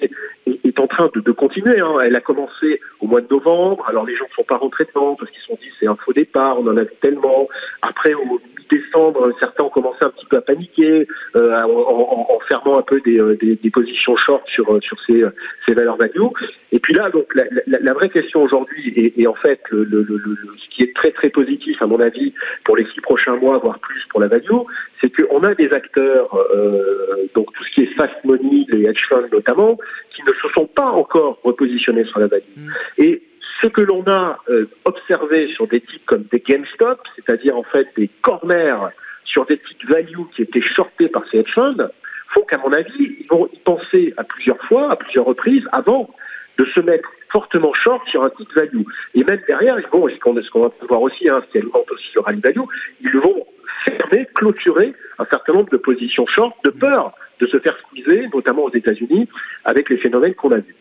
est, 0.73 0.79
en 0.79 0.87
train 0.87 1.09
de, 1.13 1.21
de 1.21 1.31
continuer. 1.31 1.79
Hein. 1.79 1.95
Elle 2.03 2.15
a 2.15 2.21
commencé 2.21 2.81
au 2.99 3.07
mois 3.07 3.21
de 3.21 3.27
novembre. 3.29 3.85
Alors 3.87 4.05
les 4.05 4.15
gens 4.15 4.25
ne 4.29 4.35
sont 4.35 4.43
pas 4.43 4.57
rentrés 4.57 4.85
dedans 4.85 5.15
parce 5.15 5.31
qu'ils 5.31 5.41
se 5.41 5.47
sont 5.47 5.57
dit 5.61 5.69
c'est 5.79 5.87
un 5.87 5.95
faux 5.95 6.13
départ, 6.13 6.59
on 6.59 6.67
en 6.67 6.77
a 6.77 6.83
vu 6.83 6.93
tellement. 7.01 7.47
Après, 7.81 8.13
au 8.13 8.39
mi-décembre, 8.57 9.31
certains 9.39 9.63
ont 9.63 9.69
commencé 9.69 9.99
un 10.01 10.09
petit 10.09 10.25
peu 10.25 10.37
à 10.37 10.41
paniquer 10.41 11.07
euh, 11.35 11.57
en, 11.57 12.27
en, 12.29 12.39
fermant 12.47 12.77
un 12.77 12.81
peu 12.81 12.99
des, 13.01 13.19
euh, 13.19 13.37
des, 13.39 13.55
des 13.55 13.69
positions 13.69 14.15
short 14.17 14.43
sur, 14.47 14.73
euh, 14.73 14.79
sur 14.81 14.97
ces, 15.05 15.23
ces, 15.65 15.73
valeurs 15.73 15.97
value. 15.97 16.27
Et 16.71 16.79
puis 16.79 16.93
là, 16.93 17.09
donc 17.09 17.33
la, 17.35 17.43
la, 17.67 17.79
la 17.79 17.93
vraie 17.93 18.09
question 18.09 18.43
aujourd'hui, 18.43 18.93
et, 18.95 19.21
et, 19.21 19.27
en 19.27 19.35
fait 19.35 19.61
le, 19.69 19.83
le, 19.83 20.03
le, 20.03 20.37
ce 20.57 20.75
qui 20.75 20.83
est 20.83 20.95
très 20.95 21.11
très 21.11 21.29
positif 21.29 21.81
à 21.81 21.87
mon 21.87 21.99
avis 21.99 22.33
pour 22.63 22.75
les 22.75 22.85
six 22.93 23.01
prochains 23.01 23.35
mois, 23.35 23.57
voire 23.59 23.79
plus 23.79 24.03
pour 24.09 24.19
la 24.19 24.27
value, 24.27 24.63
c'est 25.01 25.11
qu'on 25.11 25.43
a 25.43 25.53
des 25.55 25.71
acteurs, 25.71 26.35
euh, 26.55 27.27
donc 27.35 27.51
tout 27.53 27.63
ce 27.65 27.71
qui 27.73 27.81
est 27.81 27.93
fast 27.95 28.15
money, 28.23 28.65
les 28.69 28.85
hedge 28.85 29.05
funds 29.09 29.27
notamment, 29.31 29.77
qui 30.23 30.29
ne 30.29 30.35
se 30.35 30.53
sont 30.53 30.67
pas 30.67 30.89
encore 30.89 31.39
repositionnés 31.43 32.05
sur 32.05 32.19
la 32.19 32.27
value. 32.27 32.43
Mm. 32.55 32.69
Et 32.97 33.23
ce 33.61 33.67
que 33.67 33.81
l'on 33.81 34.03
a 34.07 34.39
euh, 34.49 34.65
observé 34.85 35.51
sur 35.53 35.67
des 35.67 35.81
types 35.81 36.05
comme 36.05 36.23
des 36.31 36.39
GameStop, 36.39 36.99
c'est-à-dire 37.15 37.57
en 37.57 37.63
fait 37.63 37.87
des 37.95 38.09
corners 38.21 38.89
sur 39.25 39.45
des 39.45 39.57
titres 39.57 39.87
value 39.87 40.27
qui 40.35 40.41
étaient 40.41 40.61
shortés 40.61 41.07
par 41.07 41.23
ces 41.31 41.39
hedge 41.39 41.53
funds, 41.53 41.89
font 42.33 42.41
qu'à 42.41 42.57
mon 42.57 42.73
avis, 42.73 43.15
ils 43.19 43.27
vont 43.29 43.47
y 43.51 43.59
penser 43.59 44.13
à 44.17 44.23
plusieurs 44.23 44.61
fois, 44.63 44.91
à 44.91 44.95
plusieurs 44.95 45.25
reprises, 45.25 45.63
avant 45.71 46.09
de 46.57 46.65
se 46.65 46.81
mettre 46.81 47.09
fortement 47.31 47.73
short 47.73 48.07
sur 48.09 48.23
un 48.23 48.29
titre 48.29 48.53
value. 48.55 48.83
Et 49.15 49.23
même 49.23 49.41
derrière, 49.47 49.79
ils 49.79 49.87
vont, 49.87 50.07
ce 50.07 50.19
qu'on 50.19 50.33
va 50.33 50.71
voir 50.87 51.01
aussi, 51.01 51.27
hein, 51.29 51.41
ce 51.45 51.51
qui 51.51 51.57
alimente 51.59 51.91
aussi 51.91 52.09
le 52.15 52.21
rallye 52.21 52.41
value, 52.41 52.67
ils 53.01 53.17
vont 53.17 53.45
fermer, 53.91 54.27
clôturer 54.33 54.93
un 55.19 55.25
certain 55.25 55.53
nombre 55.53 55.69
de 55.69 55.77
positions 55.77 56.25
short 56.27 56.55
de 56.63 56.69
peur 56.69 57.13
de 57.39 57.47
se 57.47 57.59
faire 57.59 57.77
squeezer, 57.79 58.29
notamment 58.33 58.63
aux 58.63 58.73
États-Unis, 58.73 59.27
avec 59.65 59.89
les 59.89 59.97
phénomènes 59.97 60.35
qu'on 60.35 60.51
a 60.51 60.57
vus. 60.57 60.75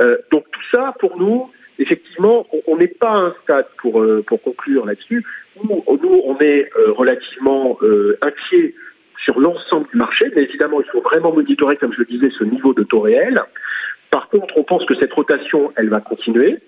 Euh, 0.00 0.16
donc 0.30 0.44
tout 0.50 0.60
ça, 0.72 0.94
pour 0.98 1.16
nous, 1.16 1.50
effectivement, 1.78 2.46
on 2.66 2.76
n'est 2.76 2.88
pas 2.88 3.12
à 3.12 3.20
un 3.20 3.34
stade, 3.42 3.66
pour, 3.78 4.00
euh, 4.00 4.22
pour 4.26 4.42
conclure 4.42 4.86
là-dessus, 4.86 5.24
où 5.56 5.98
nous, 6.02 6.22
on 6.24 6.38
est 6.38 6.70
euh, 6.76 6.92
relativement 6.92 7.78
euh, 7.82 8.18
inquiet 8.22 8.74
sur 9.24 9.38
l'ensemble 9.38 9.86
du 9.90 9.96
marché, 9.96 10.30
mais 10.34 10.42
évidemment, 10.42 10.80
il 10.80 10.90
faut 10.90 11.00
vraiment 11.00 11.32
monitorer, 11.32 11.76
comme 11.76 11.92
je 11.92 12.00
le 12.00 12.06
disais, 12.06 12.30
ce 12.36 12.44
niveau 12.44 12.74
de 12.74 12.82
taux 12.82 13.00
réel. 13.00 13.38
Par 14.10 14.28
contre, 14.28 14.56
on 14.56 14.64
pense 14.64 14.84
que 14.84 14.94
cette 14.96 15.12
rotation, 15.12 15.72
elle 15.76 15.88
va 15.88 16.00
continuer 16.00 16.58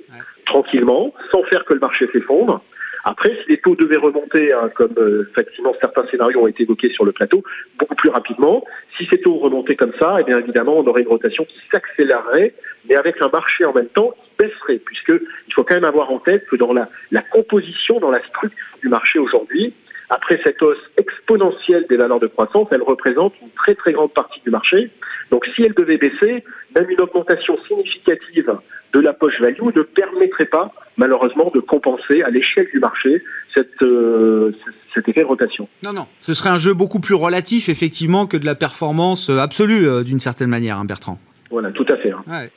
tranquillement, 0.47 1.12
sans 1.33 1.42
faire 1.44 1.64
que 1.64 1.75
le 1.75 1.81
marché 1.81 2.09
s'effondre. 2.12 2.62
Après, 3.05 3.31
si 3.43 3.51
les 3.51 3.59
taux 3.59 3.77
devaient 3.77 3.99
remonter, 3.99 4.53
hein, 4.55 4.71
comme 4.75 4.95
euh, 4.97 5.29
effectivement 5.31 5.75
certains 5.79 6.07
scénarios 6.11 6.40
ont 6.40 6.47
été 6.47 6.62
évoqués 6.62 6.90
sur 6.90 7.05
le 7.05 7.12
plateau, 7.12 7.43
beaucoup 7.79 7.95
plus 7.95 8.09
rapidement, 8.09 8.64
si 8.97 9.07
ces 9.11 9.21
taux 9.21 9.37
remontaient 9.37 9.77
comme 9.77 9.93
ça, 9.99 10.17
eh 10.21 10.25
bien 10.25 10.38
évidemment, 10.38 10.79
on 10.79 10.87
aurait 10.87 11.03
une 11.03 11.09
rotation 11.09 11.45
qui 11.45 11.61
s'accélérerait, 11.71 12.55
mais 12.88 12.97
avec 12.97 13.21
un 13.21 13.29
marché 13.29 13.67
en 13.67 13.75
même 13.75 13.88
temps 13.88 14.12
qui 14.23 14.31
baisserait, 14.38 14.79
puisque 14.79 15.12
il 15.49 15.55
faut 15.55 15.64
quand 15.64 15.75
même 15.75 15.85
avoir 15.85 16.11
en 16.11 16.19
tête 16.19 16.47
que 16.47 16.57
dans 16.57 16.73
la, 16.73 16.88
la 17.11 17.21
composition, 17.21 18.01
dans 18.01 18.11
la 18.11 18.23
structure 18.27 18.79
du 18.81 18.88
marché 18.88 19.19
aujourd'hui, 19.19 19.75
après 20.09 20.40
cette 20.45 20.62
hausse 20.62 20.79
exponentielle 20.97 21.87
des 21.88 21.97
valeurs 21.97 22.21
de 22.21 22.27
croissance, 22.27 22.69
elle 22.71 22.83
représente 22.83 23.35
une 23.43 23.51
très 23.51 23.75
très 23.75 23.93
grande 23.93 24.12
partie 24.12 24.40
du 24.40 24.51
marché. 24.51 24.90
Donc 25.31 25.47
si 25.55 25.62
elle 25.62 25.75
devait 25.75 25.97
baisser, 25.97 26.45
même 26.75 26.88
une 26.90 27.01
augmentation 27.01 27.59
significative 27.67 28.59
de 28.94 29.00
la 29.00 29.12
poche 29.12 29.40
value 29.40 29.74
ne 29.74 29.83
permettrait 29.83 30.46
pas, 30.46 30.72
malheureusement, 30.96 31.50
de 31.54 31.61
compenser 31.61 32.22
à 32.22 32.30
l'échelle 32.30 32.68
du 32.72 32.78
marché 32.78 33.22
cette, 33.54 33.83
euh, 33.83 34.52
cet 34.94 35.09
effet 35.09 35.22
de 35.22 35.26
rotation. 35.26 35.68
Non, 35.85 35.92
non, 35.92 36.07
ce 36.20 36.33
serait 36.33 36.50
un 36.50 36.59
jeu 36.59 36.74
beaucoup 36.74 37.00
plus 37.00 37.14
relatif, 37.14 37.68
effectivement, 37.68 38.26
que 38.26 38.37
de 38.37 38.46
la 38.46 38.54
performance 38.54 39.28
euh, 39.30 39.38
absolue, 39.38 39.88
euh, 39.88 40.04
d'une 40.04 40.20
certaine 40.20 40.48
manière, 40.48 40.78
hein, 40.78 40.85
Bertrand. 40.85 41.18
Voilà, 41.50 41.72
tout 41.72 41.87
à 41.90 41.96
fait. 41.96 42.12
Hein. 42.12 42.22
Ouais. 42.28 42.50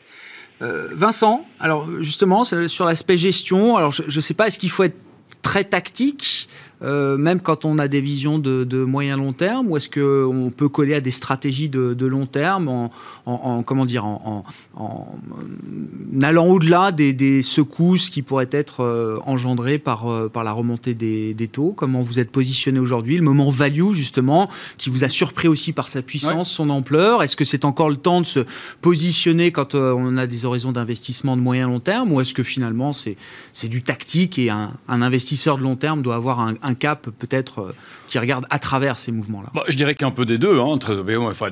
Euh, 0.62 0.89
Vincent, 0.91 1.45
alors 1.60 1.88
justement, 2.02 2.43
sur 2.43 2.86
l'aspect 2.86 3.17
gestion, 3.17 3.76
alors 3.76 3.91
je 3.91 4.04
ne 4.04 4.21
sais 4.21 4.34
pas, 4.34 4.47
est-ce 4.47 4.58
qu'il 4.58 4.71
faut 4.71 4.84
être 4.84 4.97
très 5.43 5.63
tactique? 5.63 6.50
Euh, 6.84 7.18
même 7.18 7.42
quand 7.42 7.66
on 7.66 7.80
a 7.80 7.88
des 7.88 8.02
visions 8.02 8.38
de, 8.38 8.63
de 8.63 8.84
moyen 8.84 9.18
long 9.18 9.34
terme, 9.34 9.70
ou 9.70 9.78
est-ce 9.78 9.90
qu'on 9.90 10.52
peut 10.52 10.70
coller 10.70 10.94
à 10.94 11.02
des 11.02 11.12
stratégies 11.12 11.70
de, 11.70 11.94
de 11.94 12.06
long 12.06 12.26
terme 12.28 12.68
en, 12.68 12.92
en, 13.26 13.34
en, 13.34 13.63
comment 13.63 13.86
dire, 13.86 14.06
en, 14.06 14.44
en 14.76 15.06
allant 16.22 16.48
au-delà 16.48 16.92
des, 16.92 17.13
des, 17.13 17.42
secousses 17.42 18.10
qui 18.10 18.22
pourraient 18.22 18.50
être 18.52 18.82
euh, 18.82 19.18
engendrées 19.26 19.80
par, 19.80 20.08
euh, 20.08 20.30
par 20.30 20.44
la 20.44 20.52
remontée 20.52 20.94
des, 20.94 21.34
des, 21.34 21.48
taux? 21.48 21.74
Comment 21.76 22.02
vous 22.02 22.20
êtes 22.20 22.32
positionné 22.32 22.80
aujourd'hui? 22.80 23.18
Le 23.18 23.24
moment 23.24 23.50
value, 23.50 23.94
justement, 23.94 24.50
qui 24.78 24.90
vous 24.90 25.04
a 25.04 25.10
surpris 25.10 25.48
aussi 25.48 25.74
par 25.74 25.90
sa 25.90 26.02
puissance, 26.02 26.52
son 26.52 26.70
ampleur. 26.70 27.24
Est-ce 27.24 27.36
que 27.36 27.46
c'est 27.46 27.66
encore 27.66 27.90
le 27.90 27.98
temps 27.98 28.22
de 28.22 28.28
se 28.28 28.46
positionner 28.82 29.52
quand 29.52 29.74
on 29.76 30.18
a 30.18 30.28
des 30.28 30.46
horizons 30.46 30.72
d'investissement 30.72 31.36
de 31.36 31.42
moyen 31.42 31.68
long 31.68 31.80
terme, 31.80 32.12
ou 32.12 32.22
est-ce 32.22 32.34
que 32.34 32.44
finalement 32.44 32.94
c'est 32.94 33.68
du 33.68 33.82
tactique 33.82 34.38
et 34.38 34.50
un, 34.50 34.72
un 34.88 35.02
investisseur 35.02 35.58
de 35.58 35.63
long 35.63 35.76
terme 35.76 36.02
doit 36.02 36.16
avoir 36.16 36.40
un, 36.40 36.54
un 36.62 36.66
cap 36.73 37.10
peut-être 37.10 37.60
euh, 37.60 37.75
qui 38.08 38.20
regarde 38.20 38.46
à 38.50 38.60
travers 38.60 39.00
ces 39.00 39.12
mouvements-là 39.12 39.50
bah, 39.54 39.63
Je 39.67 39.76
dirais 39.76 39.96
qu'un 39.96 40.12
peu 40.12 40.26
des 40.26 40.38
deux. 40.38 40.60
Hein, 40.60 40.63
entre, 40.63 41.04
il 41.08 41.36
faut 41.36 41.46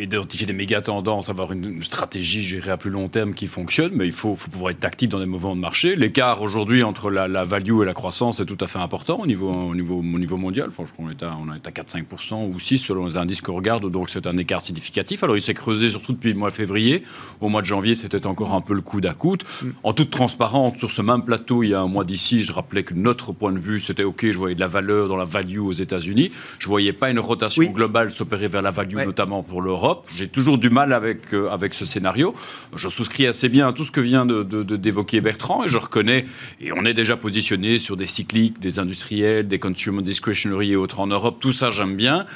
identifier 0.00 0.46
des 0.46 0.52
méga 0.52 0.80
tendances, 0.80 1.28
avoir 1.28 1.52
une, 1.52 1.82
stratégie, 1.82 2.42
je 2.42 2.56
dirais, 2.56 2.72
à 2.72 2.76
plus 2.76 2.90
long 2.90 3.08
terme 3.08 3.34
qui 3.34 3.46
fonctionne, 3.46 3.92
mais 3.94 4.06
il 4.06 4.12
faut, 4.12 4.36
faut 4.36 4.50
pouvoir 4.50 4.72
être 4.72 4.80
tactique 4.80 5.10
dans 5.10 5.18
des 5.18 5.26
mouvements 5.26 5.56
de 5.56 5.60
marché. 5.60 5.96
L'écart 5.96 6.42
aujourd'hui 6.42 6.82
entre 6.82 7.10
la, 7.10 7.44
value 7.44 7.82
et 7.82 7.84
la 7.84 7.94
croissance 7.94 8.40
est 8.40 8.46
tout 8.46 8.58
à 8.60 8.66
fait 8.66 8.78
important 8.78 9.20
au 9.20 9.26
niveau, 9.26 9.50
au 9.50 9.74
niveau, 9.74 9.98
au 9.98 10.18
niveau 10.18 10.36
mondial. 10.36 10.70
Franchement, 10.70 11.06
on 11.06 11.10
est 11.10 11.22
à, 11.22 11.36
on 11.40 11.52
est 11.54 11.66
à 11.66 11.70
4-5% 11.70 12.52
ou 12.52 12.58
6 12.58 12.78
selon 12.78 13.06
les 13.06 13.16
indices 13.16 13.40
qu'on 13.40 13.54
regarde, 13.54 13.90
donc 13.90 14.10
c'est 14.10 14.26
un 14.26 14.36
écart 14.36 14.60
significatif. 14.60 15.22
Alors 15.22 15.36
il 15.36 15.42
s'est 15.42 15.54
creusé 15.54 15.88
surtout 15.88 16.12
depuis 16.12 16.32
le 16.32 16.38
mois 16.38 16.50
de 16.50 16.54
février. 16.54 17.02
Au 17.40 17.48
mois 17.48 17.62
de 17.62 17.66
janvier, 17.66 17.94
c'était 17.94 18.26
encore 18.26 18.54
un 18.54 18.60
peu 18.60 18.74
le 18.74 18.82
coup 18.82 19.00
d'à 19.00 19.14
coude. 19.14 19.42
Mm. 19.62 19.68
En 19.82 19.92
toute 19.92 20.10
transparence, 20.10 20.78
sur 20.78 20.90
ce 20.90 21.02
même 21.02 21.22
plateau, 21.22 21.62
il 21.62 21.70
y 21.70 21.74
a 21.74 21.80
un 21.80 21.88
mois 21.88 22.04
d'ici, 22.04 22.42
je 22.42 22.52
rappelais 22.52 22.82
que 22.82 22.94
notre 22.94 23.32
point 23.32 23.52
de 23.52 23.58
vue, 23.58 23.80
c'était 23.80 24.04
OK, 24.04 24.30
je 24.30 24.38
voyais 24.38 24.54
de 24.54 24.60
la 24.60 24.66
valeur 24.66 25.08
dans 25.08 25.16
la 25.16 25.24
value 25.24 25.60
aux 25.60 25.72
États-Unis. 26.00 26.32
Je 26.58 26.66
ne 26.66 26.68
voyais 26.70 26.92
pas 26.92 27.10
une 27.10 27.18
rotation 27.18 27.62
globale 27.70 28.12
s'opérer 28.12 28.48
vers 28.48 28.62
la 28.62 28.70
value, 28.70 28.96
notamment 28.96 29.42
pour 29.42 29.62
l'Europe. 29.62 30.08
J'ai 30.14 30.28
toujours 30.28 30.58
du 30.58 30.70
mal 30.70 30.92
avec, 30.92 31.32
euh, 31.32 31.48
avec 31.50 31.74
ce 31.74 31.84
scénario. 31.84 32.34
Je 32.74 32.88
souscris 32.88 33.26
assez 33.26 33.48
bien 33.48 33.68
à 33.68 33.72
tout 33.72 33.84
ce 33.84 33.92
que 33.92 34.00
vient 34.00 34.26
d'évoquer 34.26 35.18
de, 35.18 35.20
de, 35.20 35.24
Bertrand 35.24 35.64
et 35.64 35.68
je 35.68 35.78
reconnais, 35.78 36.24
et 36.60 36.72
on 36.72 36.84
est 36.84 36.94
déjà 36.94 37.16
positionné 37.16 37.78
sur 37.78 37.96
des 37.96 38.06
cycliques, 38.06 38.58
des 38.58 38.78
industriels, 38.78 39.46
des 39.46 39.58
consumer 39.58 40.02
discretionary 40.02 40.72
et 40.72 40.76
autres 40.76 41.00
en 41.00 41.06
Europe. 41.06 41.38
Tout 41.40 41.52
ça, 41.52 41.70
j'aime 41.70 41.96
bien. 41.96 42.26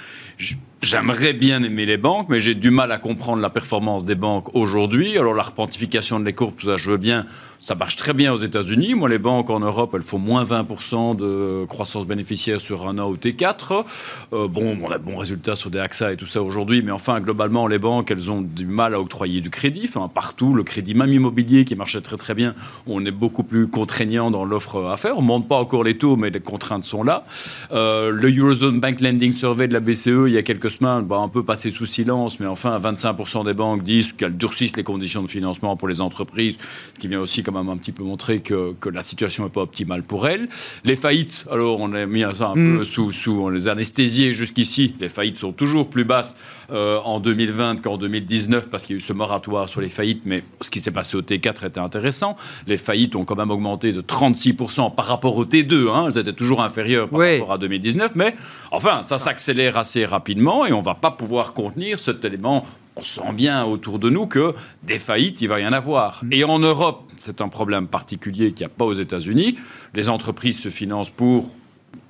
J'aimerais 0.84 1.32
bien 1.32 1.62
aimer 1.62 1.86
les 1.86 1.96
banques, 1.96 2.28
mais 2.28 2.40
j'ai 2.40 2.54
du 2.54 2.70
mal 2.70 2.92
à 2.92 2.98
comprendre 2.98 3.40
la 3.40 3.48
performance 3.48 4.04
des 4.04 4.14
banques 4.14 4.54
aujourd'hui. 4.54 5.16
Alors 5.16 5.32
la 5.32 5.42
repentification 5.42 6.20
de 6.20 6.26
les 6.26 6.34
courbes, 6.34 6.56
tout 6.58 6.66
ça, 6.66 6.76
je 6.76 6.90
veux 6.90 6.98
bien. 6.98 7.24
Ça 7.58 7.74
marche 7.74 7.96
très 7.96 8.12
bien 8.12 8.30
aux 8.34 8.36
États-Unis. 8.36 8.92
Moi, 8.92 9.08
les 9.08 9.16
banques 9.16 9.48
en 9.48 9.60
Europe, 9.60 9.94
elles 9.94 10.02
font 10.02 10.18
moins 10.18 10.44
20% 10.44 11.16
de 11.16 11.64
croissance 11.64 12.06
bénéficiaire 12.06 12.60
sur 12.60 12.86
un 12.86 12.98
an 12.98 13.08
au 13.08 13.16
T4. 13.16 13.86
Euh, 14.34 14.46
bon, 14.46 14.76
on 14.82 14.90
a 14.90 14.98
de 14.98 15.02
bons 15.02 15.16
résultats 15.16 15.56
sur 15.56 15.70
des 15.70 15.78
AXA 15.78 16.12
et 16.12 16.16
tout 16.18 16.26
ça 16.26 16.42
aujourd'hui, 16.42 16.82
mais 16.82 16.92
enfin, 16.92 17.18
globalement, 17.22 17.66
les 17.66 17.78
banques, 17.78 18.10
elles 18.10 18.30
ont 18.30 18.42
du 18.42 18.66
mal 18.66 18.92
à 18.92 19.00
octroyer 19.00 19.40
du 19.40 19.48
crédit. 19.48 19.86
Enfin, 19.88 20.08
partout, 20.08 20.52
le 20.52 20.62
crédit, 20.62 20.92
même 20.92 21.10
immobilier, 21.10 21.64
qui 21.64 21.74
marchait 21.74 22.02
très 22.02 22.18
très 22.18 22.34
bien, 22.34 22.54
on 22.86 23.06
est 23.06 23.10
beaucoup 23.10 23.44
plus 23.44 23.66
contraignant 23.68 24.30
dans 24.30 24.44
l'offre 24.44 24.84
à 24.84 24.98
faire. 24.98 25.16
On 25.16 25.22
ne 25.22 25.26
monte 25.26 25.48
pas 25.48 25.56
encore 25.56 25.84
les 25.84 25.96
taux, 25.96 26.16
mais 26.16 26.28
les 26.28 26.40
contraintes 26.40 26.84
sont 26.84 27.02
là. 27.02 27.24
Euh, 27.72 28.10
le 28.10 28.30
Eurozone 28.30 28.78
Bank 28.78 29.00
Lending 29.00 29.32
Survey 29.32 29.68
de 29.68 29.72
la 29.72 29.80
BCE, 29.80 30.26
il 30.26 30.32
y 30.34 30.36
a 30.36 30.42
quelques 30.42 30.70
semaines, 30.74 31.02
bah, 31.02 31.18
un 31.18 31.28
peu 31.28 31.42
passé 31.42 31.70
sous 31.70 31.86
silence, 31.86 32.40
mais 32.40 32.46
enfin, 32.46 32.78
25% 32.78 33.44
des 33.44 33.54
banques 33.54 33.82
disent 33.82 34.12
qu'elles 34.12 34.36
durcissent 34.36 34.76
les 34.76 34.82
conditions 34.82 35.22
de 35.22 35.28
financement 35.28 35.76
pour 35.76 35.88
les 35.88 36.00
entreprises, 36.00 36.56
ce 36.94 37.00
qui 37.00 37.08
vient 37.08 37.20
aussi 37.20 37.42
quand 37.42 37.52
même 37.52 37.68
un 37.68 37.76
petit 37.76 37.92
peu 37.92 38.02
montrer 38.02 38.40
que, 38.40 38.72
que 38.80 38.88
la 38.88 39.02
situation 39.02 39.44
n'est 39.44 39.50
pas 39.50 39.62
optimale 39.62 40.02
pour 40.02 40.28
elles. 40.28 40.48
Les 40.84 40.96
faillites, 40.96 41.46
alors 41.50 41.80
on 41.80 41.92
a 41.92 42.06
mis 42.06 42.22
ça 42.34 42.48
un 42.48 42.54
peu 42.54 42.80
mm. 42.80 42.84
sous, 42.84 43.12
sous, 43.12 43.32
on 43.32 43.48
les 43.48 43.68
a 43.68 43.72
anesthésiés 43.72 44.32
jusqu'ici. 44.32 44.94
Les 45.00 45.08
faillites 45.08 45.38
sont 45.38 45.52
toujours 45.52 45.88
plus 45.88 46.04
basses 46.04 46.36
euh, 46.70 46.98
en 47.04 47.20
2020 47.20 47.82
qu'en 47.82 47.96
2019 47.96 48.68
parce 48.68 48.84
qu'il 48.84 48.94
y 48.94 48.96
a 48.96 48.98
eu 48.98 49.00
ce 49.00 49.12
moratoire 49.12 49.68
sur 49.68 49.80
les 49.80 49.88
faillites, 49.88 50.22
mais 50.24 50.42
ce 50.60 50.70
qui 50.70 50.80
s'est 50.80 50.90
passé 50.90 51.16
au 51.16 51.22
T4 51.22 51.66
était 51.66 51.80
intéressant. 51.80 52.36
Les 52.66 52.76
faillites 52.76 53.16
ont 53.16 53.24
quand 53.24 53.36
même 53.36 53.50
augmenté 53.50 53.92
de 53.92 54.00
36% 54.00 54.94
par 54.94 55.06
rapport 55.06 55.36
au 55.36 55.44
T2. 55.44 55.90
Hein. 55.90 56.08
Elles 56.08 56.18
étaient 56.18 56.32
toujours 56.32 56.62
inférieures 56.62 57.08
par 57.08 57.20
rapport 57.20 57.52
à 57.52 57.58
2019, 57.58 58.12
mais 58.14 58.34
enfin, 58.70 59.02
ça 59.02 59.18
s'accélère 59.18 59.76
assez 59.76 60.04
rapidement 60.04 60.66
et 60.66 60.72
on 60.72 60.80
ne 60.80 60.84
va 60.84 60.94
pas 60.94 61.10
pouvoir 61.10 61.52
contenir 61.52 61.98
cet 61.98 62.24
élément 62.24 62.64
on 62.96 63.02
sent 63.02 63.32
bien 63.32 63.64
autour 63.64 63.98
de 63.98 64.08
nous 64.08 64.26
que 64.26 64.54
des 64.82 64.98
faillites, 64.98 65.40
il 65.40 65.48
va 65.48 65.60
y 65.60 65.66
en 65.66 65.72
avoir. 65.72 66.20
Mm. 66.22 66.32
Et 66.32 66.44
en 66.44 66.58
Europe, 66.58 67.10
c'est 67.18 67.40
un 67.40 67.48
problème 67.48 67.88
particulier 67.88 68.52
qu'il 68.52 68.66
n'y 68.66 68.72
a 68.72 68.74
pas 68.76 68.84
aux 68.84 68.94
États-Unis. 68.94 69.56
Les 69.94 70.08
entreprises 70.08 70.60
se 70.60 70.68
financent 70.68 71.10
pour 71.10 71.50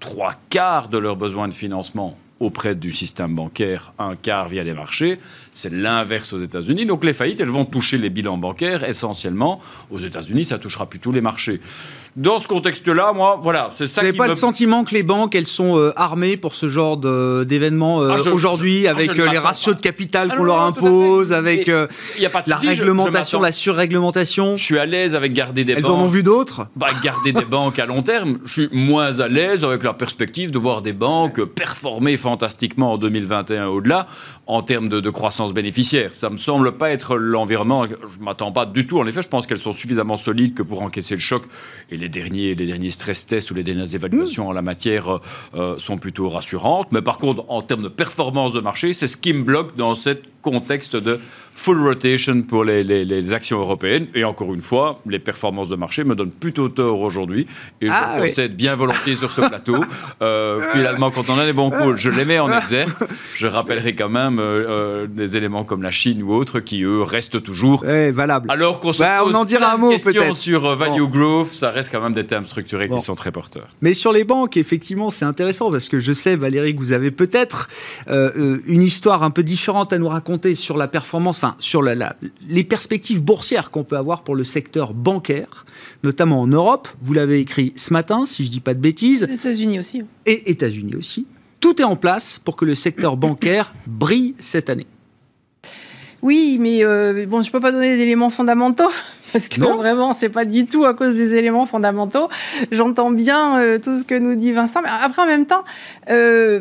trois 0.00 0.34
quarts 0.50 0.88
de 0.88 0.98
leurs 0.98 1.16
besoins 1.16 1.48
de 1.48 1.54
financement 1.54 2.18
auprès 2.44 2.74
du 2.74 2.92
système 2.92 3.34
bancaire, 3.34 3.92
un 3.98 4.16
quart 4.16 4.48
via 4.48 4.62
les 4.62 4.74
marchés. 4.74 5.18
C'est 5.52 5.72
l'inverse 5.72 6.32
aux 6.32 6.42
États-Unis. 6.42 6.86
Donc 6.86 7.04
les 7.04 7.12
faillites, 7.12 7.40
elles 7.40 7.48
vont 7.48 7.64
toucher 7.64 7.98
les 7.98 8.10
bilans 8.10 8.38
bancaires 8.38 8.84
essentiellement. 8.84 9.60
Aux 9.90 9.98
États-Unis, 9.98 10.44
ça 10.44 10.58
touchera 10.58 10.86
plutôt 10.86 11.12
les 11.12 11.20
marchés. 11.20 11.60
Dans 12.16 12.38
ce 12.38 12.46
contexte-là, 12.46 13.12
moi, 13.12 13.40
voilà, 13.42 13.70
c'est 13.76 13.88
ça 13.88 14.00
Vous 14.00 14.06
n'avez 14.06 14.16
pas 14.16 14.28
le 14.28 14.36
sentiment 14.36 14.84
que 14.84 14.94
les 14.94 15.02
banques, 15.02 15.34
elles 15.34 15.48
sont 15.48 15.76
euh, 15.76 15.92
armées 15.96 16.36
pour 16.36 16.54
ce 16.54 16.68
genre 16.68 16.96
d'événements 16.96 18.02
euh, 18.02 18.14
ah, 18.16 18.30
aujourd'hui, 18.30 18.86
avec 18.86 19.18
euh, 19.18 19.28
les 19.28 19.38
ratios 19.38 19.74
de 19.74 19.80
capital 19.80 20.28
ah, 20.30 20.36
qu'on 20.36 20.44
leur 20.44 20.60
impose, 20.60 21.32
avec 21.32 21.66
la 21.66 22.56
réglementation, 22.56 23.40
la 23.40 23.50
surréglementation 23.50 24.56
Je 24.56 24.62
suis 24.62 24.78
à 24.78 24.86
l'aise 24.86 25.16
avec 25.16 25.32
garder 25.32 25.64
des 25.64 25.72
elles 25.72 25.82
banques. 25.82 25.90
Elles 25.90 26.00
en 26.00 26.04
ont 26.04 26.06
vu 26.06 26.22
d'autres 26.22 26.68
bah, 26.76 26.86
Garder 27.02 27.32
des 27.32 27.44
banques 27.44 27.80
à 27.80 27.86
long 27.86 28.02
terme. 28.02 28.38
Je 28.44 28.52
suis 28.52 28.68
moins 28.70 29.18
à 29.18 29.26
l'aise 29.26 29.64
avec 29.64 29.82
la 29.82 29.92
perspective 29.92 30.52
de 30.52 30.58
voir 30.60 30.82
des 30.82 30.92
banques 30.92 31.42
performer 31.42 32.16
fantastiquement 32.16 32.92
en 32.92 32.96
2021 32.96 33.66
au-delà 33.66 34.06
en 34.46 34.62
termes 34.62 34.88
de, 34.88 35.00
de, 35.00 35.10
croissance 35.10 35.52
bénéficiaire. 35.52 36.14
Ça 36.14 36.30
me 36.30 36.36
semble 36.36 36.72
pas 36.76 36.90
être 36.90 37.16
l'environnement. 37.16 37.86
Je 37.86 38.24
m'attends 38.24 38.52
pas 38.52 38.66
du 38.66 38.86
tout. 38.86 39.00
En 39.00 39.06
effet, 39.08 39.22
je 39.22 39.28
pense 39.28 39.48
qu'elles 39.48 39.58
sont 39.58 39.72
suffisamment 39.72 40.16
solides 40.16 40.54
que 40.54 40.62
pour 40.62 40.80
encaisser 40.82 41.14
le 41.14 41.20
choc 41.20 41.42
et 41.90 41.96
les 41.96 42.03
derniers, 42.08 42.54
les 42.54 42.66
derniers 42.66 42.90
stress 42.90 43.26
tests 43.26 43.50
ou 43.50 43.54
les 43.54 43.62
dernières 43.62 43.94
évaluations 43.94 44.48
en 44.48 44.52
la 44.52 44.62
matière 44.62 45.20
euh, 45.54 45.78
sont 45.78 45.98
plutôt 45.98 46.28
rassurantes. 46.28 46.92
Mais 46.92 47.02
par 47.02 47.18
contre, 47.18 47.44
en 47.48 47.62
termes 47.62 47.82
de 47.82 47.88
performance 47.88 48.52
de 48.52 48.60
marché, 48.60 48.94
c'est 48.94 49.06
ce 49.06 49.16
qui 49.16 49.32
me 49.32 49.42
bloque 49.42 49.76
dans 49.76 49.94
ce 49.94 50.10
contexte 50.44 50.96
de 50.96 51.18
full 51.56 51.80
rotation 51.80 52.42
pour 52.42 52.64
les, 52.64 52.84
les, 52.84 53.32
actions 53.32 53.58
européennes. 53.58 54.06
Et 54.14 54.24
encore 54.24 54.52
une 54.54 54.62
fois, 54.62 55.00
les 55.06 55.18
performances 55.18 55.68
de 55.68 55.76
marché 55.76 56.04
me 56.04 56.14
donnent 56.14 56.30
plutôt 56.30 56.68
tort 56.68 57.00
aujourd'hui. 57.00 57.46
Et 57.80 57.86
je 57.86 57.92
ah, 57.92 58.16
concède 58.18 58.54
bien 58.54 58.74
volontiers 58.74 59.14
sur 59.14 59.30
ce 59.30 59.40
plateau. 59.40 59.76
Euh, 60.22 60.60
finalement, 60.72 61.10
quand 61.10 61.30
on 61.30 61.38
a 61.38 61.46
des 61.46 61.52
bons 61.52 61.70
calls, 61.70 61.96
je 61.96 62.10
les 62.10 62.24
mets 62.24 62.38
en 62.38 62.50
exergue. 62.56 62.90
Je 63.34 63.46
rappellerai 63.46 63.94
quand 63.94 64.08
même 64.08 64.38
euh, 64.38 64.42
euh, 64.68 65.06
des 65.06 65.36
éléments 65.36 65.64
comme 65.64 65.82
la 65.82 65.90
Chine 65.90 66.22
ou 66.22 66.32
autres 66.32 66.60
qui, 66.60 66.82
eux, 66.82 67.02
restent 67.02 67.42
toujours 67.42 67.84
valables. 67.84 68.50
Alors 68.50 68.80
qu'on 68.80 68.92
se 68.92 68.98
bah, 68.98 69.20
pose 69.22 69.34
on 69.34 69.38
en 69.38 69.44
dira 69.44 69.74
un 69.74 69.76
mot 69.76 69.90
peut-être 69.96 70.34
sur 70.34 70.74
value 70.76 71.04
growth, 71.04 71.52
ça 71.52 71.70
reste 71.70 71.90
quand 71.92 72.00
même 72.00 72.12
des 72.12 72.26
termes 72.26 72.44
structurés 72.44 72.88
qui 72.88 73.00
sont 73.00 73.14
très 73.14 73.32
porteurs. 73.32 73.68
Mais 73.80 73.94
sur 73.94 74.12
les 74.12 74.24
banques, 74.24 74.56
effectivement, 74.56 75.10
c'est 75.10 75.24
intéressant 75.24 75.70
parce 75.70 75.88
que 75.88 75.98
je 75.98 76.12
sais, 76.12 76.36
Valérie, 76.36 76.74
que 76.74 76.80
vous 76.80 76.92
avez 76.92 77.10
peut-être 77.10 77.68
une 78.08 78.82
histoire 78.82 79.22
un 79.22 79.30
peu 79.30 79.42
différente 79.42 79.92
à 79.92 79.98
nous 79.98 80.08
raconter 80.08 80.33
sur 80.54 80.76
la 80.76 80.88
performance 80.88 81.40
sur 81.58 81.82
les 81.82 82.64
perspectives 82.64 83.22
boursières 83.22 83.70
qu'on 83.70 83.84
peut 83.84 83.96
avoir 83.96 84.22
pour 84.22 84.34
le 84.34 84.44
secteur 84.44 84.94
bancaire, 84.94 85.66
notamment 86.02 86.40
en 86.40 86.46
Europe. 86.46 86.88
Vous 87.02 87.12
l'avez 87.12 87.40
écrit 87.40 87.72
ce 87.76 87.92
matin, 87.92 88.26
si 88.26 88.44
je 88.44 88.48
ne 88.48 88.52
dis 88.52 88.60
pas 88.60 88.74
de 88.74 88.80
bêtises. 88.80 89.26
États-Unis 89.30 89.78
aussi. 89.78 90.02
Et 90.26 90.50
États-Unis 90.50 90.96
aussi. 90.96 91.26
Tout 91.60 91.80
est 91.80 91.84
en 91.84 91.96
place 91.96 92.38
pour 92.38 92.56
que 92.56 92.64
le 92.64 92.74
secteur 92.74 93.16
bancaire 93.16 93.74
brille 93.86 94.34
cette 94.38 94.70
année. 94.70 94.86
Oui, 96.22 96.56
mais 96.60 96.84
euh, 96.84 97.26
bon, 97.26 97.42
je 97.42 97.48
ne 97.48 97.52
peux 97.52 97.60
pas 97.60 97.72
donner 97.72 97.96
d'éléments 97.96 98.30
fondamentaux 98.30 98.90
parce 99.32 99.48
que 99.48 99.60
vraiment, 99.60 99.76
vraiment, 99.76 100.12
c'est 100.14 100.28
pas 100.28 100.44
du 100.44 100.66
tout 100.66 100.84
à 100.84 100.94
cause 100.94 101.14
des 101.16 101.34
éléments 101.34 101.66
fondamentaux. 101.66 102.28
J'entends 102.70 103.10
bien 103.10 103.58
euh, 103.58 103.78
tout 103.78 103.98
ce 103.98 104.04
que 104.04 104.14
nous 104.14 104.34
dit 104.34 104.52
Vincent, 104.52 104.80
mais 104.82 104.88
après, 104.88 105.22
en 105.22 105.26
même 105.26 105.46
temps, 105.46 105.64
euh, 106.10 106.60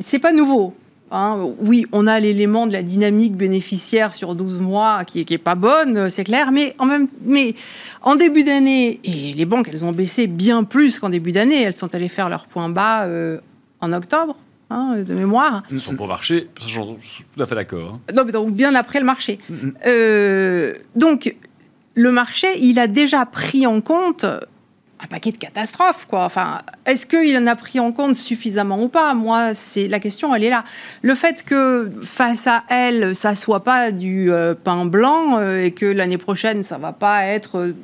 c'est 0.00 0.18
pas 0.18 0.32
nouveau. 0.32 0.74
Hein, 1.10 1.50
oui, 1.60 1.86
on 1.92 2.06
a 2.06 2.18
l'élément 2.18 2.66
de 2.66 2.72
la 2.72 2.82
dynamique 2.82 3.36
bénéficiaire 3.36 4.14
sur 4.14 4.34
12 4.34 4.58
mois 4.58 5.04
qui 5.04 5.24
n'est 5.28 5.38
pas 5.38 5.54
bonne, 5.54 6.10
c'est 6.10 6.24
clair, 6.24 6.50
mais 6.50 6.74
en, 6.78 6.86
même, 6.86 7.08
mais 7.24 7.54
en 8.02 8.16
début 8.16 8.42
d'année, 8.42 9.00
et 9.04 9.32
les 9.32 9.44
banques, 9.44 9.68
elles 9.68 9.84
ont 9.84 9.92
baissé 9.92 10.26
bien 10.26 10.64
plus 10.64 10.98
qu'en 10.98 11.10
début 11.10 11.32
d'année, 11.32 11.62
elles 11.62 11.76
sont 11.76 11.94
allées 11.94 12.08
faire 12.08 12.28
leur 12.28 12.46
point 12.46 12.68
bas 12.68 13.04
euh, 13.04 13.38
en 13.80 13.92
octobre. 13.92 14.36
Hein, 14.70 15.02
de 15.06 15.14
mémoire. 15.14 15.62
Ils 15.70 15.80
sont 15.80 15.94
pour 15.94 16.08
marché, 16.08 16.48
je 16.66 16.80
suis 17.00 17.24
tout 17.36 17.42
à 17.42 17.46
fait 17.46 17.54
d'accord. 17.54 18.00
Hein. 18.08 18.12
Non, 18.14 18.24
mais 18.24 18.32
donc 18.32 18.50
bien 18.52 18.74
après 18.74 18.98
le 18.98 19.04
marché. 19.04 19.38
Euh, 19.86 20.72
donc, 20.96 21.36
le 21.94 22.10
marché, 22.10 22.48
il 22.58 22.78
a 22.78 22.86
déjà 22.86 23.26
pris 23.26 23.66
en 23.66 23.82
compte 23.82 24.24
un 25.00 25.06
paquet 25.06 25.32
de 25.32 25.36
catastrophes, 25.36 26.06
quoi. 26.08 26.24
Enfin, 26.24 26.60
est-ce 26.86 27.06
qu'il 27.06 27.36
en 27.36 27.46
a 27.46 27.56
pris 27.56 27.80
en 27.80 27.92
compte 27.92 28.16
suffisamment 28.16 28.82
ou 28.82 28.88
pas? 28.88 29.14
Moi, 29.14 29.54
c'est 29.54 29.88
la 29.88 30.00
question, 30.00 30.34
elle 30.34 30.44
est 30.44 30.50
là. 30.50 30.64
Le 31.02 31.14
fait 31.14 31.42
que 31.42 31.90
face 32.02 32.46
à 32.46 32.64
elle, 32.68 33.14
ça 33.14 33.34
soit 33.34 33.64
pas 33.64 33.90
du 33.90 34.32
euh, 34.32 34.54
pain 34.54 34.86
blanc 34.86 35.38
euh, 35.38 35.64
et 35.64 35.72
que 35.72 35.86
l'année 35.86 36.18
prochaine, 36.18 36.62
ça 36.62 36.78
va 36.78 36.92
pas 36.92 37.24
être 37.24 37.58
euh, 37.58 37.76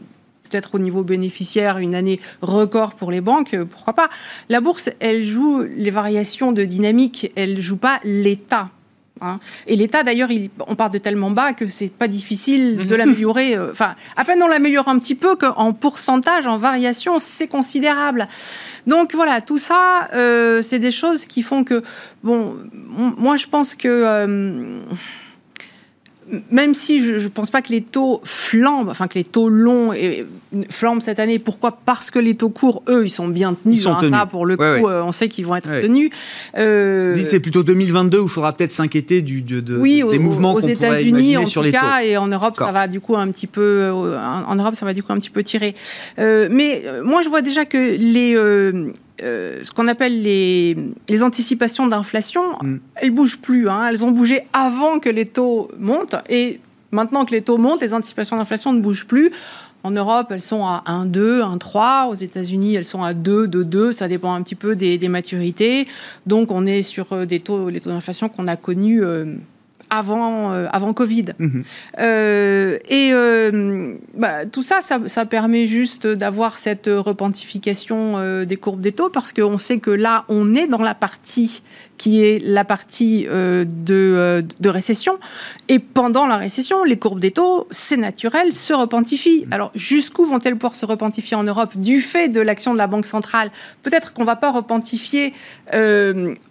peut-être 0.49 0.77
au 0.77 0.79
niveau 0.79 1.03
bénéficiaire 1.03 1.79
une 1.79 1.95
année 1.95 2.21
record 2.43 2.95
pour 2.95 3.11
les 3.11 3.21
banques, 3.21 3.57
pourquoi 3.71 3.93
pas? 3.93 4.11
La 4.49 4.61
bourse, 4.61 4.91
elle 4.99 5.23
joue 5.23 5.63
les 5.63 5.91
variations 5.91 6.53
de 6.53 6.65
dynamique, 6.65 7.31
elle 7.37 7.61
joue 7.61 7.77
pas 7.77 8.01
l'état. 8.03 8.71
Hein. 9.21 9.39
Et 9.67 9.77
l'État, 9.77 10.03
d'ailleurs, 10.03 10.31
on 10.67 10.75
part 10.75 10.91
de 10.91 10.99
tellement 10.99 11.31
bas 11.31 11.53
que 11.53 11.67
c'est 11.67 11.93
pas 11.93 12.09
difficile 12.09 12.79
de 12.79 12.85
mhm. 12.85 12.97
l'améliorer. 12.97 13.55
Euh, 13.57 13.71
enfin, 13.71 13.95
à 14.17 14.25
peine 14.25 14.43
on 14.43 14.49
l'améliore 14.49 14.89
un 14.89 14.99
petit 14.99 15.15
peu 15.15 15.37
qu'en 15.37 15.73
pourcentage, 15.73 16.47
en 16.47 16.59
variation, 16.59 17.19
c'est 17.19 17.49
considérable. 17.49 18.29
Donc 18.87 19.15
voilà, 19.15 19.41
tout 19.41 19.59
ça, 19.59 20.09
euh, 20.15 20.63
c'est 20.63 20.79
des 20.79 20.91
choses 20.91 21.27
qui 21.27 21.43
font 21.43 21.65
que, 21.65 21.83
bon, 22.23 22.57
moi 22.73 23.37
je 23.37 23.47
pense 23.47 23.75
que 23.75 23.89
euh, 23.89 24.81
même 26.51 26.75
si 26.75 27.01
je 27.01 27.25
ne 27.25 27.29
pense 27.29 27.51
pas 27.51 27.63
que 27.63 27.71
les 27.71 27.83
taux 27.83 28.21
flambent, 28.25 28.89
enfin 28.89 29.09
que 29.09 29.15
les 29.15 29.25
taux 29.25 29.49
longs 29.49 29.93
flambent 30.69 31.03
cette 31.03 31.19
année, 31.19 31.39
pourquoi? 31.39 31.79
Parce 31.85 32.11
que 32.11 32.19
les 32.19 32.35
taux 32.35 32.51
courts, 32.51 32.83
eux, 32.89 33.07
ils 33.07 33.11
sont 33.11 33.29
bien 33.29 33.55
tenus. 33.55 33.79
Ils 33.79 33.81
sont 33.81 33.93
hein, 33.93 34.11
Ça, 34.11 34.27
pour 34.27 34.47
le 34.47 34.57
coup, 34.57 34.63
euh, 34.63 35.03
on 35.03 35.13
sait 35.13 35.29
qu'ils 35.29 35.47
vont 35.47 35.57
être 35.57 35.71
tenus. 35.81 36.11
Euh... 36.57 37.17
c'est 37.27 37.41
plutôt 37.41 37.63
2022 37.63 38.19
où 38.19 38.25
il 38.25 38.29
faudra 38.29 38.53
peut-être 38.53 38.73
s'inquiéter 38.73 39.23
du, 39.23 39.43
de, 39.43 39.77
oui, 39.77 40.03
des 40.11 40.19
mouvements 40.19 40.55
aux 40.55 40.61
États-Unis 40.61 41.37
en 41.37 41.45
tout 41.45 41.63
cas, 41.71 42.03
et 42.03 42.17
en 42.17 42.29
Europe, 42.29 42.57
ça 42.57 42.73
va 42.73 42.89
du 42.89 43.01
coup 43.01 43.17
un 43.17 43.31
petit 43.31 43.47
peu, 43.47 43.61
euh, 43.63 44.19
en 44.19 44.55
Europe, 44.55 44.75
ça 44.75 44.85
va 44.85 44.95
du 44.95 45.03
coup 45.03 45.13
un 45.13 45.19
petit 45.19 45.31
peu 45.31 45.43
tirer. 45.43 45.75
Euh, 46.19 46.49
mais 46.51 46.85
moi, 47.05 47.23
je 47.23 47.29
vois 47.29 47.43
déjà 47.43 47.65
que 47.65 47.79
les 47.79 48.37
euh, 49.23 49.61
ce 49.63 49.73
qu'on 49.73 49.89
appelle 49.89 50.23
les, 50.23 50.77
les 51.09 51.23
anticipations 51.23 51.87
d'inflation, 51.87 52.43
mm. 52.63 52.77
elles 52.97 53.11
bougent 53.11 53.41
plus. 53.41 53.69
Hein. 53.69 53.89
Elles 53.89 54.05
ont 54.05 54.11
bougé 54.11 54.43
avant 54.53 54.99
que 54.99 55.09
les 55.09 55.27
taux 55.27 55.69
montent. 55.79 56.17
Et 56.29 56.61
maintenant 56.93 57.25
que 57.25 57.33
les 57.33 57.43
taux 57.43 57.59
montent, 57.59 57.81
les 57.81 57.95
anticipations 57.95 58.37
d'inflation 58.37 58.73
ne 58.73 58.81
bougent 58.81 59.07
plus. 59.07 59.31
En 59.83 59.93
Europe, 59.93 60.27
elles 60.31 60.43
sont 60.43 60.65
à 60.65 60.83
1,2, 60.87 61.41
1,3. 61.41 62.11
Aux 62.11 62.15
États-Unis, 62.15 62.75
elles 62.75 62.85
sont 62.85 63.03
à 63.03 63.15
2, 63.15 63.47
2, 63.47 63.65
2. 63.65 63.93
Ça 63.93 64.09
dépend 64.09 64.35
un 64.35 64.43
petit 64.43 64.55
peu 64.55 64.77
des, 64.77 64.99
des 64.99 65.09
maturités. 65.09 65.87
Donc, 66.27 66.51
on 66.51 66.67
est 66.67 66.83
sur 66.83 67.13
euh, 67.13 67.25
des 67.25 67.41
taux, 67.41 67.71
les 67.71 67.81
taux 67.81 67.91
d'inflation 67.91 68.29
qu'on 68.29 68.47
a 68.47 68.57
connus. 68.57 69.03
Euh, 69.03 69.37
avant, 69.91 70.53
euh, 70.53 70.67
avant 70.73 70.93
Covid. 70.93 71.35
Mhm. 71.39 71.65
Euh, 71.99 72.79
et 72.89 73.11
euh, 73.13 73.95
bah, 74.15 74.47
tout 74.51 74.63
ça, 74.63 74.81
ça, 74.81 75.27
permet 75.27 75.67
juste 75.67 76.07
d'avoir 76.07 76.59
cette 76.59 76.89
repentification 76.89 78.45
des 78.45 78.57
courbes 78.57 78.81
des 78.81 78.93
taux 78.93 79.11
parce 79.11 79.33
qu'on 79.33 79.59
sait 79.59 79.79
que 79.79 79.91
là, 79.91 80.25
on 80.29 80.55
est 80.55 80.67
dans 80.67 80.83
la 80.83 80.95
partie 80.95 81.63
qui 81.99 82.25
est 82.25 82.43
la 82.43 82.65
partie 82.65 83.27
de, 83.27 83.67
de, 84.59 84.69
récession. 84.71 85.19
Et 85.69 85.79
pendant 85.79 86.27
la 86.27 86.39
récession, 86.39 86.83
les 86.83 86.99
courbes 86.99 87.21
des 87.21 87.31
taux, 87.31 87.69
c'est 87.71 87.99
naturel, 87.99 88.55
se 88.55 88.73
repentifient. 88.73 89.45
Mhm. 89.47 89.53
Alors, 89.53 89.71
jusqu'où 89.75 90.25
vont-elles 90.25 90.55
pouvoir 90.57 90.75
se 90.75 90.87
repentifier 90.87 91.37
en 91.37 91.43
Europe 91.43 91.77
du 91.77 92.01
fait 92.01 92.29
de 92.29 92.41
l'action 92.41 92.73
de 92.73 92.79
la 92.79 92.87
Banque 92.87 93.05
centrale? 93.05 93.51
Peut-être 93.83 94.15
qu'on 94.15 94.23
ne 94.23 94.27
va 94.27 94.37
pas 94.37 94.51
repentifier 94.51 95.35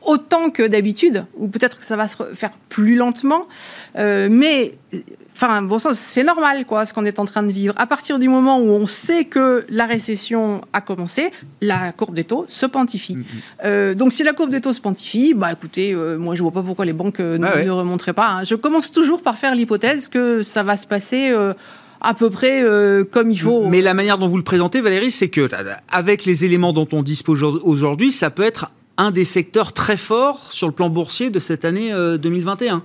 autant 0.04 0.52
que 0.52 0.68
d'habitude, 0.68 1.26
ou 1.36 1.48
peut-être 1.48 1.80
que 1.80 1.86
ça 1.86 1.96
va 1.96 2.08
se 2.08 2.24
faire 2.36 2.52
plus 2.70 2.96
lentement 2.96 3.29
dramatiquement. 3.30 3.48
mais 4.30 4.74
Enfin, 5.42 5.62
bon 5.62 5.78
c'est 5.80 6.26
normal, 6.26 6.66
quoi, 6.66 6.86
ce 6.86 6.94
qu'on 6.94 7.06
est 7.06 7.18
en 7.18 7.24
train 7.24 7.44
de 7.44 7.52
vivre. 7.54 7.74
À 7.78 7.88
partir 7.88 8.20
du 8.20 8.28
moment 8.28 8.60
où 8.60 8.72
on 8.72 8.88
sait 8.88 9.24
que 9.24 9.66
la 9.70 9.86
récession 9.86 10.60
a 10.74 10.82
commencé, 10.82 11.32
la 11.62 11.94
courbe 11.94 12.14
des 12.14 12.26
taux 12.26 12.46
se 12.50 12.66
pontifie. 12.66 13.16
Mm, 13.16 13.20
mm. 13.20 13.26
Euh, 13.64 13.96
donc, 13.96 14.12
si 14.12 14.24
la 14.24 14.34
courbe 14.34 14.50
des 14.50 14.60
taux 14.60 14.74
se 14.74 14.82
pontifie, 14.82 15.34
bah, 15.34 15.54
écoutez, 15.54 15.94
euh, 15.94 16.18
moi, 16.18 16.36
je 16.36 16.42
vois 16.42 16.52
pas 16.52 16.62
pourquoi 16.62 16.84
les 16.84 16.92
banques 16.92 17.22
euh, 17.22 17.40
ah 17.42 17.64
ne, 17.64 17.70
remonteraient 17.70 18.12
pas. 18.12 18.28
Hein. 18.28 18.44
Je 18.44 18.56
commence 18.56 18.92
toujours 18.92 19.22
par 19.22 19.38
faire 19.38 19.56
l'hypothèse 19.56 20.10
que 20.10 20.44
ça 20.44 20.62
va 20.62 20.76
se 20.76 20.86
passer 20.86 21.34
à 22.02 22.14
peu 22.14 22.30
près 22.30 22.62
comme 23.10 23.32
il 23.32 23.40
faut. 23.40 23.66
Mais 23.70 23.82
la 23.82 23.94
manière 23.94 24.18
dont 24.18 24.28
vous 24.28 24.36
le 24.36 24.44
présentez, 24.44 24.82
Valérie, 24.82 25.12
c'est 25.12 25.30
que 25.30 25.48
avec 25.90 26.26
les 26.26 26.44
éléments 26.44 26.74
dont 26.74 26.88
on 26.92 27.02
dispose 27.02 27.44
aujourd'hui, 27.44 28.12
ça 28.12 28.30
peut 28.30 28.44
être 28.44 28.72
un 28.98 29.12
des 29.12 29.24
secteurs 29.24 29.72
très 29.72 29.96
forts 29.96 30.52
sur 30.52 30.68
le 30.68 30.74
plan 30.74 30.90
boursier 30.90 31.30
de 31.30 31.40
cette 31.40 31.64
année 31.64 31.94
2021. 32.20 32.84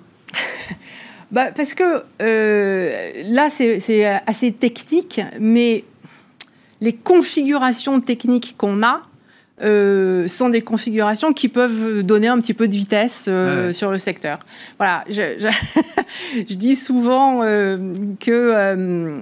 Bah, 1.35 1.51
Parce 1.55 1.75
que 1.75 2.03
euh, 2.23 3.13
là, 3.27 3.51
c'est 3.51 4.05
assez 4.27 4.53
technique, 4.53 5.21
mais 5.41 5.85
les 6.81 6.93
configurations 6.93 8.01
techniques 8.01 8.55
qu'on 8.57 8.83
a 8.83 9.03
euh, 9.63 10.27
sont 10.29 10.49
des 10.49 10.63
configurations 10.63 11.33
qui 11.33 11.49
peuvent 11.49 12.03
donner 12.03 12.29
un 12.29 12.41
petit 12.41 12.55
peu 12.55 12.67
de 12.67 12.75
vitesse 12.75 13.27
euh, 13.29 13.73
sur 13.73 13.91
le 13.91 13.99
secteur. 13.99 14.39
Voilà, 14.79 15.05
je, 15.09 15.39
je, 15.39 16.55
dis 16.55 16.75
souvent 16.77 17.41
que 18.21 19.21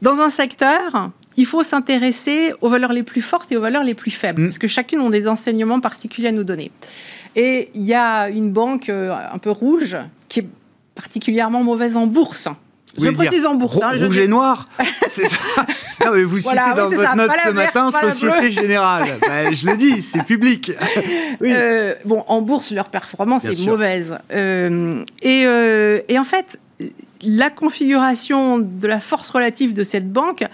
dans 0.00 0.20
un 0.20 0.30
secteur, 0.30 1.10
il 1.36 1.46
faut 1.46 1.62
s'intéresser 1.62 2.52
aux 2.60 2.68
valeurs 2.68 2.92
les 2.92 3.02
plus 3.02 3.22
fortes 3.22 3.52
et 3.52 3.56
aux 3.56 3.60
valeurs 3.60 3.84
les 3.84 3.94
plus 3.94 4.10
faibles, 4.10 4.42
mm. 4.42 4.46
parce 4.46 4.58
que 4.58 4.68
chacune 4.68 5.00
ont 5.00 5.10
des 5.10 5.28
enseignements 5.28 5.80
particuliers 5.80 6.28
à 6.28 6.32
nous 6.32 6.44
donner. 6.44 6.70
Et 7.36 7.70
il 7.74 7.82
y 7.82 7.94
a 7.94 8.28
une 8.28 8.50
banque 8.50 8.90
un 8.90 9.38
peu 9.38 9.50
rouge 9.50 9.96
qui 10.32 10.40
est 10.40 10.48
particulièrement 10.94 11.62
mauvaise 11.62 11.94
en 11.94 12.06
bourse. 12.06 12.48
je 12.98 13.10
précise 13.10 13.44
en 13.44 13.54
bourse. 13.54 13.78
Hein, 13.82 13.92
rouge 14.02 14.16
et 14.16 14.26
noir 14.26 14.66
C'est 15.08 15.28
ça. 15.28 15.38
Non, 16.06 16.12
mais 16.14 16.22
vous 16.22 16.40
citez 16.40 16.56
dans 16.74 16.88
votre 16.88 17.16
note 17.16 17.30
ce 17.44 17.50
matin 17.50 17.90
Société 17.90 18.50
Générale. 18.50 19.18
Ben, 19.20 19.52
je 19.52 19.66
le 19.66 19.76
dis, 19.76 20.00
c'est 20.00 20.24
public. 20.24 20.72
Euh, 21.42 21.94
bon, 22.06 22.24
en 22.26 22.40
bourse, 22.40 22.70
leur 22.72 22.88
performance 22.88 23.44
est 23.44 23.66
mauvaise. 23.66 24.16
Euh, 24.32 25.04
et, 25.20 25.44
euh, 25.44 26.00
et, 26.08 26.18
en 26.18 26.24
fait, 26.24 26.58
la 27.22 27.50
configuration 27.50 28.58
de 28.58 28.88
la 28.88 29.00
force 29.00 29.28
relative 29.28 29.74
de 29.74 29.84
cette 29.84 30.10
banque 30.10 30.44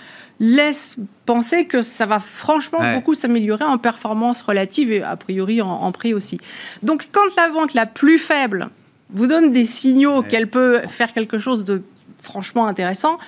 laisse 0.40 0.96
penser 1.24 1.66
que 1.66 1.82
ça 1.82 2.04
va 2.06 2.18
franchement 2.18 2.78
beaucoup 2.94 3.14
s'améliorer 3.14 3.64
en 3.64 3.78
performance 3.78 4.42
relative 4.42 4.90
et 4.90 5.02
a 5.02 5.16
priori 5.16 5.62
en, 5.62 5.68
en 5.68 5.92
prix 5.92 6.14
aussi. 6.14 6.36
Donc, 6.82 7.08
quand 7.12 7.22
la 7.36 7.48
banque 7.48 7.74
la 7.74 7.86
plus 7.86 8.18
faible 8.18 8.70
vous 9.10 9.26
donne 9.26 9.50
des 9.50 9.64
signaux 9.64 10.22
qu'elle 10.22 10.48
peut 10.48 10.80
faire 10.86 11.12
quelque 11.12 11.38
chose 11.38 11.64
de 11.64 11.82
franchement 12.20 12.66
intéressant, 12.66 13.18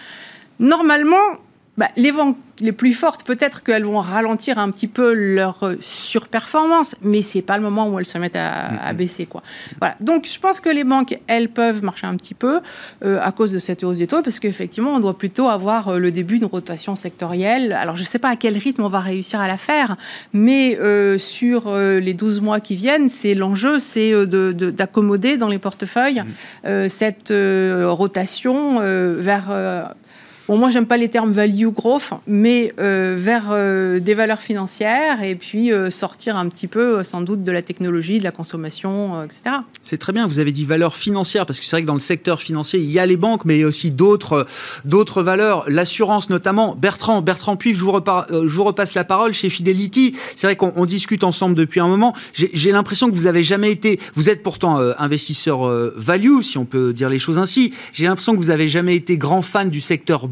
normalement, 0.59 1.39
bah, 1.81 1.89
les 1.97 2.11
ventes 2.11 2.37
les 2.61 2.73
plus 2.73 2.93
fortes, 2.93 3.25
peut-être 3.25 3.63
qu'elles 3.63 3.85
vont 3.85 4.01
ralentir 4.01 4.59
un 4.59 4.71
petit 4.71 4.87
peu 4.87 5.15
leur 5.15 5.63
euh, 5.63 5.77
surperformance, 5.81 6.95
mais 7.01 7.23
c'est 7.23 7.41
pas 7.41 7.57
le 7.57 7.63
moment 7.63 7.89
où 7.89 7.99
elles 7.99 8.05
se 8.05 8.19
mettent 8.19 8.37
à, 8.37 8.93
baisser. 8.93 9.25
Quoi. 9.25 9.43
Voilà. 9.79 9.97
Donc 10.03 10.29
je 10.31 10.39
pense 10.39 10.61
que 10.61 10.69
les 10.69 10.85
banques, 10.85 11.19
elles 11.27 11.49
peuvent 11.49 11.83
marcher 11.83 12.07
un 12.07 12.17
petit 12.17 12.35
peu 12.35 12.61
euh, 13.03 13.19
à 13.23 13.33
cause 13.33 13.51
de 13.51 13.59
cette 13.59 13.83
hausse 13.83 13.97
des 13.97 14.07
taux, 14.07 14.21
parce 14.21 14.39
qu'effectivement, 14.41 14.91
on 14.91 15.01
doit 15.01 15.17
plutôt 15.17 15.49
avoir 15.49 15.89
euh, 15.89 15.99
le 15.99 16.11
début 16.11 16.39
d'une 16.39 16.49
rotation 16.49 16.97
sectorielle. 16.97 17.73
Alors 17.73 17.97
je 17.97 18.03
ne 18.03 18.07
sais 18.07 18.19
pas 18.19 18.29
à 18.29 18.37
quel 18.37 18.59
rythme 18.59 18.83
on 18.83 18.89
va 18.89 19.01
réussir 19.01 19.41
à 19.41 19.49
la 19.49 19.57
faire, 19.57 19.97
mais 20.35 20.79
sur 21.19 21.75
les 21.75 22.13
12 22.13 22.43
mois 22.43 22.61
qui 22.61 22.75
viennent, 22.75 23.09
c'est 23.09 23.35
l'enjeu, 23.35 23.79
c'est 23.79 24.13
d'accommoder 24.27 25.39
dans 25.39 25.49
les 25.49 25.59
portefeuilles 25.59 26.23
cette 26.89 27.33
rotation 27.33 28.81
vers 28.81 29.95
Bon, 30.51 30.59
moi, 30.59 30.69
j'aime 30.69 30.87
pas 30.87 30.97
les 30.97 31.09
termes 31.09 31.31
value 31.31 31.69
growth, 31.69 32.11
mais 32.27 32.75
euh, 32.81 33.15
vers 33.17 33.51
euh, 33.53 34.01
des 34.01 34.15
valeurs 34.15 34.41
financières 34.41 35.23
et 35.23 35.37
puis 35.37 35.73
euh, 35.73 35.91
sortir 35.91 36.37
un 36.37 36.49
petit 36.49 36.67
peu, 36.67 37.05
sans 37.05 37.21
doute, 37.21 37.45
de 37.45 37.53
la 37.53 37.63
technologie, 37.63 38.19
de 38.19 38.25
la 38.25 38.33
consommation, 38.33 39.23
etc. 39.23 39.59
C'est 39.85 39.99
très 39.99 40.13
bien. 40.13 40.27
Vous 40.27 40.41
avez 40.41 40.51
dit 40.51 40.65
valeurs 40.65 40.97
financières 40.97 41.47
parce 41.47 41.61
que 41.61 41.65
c'est 41.65 41.77
vrai 41.77 41.83
que 41.83 41.87
dans 41.87 41.95
le 41.95 42.01
secteur 42.01 42.43
financier, 42.43 42.81
il 42.81 42.91
y 42.91 42.99
a 42.99 43.07
les 43.07 43.17
banques, 43.17 43.45
mais 43.45 43.59
il 43.59 43.61
y 43.61 43.63
a 43.63 43.69
aussi 43.69 43.93
d'autres, 43.93 44.49
valeurs, 45.23 45.63
l'assurance 45.69 46.31
notamment. 46.31 46.75
Bertrand, 46.75 47.23
Bertrand 47.23 47.55
Puif, 47.55 47.79
je 47.79 47.85
vous, 47.85 48.65
repasse 48.65 48.95
la 48.95 49.05
parole 49.05 49.33
chez 49.33 49.51
Fidelity. 49.51 50.17
C'est 50.35 50.49
vrai 50.49 50.57
qu'on 50.57 50.85
discute 50.85 51.23
ensemble 51.23 51.55
depuis 51.55 51.79
un 51.79 51.87
moment. 51.87 52.13
J'ai 52.33 52.73
l'impression 52.73 53.09
que 53.09 53.15
vous 53.15 53.27
avez 53.27 53.45
jamais 53.45 53.71
été. 53.71 54.01
Vous 54.15 54.29
êtes 54.29 54.43
pourtant 54.43 54.79
investisseur 54.99 55.61
value, 55.95 56.41
si 56.43 56.59
on 56.59 56.65
peut 56.65 56.93
dire 56.93 57.09
les 57.09 57.21
choses 57.21 57.39
ainsi. 57.39 57.73
J'ai 57.93 58.07
l'impression 58.07 58.33
que 58.33 58.39
vous 58.39 58.51
avez 58.51 58.67
jamais 58.67 58.97
été 58.97 59.17
grand 59.17 59.43
fan 59.43 59.71
du 59.71 59.81
secteur 59.81 60.27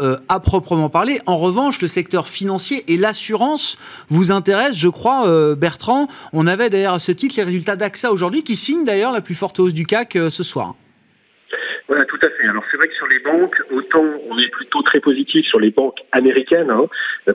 euh, 0.00 0.16
à 0.28 0.40
proprement 0.40 0.88
parler. 0.88 1.18
En 1.26 1.36
revanche, 1.36 1.82
le 1.82 1.88
secteur 1.88 2.28
financier 2.28 2.84
et 2.88 2.96
l'assurance 2.96 3.76
vous 4.08 4.30
intéressent, 4.30 4.78
je 4.78 4.88
crois, 4.88 5.28
euh, 5.28 5.54
Bertrand. 5.54 6.08
On 6.32 6.46
avait 6.46 6.70
d'ailleurs 6.70 6.94
à 6.94 6.98
ce 6.98 7.12
titre 7.12 7.34
les 7.36 7.42
résultats 7.42 7.76
d'AXA 7.76 8.10
aujourd'hui 8.10 8.42
qui 8.42 8.56
signent 8.56 8.84
d'ailleurs 8.84 9.12
la 9.12 9.20
plus 9.20 9.34
forte 9.34 9.58
hausse 9.58 9.74
du 9.74 9.84
CAC 9.84 10.16
euh, 10.16 10.30
ce 10.30 10.42
soir. 10.42 10.74
Voilà, 11.88 12.04
tout 12.04 12.18
à 12.22 12.28
fait. 12.28 12.48
Alors 12.48 12.62
c'est 12.70 12.78
vrai 12.78 12.88
que 12.88 12.94
les 13.16 13.22
banques, 13.22 13.56
autant 13.70 14.04
on 14.30 14.38
est 14.38 14.50
plutôt 14.50 14.82
très 14.82 15.00
positif 15.00 15.44
sur 15.46 15.60
les 15.60 15.70
banques 15.70 15.98
américaines, 16.12 16.70
hein, 16.70 16.86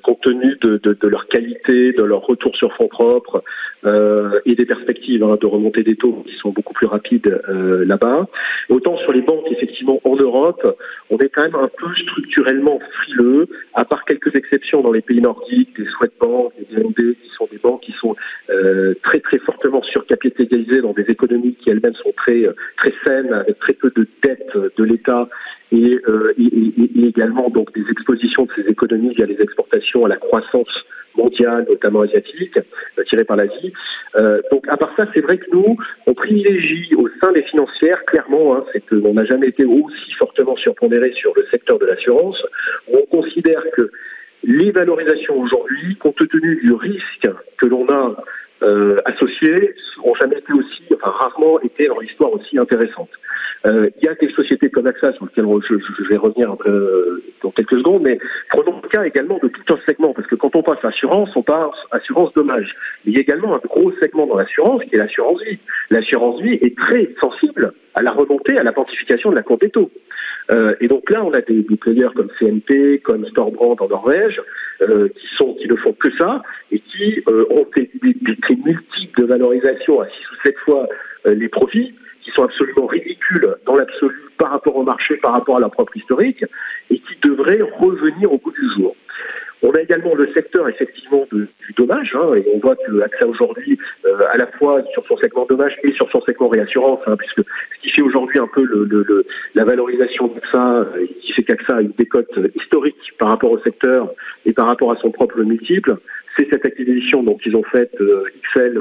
compte 0.03 0.21
tenu 0.21 0.57
de, 0.61 1.07
leur 1.07 1.27
qualité, 1.27 1.93
de 1.93 2.03
leur 2.03 2.21
retour 2.21 2.55
sur 2.55 2.73
fonds 2.75 2.87
propres 2.87 3.43
euh, 3.85 4.39
et 4.45 4.55
des 4.55 4.65
perspectives 4.65 5.23
hein, 5.23 5.37
de 5.39 5.45
remontée 5.45 5.83
des 5.83 5.95
taux 5.95 6.23
qui 6.27 6.35
sont 6.37 6.51
beaucoup 6.51 6.73
plus 6.73 6.87
rapides 6.87 7.41
euh, 7.49 7.85
là-bas. 7.85 8.27
Autant 8.69 8.97
sur 8.97 9.11
les 9.11 9.21
banques, 9.21 9.45
effectivement, 9.51 9.99
en 10.03 10.15
Europe, 10.15 10.77
on 11.09 11.17
est 11.17 11.29
quand 11.29 11.43
même 11.43 11.55
un 11.55 11.69
peu 11.69 11.87
structurellement 12.03 12.79
frileux, 13.01 13.47
à 13.73 13.85
part 13.85 14.05
quelques 14.05 14.35
exceptions 14.35 14.81
dans 14.81 14.91
les 14.91 15.01
pays 15.01 15.21
nordiques, 15.21 15.75
des 15.77 15.87
Swedbank, 15.97 16.53
des 16.59 16.75
BNB, 16.75 17.15
qui 17.15 17.29
sont 17.37 17.47
des 17.51 17.57
banques 17.57 17.81
qui 17.81 17.93
sont 17.99 18.15
euh, 18.49 18.93
très 19.03 19.19
très 19.19 19.39
fortement 19.39 19.81
surcapitalisées 19.83 20.81
dans 20.81 20.93
des 20.93 21.05
économies 21.07 21.55
qui 21.55 21.69
elles-mêmes 21.69 21.95
sont 21.95 22.13
très 22.15 22.45
très 22.77 22.93
saines, 23.05 23.33
avec 23.33 23.59
très 23.59 23.73
peu 23.73 23.91
de 23.95 24.07
dettes 24.23 24.57
de 24.77 24.83
l'État 24.83 25.27
euh, 25.73 26.33
et, 26.37 27.07
également 27.07 27.49
donc 27.49 27.73
des 27.73 27.83
expositions 27.89 28.45
de 28.45 28.51
ces 28.55 28.69
économies 28.69 29.13
via 29.15 29.25
les 29.25 29.41
exportations 29.41 30.05
à 30.05 30.09
la 30.09 30.17
croissance 30.17 30.69
mondiale, 31.15 31.65
notamment 31.69 32.01
asiatique, 32.01 32.57
euh, 32.57 33.03
tirée 33.09 33.25
par 33.25 33.37
l'Asie. 33.37 33.73
Euh, 34.15 34.41
donc 34.51 34.65
à 34.69 34.77
part 34.77 34.93
ça, 34.97 35.07
c'est 35.13 35.21
vrai 35.21 35.37
que 35.37 35.49
nous, 35.51 35.77
on 36.07 36.13
privilégie 36.13 36.93
au 36.95 37.07
sein 37.21 37.31
des 37.33 37.43
financières, 37.43 38.03
clairement, 38.05 38.55
hein, 38.55 38.65
c'est 38.71 38.81
qu'on 38.87 39.13
n'a 39.13 39.25
jamais 39.25 39.47
été 39.47 39.65
aussi 39.65 40.11
fortement 40.17 40.55
surpondéré 40.57 41.11
sur 41.13 41.33
le 41.35 41.45
secteur 41.51 41.79
de 41.79 41.85
l'assurance, 41.85 42.41
on 42.91 43.01
considère 43.03 43.63
que 43.73 43.89
les 44.43 44.71
valorisations 44.71 45.39
aujourd'hui, 45.39 45.95
compte 45.97 46.27
tenu 46.27 46.55
du 46.63 46.73
risque 46.73 47.29
que 47.57 47.65
l'on 47.67 47.87
a 47.89 48.23
euh, 48.63 48.97
associés 49.05 49.75
ont 50.03 50.13
jamais 50.15 50.37
été 50.37 50.53
aussi, 50.53 50.83
enfin 50.93 51.11
rarement 51.11 51.59
été 51.61 51.87
dans 51.87 51.99
l'histoire 51.99 52.31
aussi 52.33 52.57
intéressante. 52.57 53.09
Euh, 53.65 53.89
il 54.01 54.05
y 54.05 54.07
a 54.07 54.15
des 54.15 54.31
sociétés 54.33 54.69
comme 54.69 54.87
AXA 54.87 55.13
sur 55.13 55.25
lesquelles 55.25 55.45
je, 55.69 56.07
vais 56.09 56.17
revenir 56.17 56.55
euh, 56.65 57.21
dans 57.43 57.51
quelques 57.51 57.77
secondes, 57.77 58.01
mais 58.03 58.17
prenons 58.49 58.81
le 58.81 58.89
cas 58.89 59.03
également 59.03 59.39
de 59.41 59.49
tout 59.49 59.73
un 59.73 59.79
segment, 59.85 60.13
parce 60.13 60.27
que 60.27 60.35
quand 60.35 60.55
on 60.55 60.63
passe 60.63 60.83
assurance, 60.83 61.29
on 61.35 61.43
passe 61.43 61.75
assurance 61.91 62.33
dommage. 62.33 62.73
Il 63.05 63.13
y 63.13 63.17
a 63.17 63.21
également 63.21 63.55
un 63.55 63.59
gros 63.59 63.91
segment 64.01 64.25
dans 64.25 64.37
l'assurance 64.37 64.83
qui 64.85 64.95
est 64.95 64.97
l'assurance 64.97 65.41
vie. 65.43 65.59
L'assurance 65.91 66.41
vie 66.41 66.57
est 66.61 66.75
très 66.77 67.13
sensible 67.19 67.73
à 67.93 68.01
la 68.01 68.11
remontée, 68.11 68.57
à 68.57 68.63
la 68.63 68.71
quantification 68.71 69.29
de 69.29 69.35
la 69.35 69.43
courbe 69.43 69.61
des 69.61 69.69
taux. 69.69 69.91
Euh, 70.51 70.73
et 70.81 70.87
donc 70.87 71.09
là, 71.09 71.23
on 71.23 71.31
a 71.33 71.41
des, 71.41 71.61
des 71.61 71.75
players 71.75 72.09
comme 72.15 72.29
CNP, 72.39 72.99
comme 73.03 73.25
Storebrand 73.27 73.75
en 73.79 73.87
Norvège, 73.87 74.41
euh, 74.81 75.09
qui 75.09 75.27
sont 75.37 75.53
qui 75.53 75.67
ne 75.67 75.75
font 75.75 75.93
que 75.93 76.09
ça 76.17 76.41
et 76.71 76.79
qui 76.79 77.21
euh, 77.27 77.45
ont 77.51 77.67
des, 77.75 77.89
des, 78.01 78.13
des, 78.13 78.55
multiples 78.65 79.21
de 79.21 79.25
valorisation 79.27 80.01
à 80.01 80.07
6 80.07 80.11
ou 80.11 80.35
7 80.43 80.57
fois 80.65 80.87
euh, 81.27 81.35
les 81.35 81.49
profits, 81.49 81.93
sont 82.33 82.43
absolument 82.43 82.85
ridicules 82.85 83.55
dans 83.65 83.75
l'absolu 83.75 84.21
par 84.37 84.51
rapport 84.51 84.75
au 84.75 84.83
marché, 84.83 85.17
par 85.17 85.33
rapport 85.33 85.57
à 85.57 85.59
leur 85.59 85.71
propre 85.71 85.95
historique, 85.95 86.43
et 86.89 86.97
qui 86.97 87.15
devraient 87.23 87.61
revenir 87.61 88.31
au 88.31 88.37
bout 88.37 88.51
du 88.51 88.73
jour. 88.75 88.95
On 89.63 89.71
a 89.71 89.81
également 89.81 90.15
le 90.15 90.27
secteur 90.33 90.67
effectivement 90.67 91.27
du 91.31 91.47
dommage, 91.77 92.15
hein, 92.15 92.33
et 92.35 92.45
on 92.53 92.59
voit 92.59 92.75
que 92.75 92.99
AXA 93.01 93.27
aujourd'hui, 93.27 93.77
euh, 94.05 94.17
à 94.31 94.37
la 94.37 94.47
fois 94.47 94.81
sur 94.91 95.05
son 95.05 95.17
segment 95.17 95.45
dommage 95.47 95.77
et 95.83 95.93
sur 95.93 96.09
son 96.09 96.19
segment 96.21 96.47
réassurance, 96.47 96.99
hein, 97.05 97.15
puisque 97.15 97.47
ce 97.47 97.81
qui 97.81 97.91
fait 97.91 98.01
aujourd'hui 98.01 98.39
un 98.39 98.47
peu 98.47 98.63
le, 98.63 98.85
le, 98.85 99.25
la 99.53 99.63
valorisation 99.63 100.27
d'AXA, 100.27 100.73
euh, 100.73 101.05
qui 101.21 101.33
fait 101.33 101.43
qu'AXA 101.43 101.75
a 101.75 101.81
une 101.81 101.93
décote 101.95 102.39
historique 102.55 102.97
par 103.19 103.29
rapport 103.29 103.51
au 103.51 103.59
secteur 103.59 104.11
et 104.45 104.53
par 104.53 104.65
rapport 104.65 104.91
à 104.91 104.95
son 104.95 105.11
propre 105.11 105.39
multiple, 105.41 105.95
c'est 106.37 106.47
cette 106.49 106.65
acquisition 106.65 107.23
donc 107.23 107.41
qu'ils 107.41 107.55
ont 107.55 107.63
faite 107.63 107.93
euh, 107.99 108.25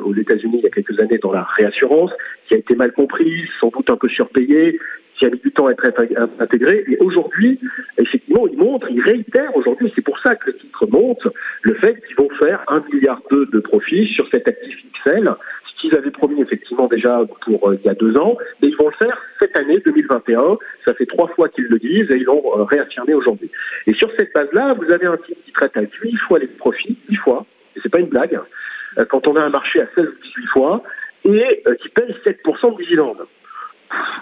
aux 0.05 0.15
États-Unis 0.15 0.59
il 0.59 0.65
y 0.65 0.67
a 0.67 0.71
quelques 0.71 0.99
années 1.01 1.19
dans 1.19 1.33
la 1.33 1.47
réassurance, 1.57 2.11
qui 2.47 2.55
a 2.55 2.59
été 2.59 2.75
mal 2.75 2.93
comprise, 2.93 3.49
sans 3.61 3.69
doute 3.69 3.91
un 3.91 3.97
peu 3.97 4.09
surpayée, 4.09 4.79
qui 5.19 5.27
a 5.27 5.31
mis 5.31 5.39
du 5.39 5.53
temps 5.53 5.67
à 5.67 5.73
être 5.73 5.85
intégré. 6.39 6.85
Et 6.89 6.97
aujourd'hui, 6.99 7.61
effectivement, 7.99 8.47
ils 8.47 8.59
montrent, 8.59 8.89
ils 8.91 9.03
réitèrent 9.03 9.55
aujourd'hui, 9.55 9.93
c'est 9.95 10.05
pour 10.05 10.19
ça 10.21 10.35
que 10.35 10.51
le 10.51 10.57
titre 10.57 10.87
monte, 10.87 11.27
le 11.63 11.75
fait 11.75 12.01
qu'ils 12.07 12.17
vont 12.17 12.31
faire 12.39 12.65
un 12.69 12.83
milliard 12.93 13.21
de 13.31 13.61
profits 13.61 14.09
sur 14.15 14.27
cet 14.31 14.49
actif 14.49 14.77
XL, 15.05 15.31
ce 15.67 15.81
qu'ils 15.81 15.95
avaient 15.97 16.11
promis 16.11 16.41
effectivement 16.41 16.87
déjà 16.89 17.23
pour 17.45 17.69
euh, 17.69 17.77
il 17.83 17.87
y 17.87 17.91
a 17.91 17.95
deux 17.95 18.17
ans, 18.17 18.37
mais 18.63 18.69
ils 18.69 18.77
vont 18.77 18.89
le 18.89 19.07
faire 19.07 19.19
cette 19.53 19.65
année 19.65 19.79
2021. 19.85 20.59
Ça 20.87 20.95
fait 20.95 21.07
trois 21.07 21.29
fois 21.29 21.49
qu'ils 21.49 21.67
le 21.67 21.79
disent 21.79 22.11
et 22.11 22.17
ils 22.17 22.25
l'ont 22.25 22.43
euh, 22.59 22.65
réaffirmé 22.65 23.15
aujourd'hui. 23.15 23.51
Et 23.87 23.95
sur 23.95 24.11
cette 24.19 24.33
base-là, 24.35 24.75
vous 24.75 24.91
avez 24.93 25.07
un 25.07 25.17
titre 25.19 25.41
qui 25.45 25.53
traite 25.53 25.77
à 25.77 25.83
huit 25.83 26.17
fois 26.29 26.39
les 26.39 26.47
profits, 26.47 26.99
huit 27.09 27.17
fois, 27.17 27.47
et 27.77 27.81
c'est 27.83 27.89
pas 27.89 28.01
une 28.01 28.09
blague, 28.09 28.39
euh, 28.99 29.05
quand 29.05 29.27
on 29.27 29.37
a 29.37 29.45
un 29.45 29.51
marché 29.51 29.81
à 29.81 29.87
16 29.95 30.07
ou 30.07 30.23
18 30.23 30.47
fois, 30.49 30.83
et 31.25 31.63
qui 31.83 31.89
paye 31.91 32.15
7% 32.25 32.73
de 32.73 32.83
dividendes. 32.83 33.27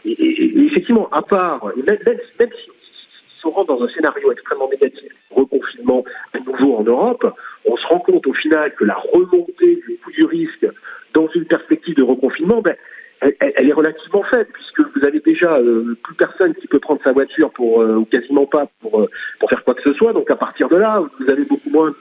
Et, 0.04 0.66
effectivement, 0.66 1.08
à 1.12 1.22
part, 1.22 1.72
même, 1.76 1.98
si 2.40 3.46
on 3.46 3.50
rentre 3.50 3.76
dans 3.76 3.84
un 3.84 3.88
scénario 3.90 4.32
extrêmement 4.32 4.68
négatif, 4.68 5.12
reconfinement 5.30 6.04
à 6.32 6.40
nouveau 6.40 6.76
en 6.76 6.82
Europe, 6.82 7.24
on 7.66 7.76
se 7.76 7.86
rend 7.86 8.00
compte 8.00 8.26
au 8.26 8.32
final 8.32 8.74
que 8.74 8.84
la 8.84 8.94
remontée 8.94 9.80
du 9.86 9.98
du 10.18 10.24
risque 10.24 10.66
dans 11.14 11.28
une 11.34 11.44
perspective 11.44 11.94
de 11.94 12.02
reconfinement, 12.02 12.60
ben, 12.60 12.74
elle, 13.20 13.68
est 13.68 13.72
relativement 13.72 14.22
faible 14.24 14.48
puisque 14.52 14.80
vous 14.94 15.04
avez 15.04 15.20
déjà 15.20 15.56
euh, 15.56 15.96
plus 16.02 16.14
personne 16.14 16.54
qui 16.54 16.66
peut 16.68 16.78
prendre 16.78 17.00
sa 17.02 17.12
voiture 17.12 17.50
pour 17.50 17.82
euh, 17.82 17.96
ou 17.96 18.04
quasiment 18.04 18.46
pas 18.46 18.68
pour 18.80 19.00
euh, 19.00 19.10
pour 19.40 19.48
faire 19.48 19.64
quoi 19.64 19.74
que 19.74 19.82
ce 19.82 19.92
soit. 19.94 20.12
Donc 20.12 20.30
à 20.30 20.36
partir 20.36 20.68
de 20.68 20.76
là, 20.76 21.02
vous 21.18 21.30
avez 21.30 21.44
beaucoup 21.44 21.70
moins 21.70 21.94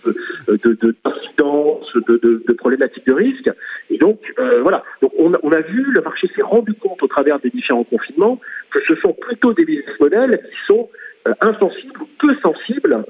de 0.47 0.73
d'incidence, 0.73 1.87
de, 1.95 2.17
de, 2.17 2.43
de, 2.47 2.53
problématiques 2.53 3.05
de 3.07 3.13
risque. 3.13 3.49
Et 3.89 3.97
donc 3.97 4.19
voilà. 4.61 4.83
Donc 5.01 5.11
on 5.17 5.31
on 5.43 5.51
a 5.51 5.61
vu 5.61 5.83
le 5.83 6.01
marché 6.01 6.29
s'est 6.35 6.43
rendu 6.43 6.73
compte 6.73 7.01
au 7.01 7.07
travers 7.07 7.39
des 7.39 7.49
différents 7.49 7.83
confinements 7.83 8.39
que 8.71 8.79
ce 8.87 8.95
sont 8.97 9.13
plutôt 9.13 9.53
des 9.53 9.65
business 9.65 9.99
models 9.99 10.39
qui 10.49 10.65
sont 10.67 10.89
insensibles 11.41 12.01
ou 12.01 12.07
peu 12.19 12.35
sensibles 12.41 13.03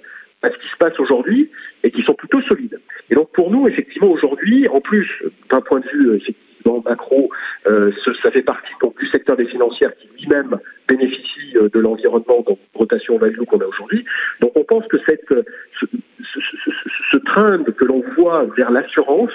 à 0.43 0.49
ce 0.49 0.57
qui 0.57 0.67
se 0.67 0.77
passe 0.77 0.99
aujourd'hui 0.99 1.49
et 1.83 1.91
qui 1.91 2.03
sont 2.03 2.13
plutôt 2.13 2.41
solides. 2.43 2.79
Et 3.09 3.15
donc 3.15 3.31
pour 3.31 3.51
nous, 3.51 3.67
effectivement, 3.67 4.11
aujourd'hui, 4.11 4.67
en 4.69 4.81
plus, 4.81 5.07
d'un 5.49 5.61
point 5.61 5.79
de 5.79 5.87
vue 5.89 6.15
effectivement 6.15 6.83
macro, 6.85 7.29
euh, 7.69 7.91
ça 8.23 8.31
fait 8.31 8.41
partie 8.41 8.73
donc, 8.81 8.97
du 8.99 9.07
secteur 9.09 9.35
des 9.35 9.45
financières 9.45 9.95
qui 9.97 10.07
lui-même 10.19 10.57
bénéficie 10.87 11.57
euh, 11.57 11.69
de 11.69 11.79
l'environnement 11.79 12.43
de 12.47 12.55
rotation 12.73 13.17
value 13.17 13.43
qu'on 13.43 13.59
a 13.59 13.65
aujourd'hui. 13.65 14.05
Donc 14.41 14.51
on 14.55 14.63
pense 14.63 14.87
que 14.87 14.97
cette, 15.07 15.27
ce, 15.27 15.85
ce, 15.85 16.39
ce, 16.65 16.71
ce 17.11 17.17
trend 17.17 17.63
que 17.63 17.85
l'on 17.85 18.03
voit 18.17 18.45
vers 18.57 18.71
l'assurance 18.71 19.33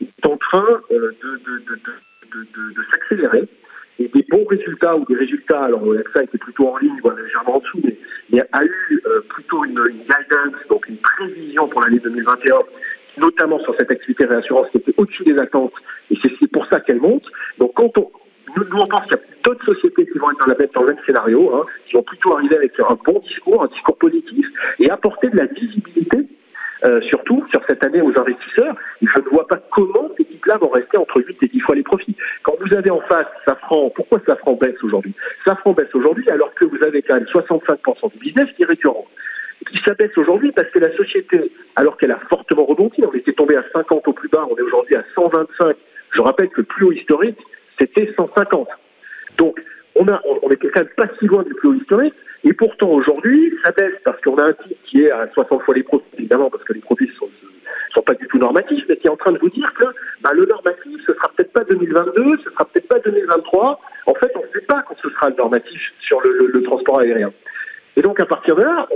est 0.00 0.26
en 0.26 0.36
train 0.36 0.80
euh, 0.90 1.12
de, 1.22 1.40
de, 1.44 1.62
de, 1.66 2.74
de 2.74 2.82
s'accélérer 2.90 3.48
et 3.98 4.08
des 4.08 4.24
bons 4.30 4.44
résultats 4.44 4.96
ou 4.96 5.04
des 5.06 5.16
résultats, 5.16 5.64
alors 5.64 5.92
l'AXA 5.92 6.22
était 6.22 6.38
plutôt 6.38 6.68
en 6.68 6.78
ligne, 6.78 6.98
voilà, 7.02 7.20
légèrement 7.22 7.56
en 7.56 7.60
dessous, 7.60 7.80
mais, 7.82 7.96
mais 8.30 8.40
a 8.52 8.64
eu 8.64 9.02
euh, 9.06 9.20
plutôt 9.28 9.64
une, 9.64 9.80
une, 9.90 10.02
guidance, 10.02 10.54
donc 10.68 10.88
une 10.88 10.98
prévision 10.98 11.68
pour 11.68 11.82
l'année 11.82 11.98
2021, 11.98 12.58
notamment 13.18 13.58
sur 13.60 13.74
cette 13.76 13.90
activité 13.90 14.24
réassurance 14.24 14.68
qui 14.70 14.78
était 14.78 14.94
au-dessus 14.96 15.24
des 15.24 15.38
attentes, 15.38 15.72
et 16.10 16.18
c'est 16.22 16.50
pour 16.52 16.66
ça 16.66 16.80
qu'elle 16.80 17.00
monte. 17.00 17.24
Donc 17.58 17.72
quand 17.74 17.96
on, 17.98 18.10
nous, 18.56 18.64
nous 18.64 18.78
on 18.78 18.86
pense 18.86 19.02
qu'il 19.04 19.16
y 19.16 19.20
a 19.20 19.22
d'autres 19.44 19.64
sociétés 19.64 20.06
qui 20.06 20.18
vont 20.18 20.30
être 20.30 20.46
dans, 20.46 20.46
la, 20.46 20.66
dans 20.66 20.82
le 20.82 20.94
même 20.94 21.04
scénario, 21.04 21.54
hein, 21.54 21.66
qui 21.86 21.94
vont 21.94 22.02
plutôt 22.02 22.34
arriver 22.34 22.56
avec 22.56 22.72
un 22.80 22.98
bon 23.04 23.18
discours, 23.20 23.62
un 23.62 23.68
discours 23.68 23.96
positif, 23.98 24.46
et 24.78 24.90
apporter 24.90 25.28
de 25.28 25.36
la 25.36 25.46
visibilité 25.46 26.26
euh, 26.84 27.00
surtout 27.08 27.44
sur 27.50 27.60
cette 27.68 27.84
année 27.84 28.00
aux 28.00 28.16
investisseurs. 28.16 28.76
je 29.02 29.20
ne 29.20 29.28
vois 29.30 29.48
pas 29.48 29.60
comment 29.72 30.10
ces 30.16 30.24
types-là 30.24 30.58
vont 30.58 30.68
rester 30.68 30.96
entre 30.96 31.20
8 31.20 31.36
et 31.42 31.48
10 31.48 31.60
fois 31.60 31.74
les 31.74 31.82
profits. 31.82 32.14
Quand 32.44 32.54
vous 32.60 32.72
avez 32.72 32.90
en 32.90 33.00
face 33.00 33.26
Safran, 33.44 33.90
pourquoi 33.90 34.20
Safran 34.24 34.54
baisse 34.54 34.80
aujourd'hui? 34.84 35.12
Safran 35.44 35.72
baisse 35.72 35.92
aujourd'hui 35.92 36.28
alors 36.30 36.54
que 36.54 36.64
vous 36.64 36.78
avez 36.84 37.02
quand 37.02 37.14
même 37.14 37.24
65% 37.24 38.12
du 38.12 38.18
business 38.18 38.46
qui 38.56 38.62
est 38.62 38.66
récurrent. 38.66 39.06
Qui 39.68 39.78
s'abaisse 39.84 40.16
aujourd'hui 40.16 40.52
parce 40.52 40.70
que 40.70 40.78
la 40.78 40.96
société, 40.96 41.50
alors 41.74 41.96
qu'elle 41.96 42.12
a 42.12 42.20
fortement 42.30 42.64
rebondi, 42.64 43.02
on 43.04 43.12
était 43.12 43.32
tombé 43.32 43.56
à 43.56 43.64
50 43.72 44.06
au 44.06 44.12
plus 44.12 44.28
bas, 44.28 44.46
on 44.48 44.56
est 44.56 44.62
aujourd'hui 44.62 44.94
à 44.94 45.04
125. 45.16 45.76
Je 46.18 46.22
rappelle 46.22 46.48
que 46.48 46.62
le 46.62 46.64
plus 46.64 46.84
haut 46.84 46.92
historique, 46.92 47.38
c'était 47.78 48.12
150. 48.16 48.68
Donc, 49.36 49.56
on, 49.94 50.08
a, 50.08 50.20
est 50.50 50.56
quand 50.56 50.80
même 50.80 50.88
pas 50.96 51.06
si 51.16 51.26
loin 51.26 51.44
du 51.44 51.54
plus 51.54 51.68
haut 51.68 51.74
historique. 51.74 52.14
Et 52.42 52.52
pourtant, 52.54 52.90
aujourd'hui, 52.90 53.54
ça 53.62 53.70
baisse 53.70 53.94
parce 54.04 54.20
qu'on 54.22 54.36
a 54.36 54.46
un 54.46 54.52
titre 54.52 54.80
qui 54.84 55.04
est 55.04 55.12
à 55.12 55.28
60 55.32 55.62
fois 55.62 55.74
les 55.76 55.84
profits, 55.84 56.04
évidemment, 56.18 56.50
parce 56.50 56.64
que 56.64 56.72
les 56.72 56.80
profits 56.80 57.08
sont, 57.20 57.28
sont 57.94 58.02
pas 58.02 58.14
du 58.14 58.26
tout 58.26 58.38
normatifs, 58.38 58.84
mais 58.88 58.96
qui 58.96 59.06
est 59.06 59.10
en 59.10 59.16
train 59.16 59.30
de 59.30 59.38
vous 59.38 59.50
dire 59.50 59.72
que 59.74 59.84
bah, 60.20 60.30
le 60.32 60.44
normatif, 60.44 61.00
ce 61.06 61.14
sera 61.14 61.28
peut-être 61.36 61.52
pas 61.52 61.62
2022, 61.62 62.38
ce 62.44 62.50
sera 62.50 62.64
peut-être 62.64 62.88
pas 62.88 62.98
2023. 62.98 63.80
En 64.06 64.14
fait, 64.14 64.32
on 64.34 64.40
ne 64.40 64.52
sait 64.52 64.66
pas 64.66 64.82
quand 64.88 64.96
ce 65.00 65.10
sera 65.10 65.30
le 65.30 65.36
normatif 65.36 65.80
sur 66.00 66.20
le, 66.22 66.50
le, 66.52 66.62
transport 66.64 66.98
aérien. 66.98 67.32
Et 67.96 68.02
donc, 68.02 68.18
à 68.18 68.26
partir 68.26 68.56
de 68.56 68.62
là, 68.62 68.88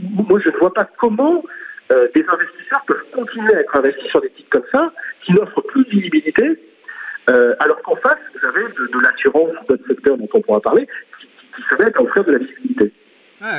moi, 0.00 0.40
je 0.44 0.48
ne 0.48 0.56
vois 0.56 0.74
pas 0.74 0.88
comment 0.98 1.44
euh, 1.92 2.08
des 2.16 2.24
investisseurs 2.28 2.55
peuvent 2.86 3.04
continuer 3.14 3.54
à 3.54 3.60
être 3.60 3.76
investis 3.76 4.08
sur 4.10 4.20
des 4.20 4.30
titres 4.30 4.50
comme 4.50 4.66
ça, 4.72 4.92
qui 5.24 5.32
n'offrent 5.32 5.62
plus 5.62 5.84
de 5.84 5.90
visibilité, 5.90 6.58
euh, 7.30 7.54
alors 7.60 7.80
qu'en 7.82 7.96
face, 7.96 8.18
vous 8.34 8.48
avez 8.48 8.62
de, 8.62 9.02
l'assurance 9.02 9.52
d'autres 9.68 9.86
secteurs 9.88 10.16
dont 10.16 10.28
on 10.34 10.40
pourra 10.40 10.60
parler, 10.60 10.86
qui 11.20 11.62
se 11.68 11.82
mettent 11.82 11.96
à 11.96 12.02
offrir 12.02 12.24
de 12.24 12.32
la 12.32 12.38
visibilité. 12.38 12.92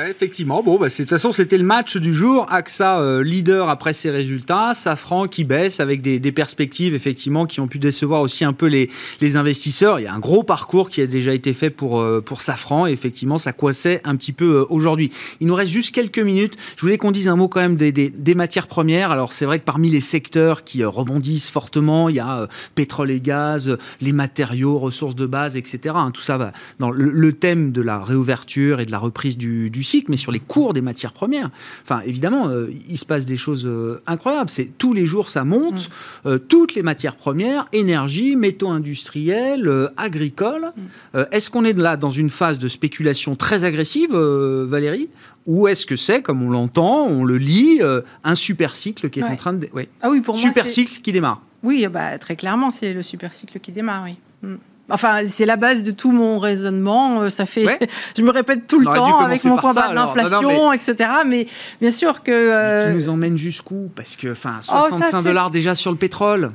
Effectivement. 0.08 0.62
Bon, 0.62 0.78
bah, 0.78 0.88
de 0.88 0.94
toute 0.94 1.08
façon, 1.08 1.32
c'était 1.32 1.58
le 1.58 1.64
match 1.64 1.96
du 1.96 2.12
jour. 2.12 2.46
AXA 2.50 3.00
euh, 3.00 3.22
leader 3.22 3.68
après 3.68 3.92
ses 3.92 4.10
résultats. 4.10 4.72
Safran 4.74 5.28
qui 5.28 5.44
baisse 5.44 5.80
avec 5.80 6.02
des, 6.02 6.32
perspectives, 6.32 6.94
effectivement, 6.94 7.46
qui 7.46 7.60
ont 7.60 7.68
pu 7.68 7.78
décevoir 7.78 8.20
aussi 8.20 8.44
un 8.44 8.52
peu 8.52 8.66
les, 8.66 8.88
investisseurs. 9.36 10.00
Il 10.00 10.04
y 10.04 10.06
a 10.06 10.14
un 10.14 10.18
gros 10.18 10.42
parcours 10.42 10.90
qui 10.90 11.00
a 11.00 11.06
déjà 11.06 11.34
été 11.34 11.52
fait 11.52 11.70
pour, 11.70 12.00
euh, 12.00 12.20
pour 12.20 12.40
Safran. 12.40 12.86
Et 12.86 12.92
effectivement, 12.92 13.38
ça 13.38 13.52
coissait 13.52 14.00
un 14.04 14.16
petit 14.16 14.32
peu 14.32 14.56
euh, 14.56 14.66
aujourd'hui. 14.68 15.10
Il 15.40 15.46
nous 15.46 15.54
reste 15.54 15.72
juste 15.72 15.94
quelques 15.94 16.18
minutes. 16.18 16.56
Je 16.76 16.82
voulais 16.82 16.98
qu'on 16.98 17.10
dise 17.10 17.28
un 17.28 17.36
mot 17.36 17.48
quand 17.48 17.60
même 17.60 17.76
des, 17.76 17.92
des, 17.92 18.34
matières 18.34 18.66
premières. 18.66 19.10
Alors, 19.10 19.32
c'est 19.32 19.46
vrai 19.46 19.58
que 19.58 19.64
parmi 19.64 19.90
les 19.90 20.00
secteurs 20.00 20.64
qui 20.64 20.84
rebondissent 20.84 21.50
fortement, 21.50 22.08
il 22.08 22.16
y 22.16 22.20
a 22.20 22.48
pétrole 22.74 23.10
et 23.10 23.20
gaz, 23.20 23.76
les 24.00 24.12
matériaux, 24.12 24.78
ressources 24.78 25.14
de 25.14 25.26
base, 25.26 25.56
etc. 25.56 25.94
Hein, 25.96 26.10
tout 26.12 26.22
ça 26.22 26.36
va 26.36 26.52
dans 26.78 26.90
le, 26.90 27.32
thème 27.32 27.72
de 27.72 27.82
la 27.82 28.02
réouverture 28.02 28.80
et 28.80 28.86
de 28.86 28.90
la 28.90 28.98
reprise 28.98 29.36
du, 29.36 29.77
cycle, 29.82 30.10
mais 30.10 30.16
sur 30.16 30.32
les 30.32 30.40
cours 30.40 30.74
des 30.74 30.80
matières 30.80 31.12
premières. 31.12 31.50
Enfin, 31.82 32.00
évidemment, 32.06 32.48
euh, 32.48 32.70
il 32.88 32.98
se 32.98 33.04
passe 33.04 33.24
des 33.24 33.36
choses 33.36 33.66
euh, 33.66 34.00
incroyables. 34.06 34.50
C'est 34.50 34.70
tous 34.78 34.92
les 34.92 35.06
jours 35.06 35.28
ça 35.28 35.44
monte. 35.44 35.88
Mm. 35.88 36.28
Euh, 36.28 36.38
toutes 36.38 36.74
les 36.74 36.82
matières 36.82 37.16
premières, 37.16 37.68
énergie, 37.72 38.36
métaux 38.36 38.68
industriels, 38.68 39.90
agricoles. 39.96 40.72
Mm. 40.76 41.18
est-ce 41.32 41.50
qu'on 41.50 41.64
est 41.64 41.76
là 41.76 41.96
dans 41.96 42.10
une 42.10 42.30
phase 42.30 42.58
de 42.58 42.68
spéculation 42.68 43.36
très 43.36 43.64
agressive, 43.64 44.14
Valérie, 44.14 45.08
ou 45.46 45.68
est-ce 45.68 45.86
que 45.86 45.96
c'est, 45.96 46.22
comme 46.22 46.42
on 46.42 46.50
l'entend, 46.50 47.06
on 47.06 47.24
le 47.24 47.38
lit, 47.38 47.80
un 48.24 48.34
super 48.34 48.76
cycle 48.76 49.10
qui 49.10 49.20
est 49.20 49.24
en 49.24 49.36
train 49.36 49.52
de, 49.52 49.68
ouais. 49.72 49.88
ah 50.02 50.10
oui, 50.10 50.20
pour 50.20 50.38
super 50.38 50.68
cycle 50.70 51.00
qui 51.02 51.12
démarre. 51.12 51.42
Oui, 51.62 51.86
bah, 51.90 52.18
très 52.18 52.36
clairement, 52.36 52.70
c'est 52.70 52.92
le 52.92 53.02
super 53.02 53.32
cycle 53.32 53.58
qui 53.58 53.72
démarre. 53.72 54.04
Oui. 54.04 54.16
Mm. 54.42 54.56
Enfin, 54.90 55.20
c'est 55.26 55.44
la 55.44 55.56
base 55.56 55.82
de 55.82 55.90
tout 55.90 56.12
mon 56.12 56.38
raisonnement. 56.38 57.22
Euh, 57.22 57.30
ça 57.30 57.46
fait, 57.46 57.78
je 58.16 58.22
me 58.22 58.30
répète 58.30 58.66
tout 58.66 58.78
le 58.80 58.86
temps 58.86 59.18
avec 59.18 59.44
mon 59.44 59.56
point 59.56 59.74
bas 59.74 59.88
de 59.88 59.94
l'inflation, 59.94 60.72
etc. 60.72 60.96
Mais 61.26 61.46
bien 61.80 61.90
sûr 61.90 62.22
que. 62.22 62.32
Euh... 62.32 62.92
nous 62.92 63.08
emmène 63.08 63.36
jusqu'où? 63.36 63.90
Parce 63.94 64.16
que, 64.16 64.32
enfin, 64.32 64.58
65 64.62 65.22
dollars 65.22 65.50
déjà 65.50 65.74
sur 65.74 65.90
le 65.90 65.98
pétrole. 65.98 66.52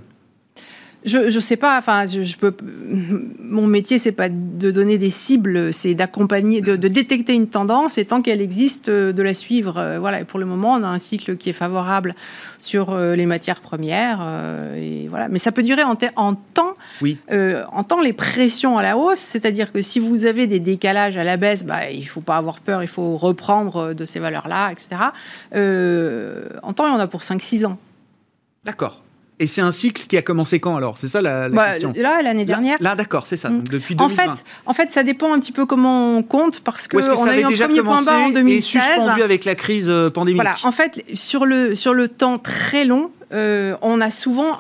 Je 1.06 1.30
je 1.30 1.40
sais 1.40 1.58
pas. 1.58 1.78
Enfin, 1.78 2.06
je, 2.08 2.38
peux. 2.38 2.54
Mon 3.40 3.68
métier, 3.68 4.00
c'est 4.00 4.12
pas 4.12 4.30
de 4.30 4.72
donner 4.72 4.98
des 4.98 5.10
cibles, 5.10 5.74
c'est 5.74 5.94
d'accompagner, 5.94 6.62
de, 6.62 6.76
détecter 6.76 7.34
une 7.34 7.48
tendance 7.48 7.98
et 7.98 8.06
tant 8.06 8.22
qu'elle 8.22 8.42
existe, 8.42 8.90
euh, 8.90 9.12
de 9.12 9.22
la 9.22 9.34
suivre. 9.34 9.78
Euh, 9.78 10.00
voilà. 10.00 10.22
Et 10.22 10.24
pour 10.24 10.40
le 10.40 10.46
moment, 10.46 10.74
on 10.74 10.84
a 10.84 10.88
un 10.88 11.00
cycle 11.00 11.36
qui 11.38 11.50
est 11.50 11.54
favorable 11.54 12.16
sur 12.60 12.92
euh, 12.92 13.16
les 13.16 13.26
matières 13.26 13.62
premières. 13.62 14.26
Et 14.78 15.08
voilà. 15.10 15.28
Mais 15.30 15.40
ça 15.40 15.52
peut 15.52 15.64
durer 15.64 15.84
en, 15.84 15.98
en 16.16 16.36
temps. 16.36 16.76
Oui. 17.02 17.18
en 17.30 17.84
temps, 17.84 18.02
les 18.02 18.14
pressions 18.14 18.78
à 18.78 18.84
la 18.84 18.98
hausse, 18.98 19.20
c'est-à-dire 19.20 19.72
que 19.72 19.82
si 19.82 20.00
vous 20.00 20.26
avez 20.26 20.48
des 20.48 20.60
décalages 20.60 21.18
à 21.18 21.24
la 21.24 21.38
baisse, 21.38 21.66
bah, 21.66 21.90
il 21.90 22.08
faut 22.08 22.22
pas 22.22 22.38
avoir 22.38 22.60
peur. 22.60 22.82
Il 22.82 22.88
faut 22.88 23.18
reprendre 23.18 23.94
de 23.94 24.06
ces 24.06 24.20
valeurs-là, 24.20 24.72
etc. 24.72 25.02
en 26.64 26.74
temps, 26.74 26.88
il 26.88 26.94
y 26.94 26.96
en 26.96 27.00
a 27.00 27.08
pour 27.08 27.22
5-6 27.22 27.66
ans. 27.66 27.78
D'accord. 28.64 29.03
Et 29.44 29.48
c'est 29.48 29.60
un 29.60 29.74
cycle 29.74 30.06
qui 30.08 30.16
a 30.16 30.22
commencé 30.22 30.62
quand 30.62 30.78
alors? 30.78 30.98
C'est 30.98 31.10
ça 31.10 31.22
la, 31.22 31.50
bah, 31.50 31.74
question 31.74 31.92
Là, 31.98 32.22
l'année 32.22 32.46
dernière. 32.46 32.78
Là, 32.80 32.96
d'accord, 32.96 33.28
c'est 33.28 33.36
ça. 33.36 33.50
Mm. 33.50 33.64
depuis 33.70 33.94
2020. 33.94 34.06
En 34.06 34.10
fait, 34.36 34.44
en 34.66 34.74
fait, 34.74 34.90
ça 34.90 35.04
dépend 35.04 35.34
un 35.34 35.40
petit 35.40 35.52
peu 35.52 35.66
comment 35.66 36.16
on 36.16 36.24
compte 36.24 36.62
parce 36.62 36.88
que, 36.88 36.96
on 36.96 37.28
a 37.28 37.38
eu 37.38 37.44
un 37.44 37.52
premier 37.52 37.82
point 37.82 38.02
bas 38.02 38.20
en 38.20 38.30
2016. 38.30 38.56
Et 38.58 38.62
suspendu 38.62 39.22
avec 39.22 39.44
la 39.44 39.56
crise 39.56 39.90
euh, 39.90 40.10
pandémique? 40.10 40.42
Voilà. 40.42 40.56
En 40.64 40.72
fait, 40.72 41.04
sur 41.14 41.46
le 41.46 41.76
sur 41.76 41.94
le 41.94 42.08
temps 42.08 42.38
très 42.38 42.86
long, 42.86 43.12
euh, 43.32 43.76
on 43.82 44.02
a 44.02 44.10
souvent 44.10 44.60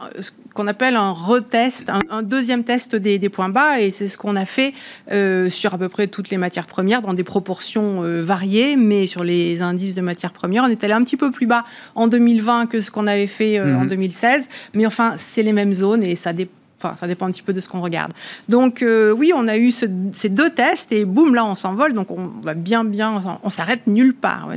qu'on 0.53 0.67
appelle 0.67 0.95
un 0.95 1.11
retest, 1.11 1.91
un, 2.09 2.21
deuxième 2.21 2.63
test 2.63 2.95
des, 2.95 3.29
points 3.29 3.49
bas, 3.49 3.79
et 3.79 3.89
c'est 3.89 4.07
ce 4.07 4.17
qu'on 4.17 4.35
a 4.35 4.45
fait 4.45 4.73
euh, 5.11 5.49
sur 5.49 5.73
à 5.73 5.77
peu 5.77 5.89
près 5.89 6.07
toutes 6.07 6.29
les 6.29 6.37
matières 6.37 6.67
premières, 6.67 7.01
dans 7.01 7.13
des 7.13 7.23
proportions 7.23 8.03
euh, 8.03 8.21
variées, 8.21 8.75
mais 8.75 9.07
sur 9.07 9.23
les 9.23 9.61
indices 9.61 9.95
de 9.95 10.01
matières 10.01 10.31
premières, 10.31 10.63
on 10.63 10.69
est 10.69 10.83
allé 10.83 10.93
un 10.93 11.01
petit 11.01 11.17
peu 11.17 11.31
plus 11.31 11.47
bas 11.47 11.65
en 11.95 12.07
2020 12.07 12.67
que 12.67 12.81
ce 12.81 12.91
qu'on 12.91 13.07
avait 13.07 13.27
fait 13.27 13.59
en 13.59 13.85
2016, 13.85 14.43
mhm. 14.43 14.49
mais 14.75 14.85
enfin, 14.85 15.13
c'est 15.17 15.43
les 15.43 15.53
mêmes 15.53 15.73
zones 15.73 16.03
et 16.03 16.15
ça 16.15 16.33
dépend. 16.33 16.51
Enfin, 16.85 16.97
ça 16.97 17.07
dépend 17.07 17.27
un 17.27 17.31
petit 17.31 17.41
peu 17.41 17.53
de 17.53 17.61
ce 17.61 17.69
qu'on 17.69 17.79
regarde. 17.79 18.11
Donc 18.49 18.83
oui, 19.15 19.31
on 19.33 19.47
a 19.47 19.55
eu 19.55 19.71
ces 19.71 19.87
deux 20.27 20.49
tests 20.49 20.91
et 20.91 21.05
boum, 21.05 21.33
là, 21.33 21.45
on 21.45 21.55
s'envole. 21.55 21.93
Donc 21.93 22.11
on 22.11 22.29
va 22.43 22.55
bien, 22.55 22.83
bien, 22.83 23.39
on 23.41 23.49
s'arrête 23.49 23.87
nulle 23.87 24.13
part. 24.13 24.49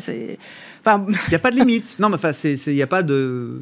Il 0.87 1.29
n'y 1.29 1.35
a 1.35 1.39
pas 1.39 1.51
de 1.51 1.57
limite. 1.57 1.97
non, 1.99 2.09
mais 2.09 2.17
enfin, 2.17 2.33
il 2.33 2.75
n'y 2.75 2.83
a 2.83 2.87
pas 2.87 3.03
de... 3.03 3.61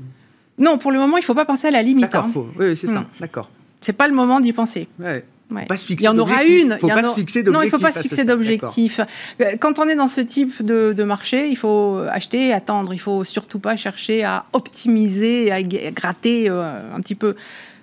Non, 0.58 0.78
pour 0.78 0.92
le 0.92 0.98
moment, 0.98 1.16
il 1.16 1.20
ne 1.20 1.24
faut 1.24 1.34
pas 1.34 1.44
penser 1.44 1.68
à 1.68 1.70
la 1.70 1.82
limite. 1.82 2.02
D'accord, 2.02 2.26
hein. 2.26 2.44
oui, 2.58 2.76
c'est 2.76 2.86
ça, 2.86 3.00
hmm. 3.00 3.06
d'accord. 3.20 3.50
C'est 3.80 3.92
pas 3.92 4.08
le 4.08 4.14
moment 4.14 4.40
d'y 4.40 4.52
penser. 4.52 4.88
Ouais. 4.98 5.24
Ouais. 5.50 5.66
Pas 5.66 5.76
se 5.76 5.84
fixer 5.86 6.04
il 6.04 6.06
y 6.06 6.08
en 6.08 6.18
aura 6.18 6.42
une. 6.42 6.78
Faut 6.78 6.86
il 6.86 6.90
y 6.90 6.92
en 6.92 6.96
pas 6.96 7.08
se 7.10 7.14
fixer 7.14 7.42
Non, 7.42 7.62
il 7.62 7.70
d'objectif 7.70 7.70
faut 7.70 7.78
pas 7.78 7.92
se 7.92 8.00
fixer 8.00 8.24
d'objectif. 8.24 9.00
Euh, 9.40 9.56
Quand 9.60 9.78
on 9.78 9.86
est 9.86 9.94
dans 9.94 10.06
ce 10.06 10.20
type 10.22 10.64
de, 10.64 10.94
de 10.96 11.04
marché, 11.04 11.48
il 11.48 11.56
faut 11.56 11.98
acheter, 12.10 12.52
attendre. 12.52 12.94
Il 12.94 12.98
faut 12.98 13.24
surtout 13.24 13.58
pas 13.58 13.76
chercher 13.76 14.24
à 14.24 14.46
optimiser, 14.52 15.52
à 15.52 15.62
gratter 15.62 16.48
euh, 16.48 16.94
un 16.94 17.00
petit 17.00 17.14
peu. 17.14 17.36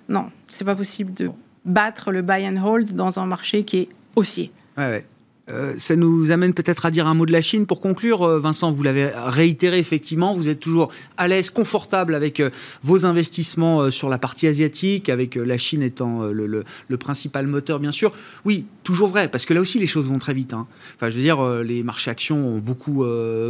Non, 0.08 0.26
c'est 0.48 0.64
pas 0.64 0.74
possible 0.74 1.14
de 1.14 1.30
battre 1.64 2.10
le 2.10 2.22
buy 2.22 2.46
and 2.46 2.62
hold 2.62 2.94
dans 2.96 3.20
un 3.20 3.26
marché 3.26 3.62
qui 3.62 3.78
est 3.78 3.88
haussier. 4.16 4.50
Ouais, 4.76 4.86
ouais. 4.86 5.04
Euh, 5.50 5.74
ça 5.76 5.96
nous 5.96 6.30
amène 6.30 6.54
peut-être 6.54 6.86
à 6.86 6.90
dire 6.90 7.06
un 7.08 7.14
mot 7.14 7.26
de 7.26 7.32
la 7.32 7.40
Chine 7.40 7.66
pour 7.66 7.80
conclure. 7.80 8.22
euh, 8.22 8.38
Vincent, 8.38 8.70
vous 8.70 8.82
l'avez 8.82 9.10
réitéré 9.12 9.78
effectivement, 9.78 10.34
vous 10.34 10.48
êtes 10.48 10.60
toujours 10.60 10.92
à 11.16 11.26
l'aise, 11.26 11.50
confortable 11.50 12.14
avec 12.14 12.38
euh, 12.38 12.50
vos 12.84 13.06
investissements 13.06 13.90
sur 13.90 14.08
la 14.08 14.18
partie 14.18 14.46
asiatique, 14.46 15.08
avec 15.08 15.34
la 15.34 15.58
Chine 15.58 15.82
étant 15.82 16.26
le, 16.26 16.64
principal 16.96 17.46
moteur, 17.46 17.80
bien 17.80 17.90
sûr. 17.90 18.12
Oui, 18.44 18.66
toujours 18.84 19.08
vrai, 19.08 19.28
parce 19.28 19.44
que 19.44 19.54
là 19.54 19.60
aussi 19.60 19.78
les 19.78 19.86
choses 19.86 20.06
vont 20.06 20.18
très 20.18 20.34
vite. 20.34 20.54
hein. 20.54 20.66
Enfin, 20.94 21.10
je 21.10 21.16
veux 21.16 21.22
dire, 21.22 21.44
les 21.62 21.82
marchés 21.82 22.10
actions 22.10 22.46
ont 22.46 22.58
beaucoup 22.58 23.04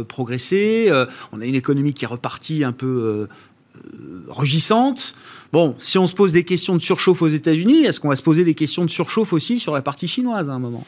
progressé. 0.07 0.91
on 1.31 1.41
a 1.41 1.45
une 1.45 1.55
économie 1.55 1.93
qui 1.93 2.05
est 2.05 2.07
repartie 2.07 2.63
un 2.63 2.71
peu 2.71 3.27
rugissante. 4.27 5.15
Bon, 5.51 5.75
si 5.77 5.97
on 5.97 6.07
se 6.07 6.15
pose 6.15 6.31
des 6.31 6.43
questions 6.43 6.75
de 6.75 6.81
surchauffe 6.81 7.21
aux 7.21 7.27
États-Unis, 7.27 7.83
est-ce 7.83 7.99
qu'on 7.99 8.09
va 8.09 8.15
se 8.15 8.23
poser 8.23 8.43
des 8.43 8.55
questions 8.55 8.85
de 8.85 8.89
surchauffe 8.89 9.33
aussi 9.33 9.59
sur 9.59 9.73
la 9.73 9.81
partie 9.81 10.07
chinoise 10.07 10.49
à 10.49 10.53
un 10.53 10.59
moment? 10.59 10.85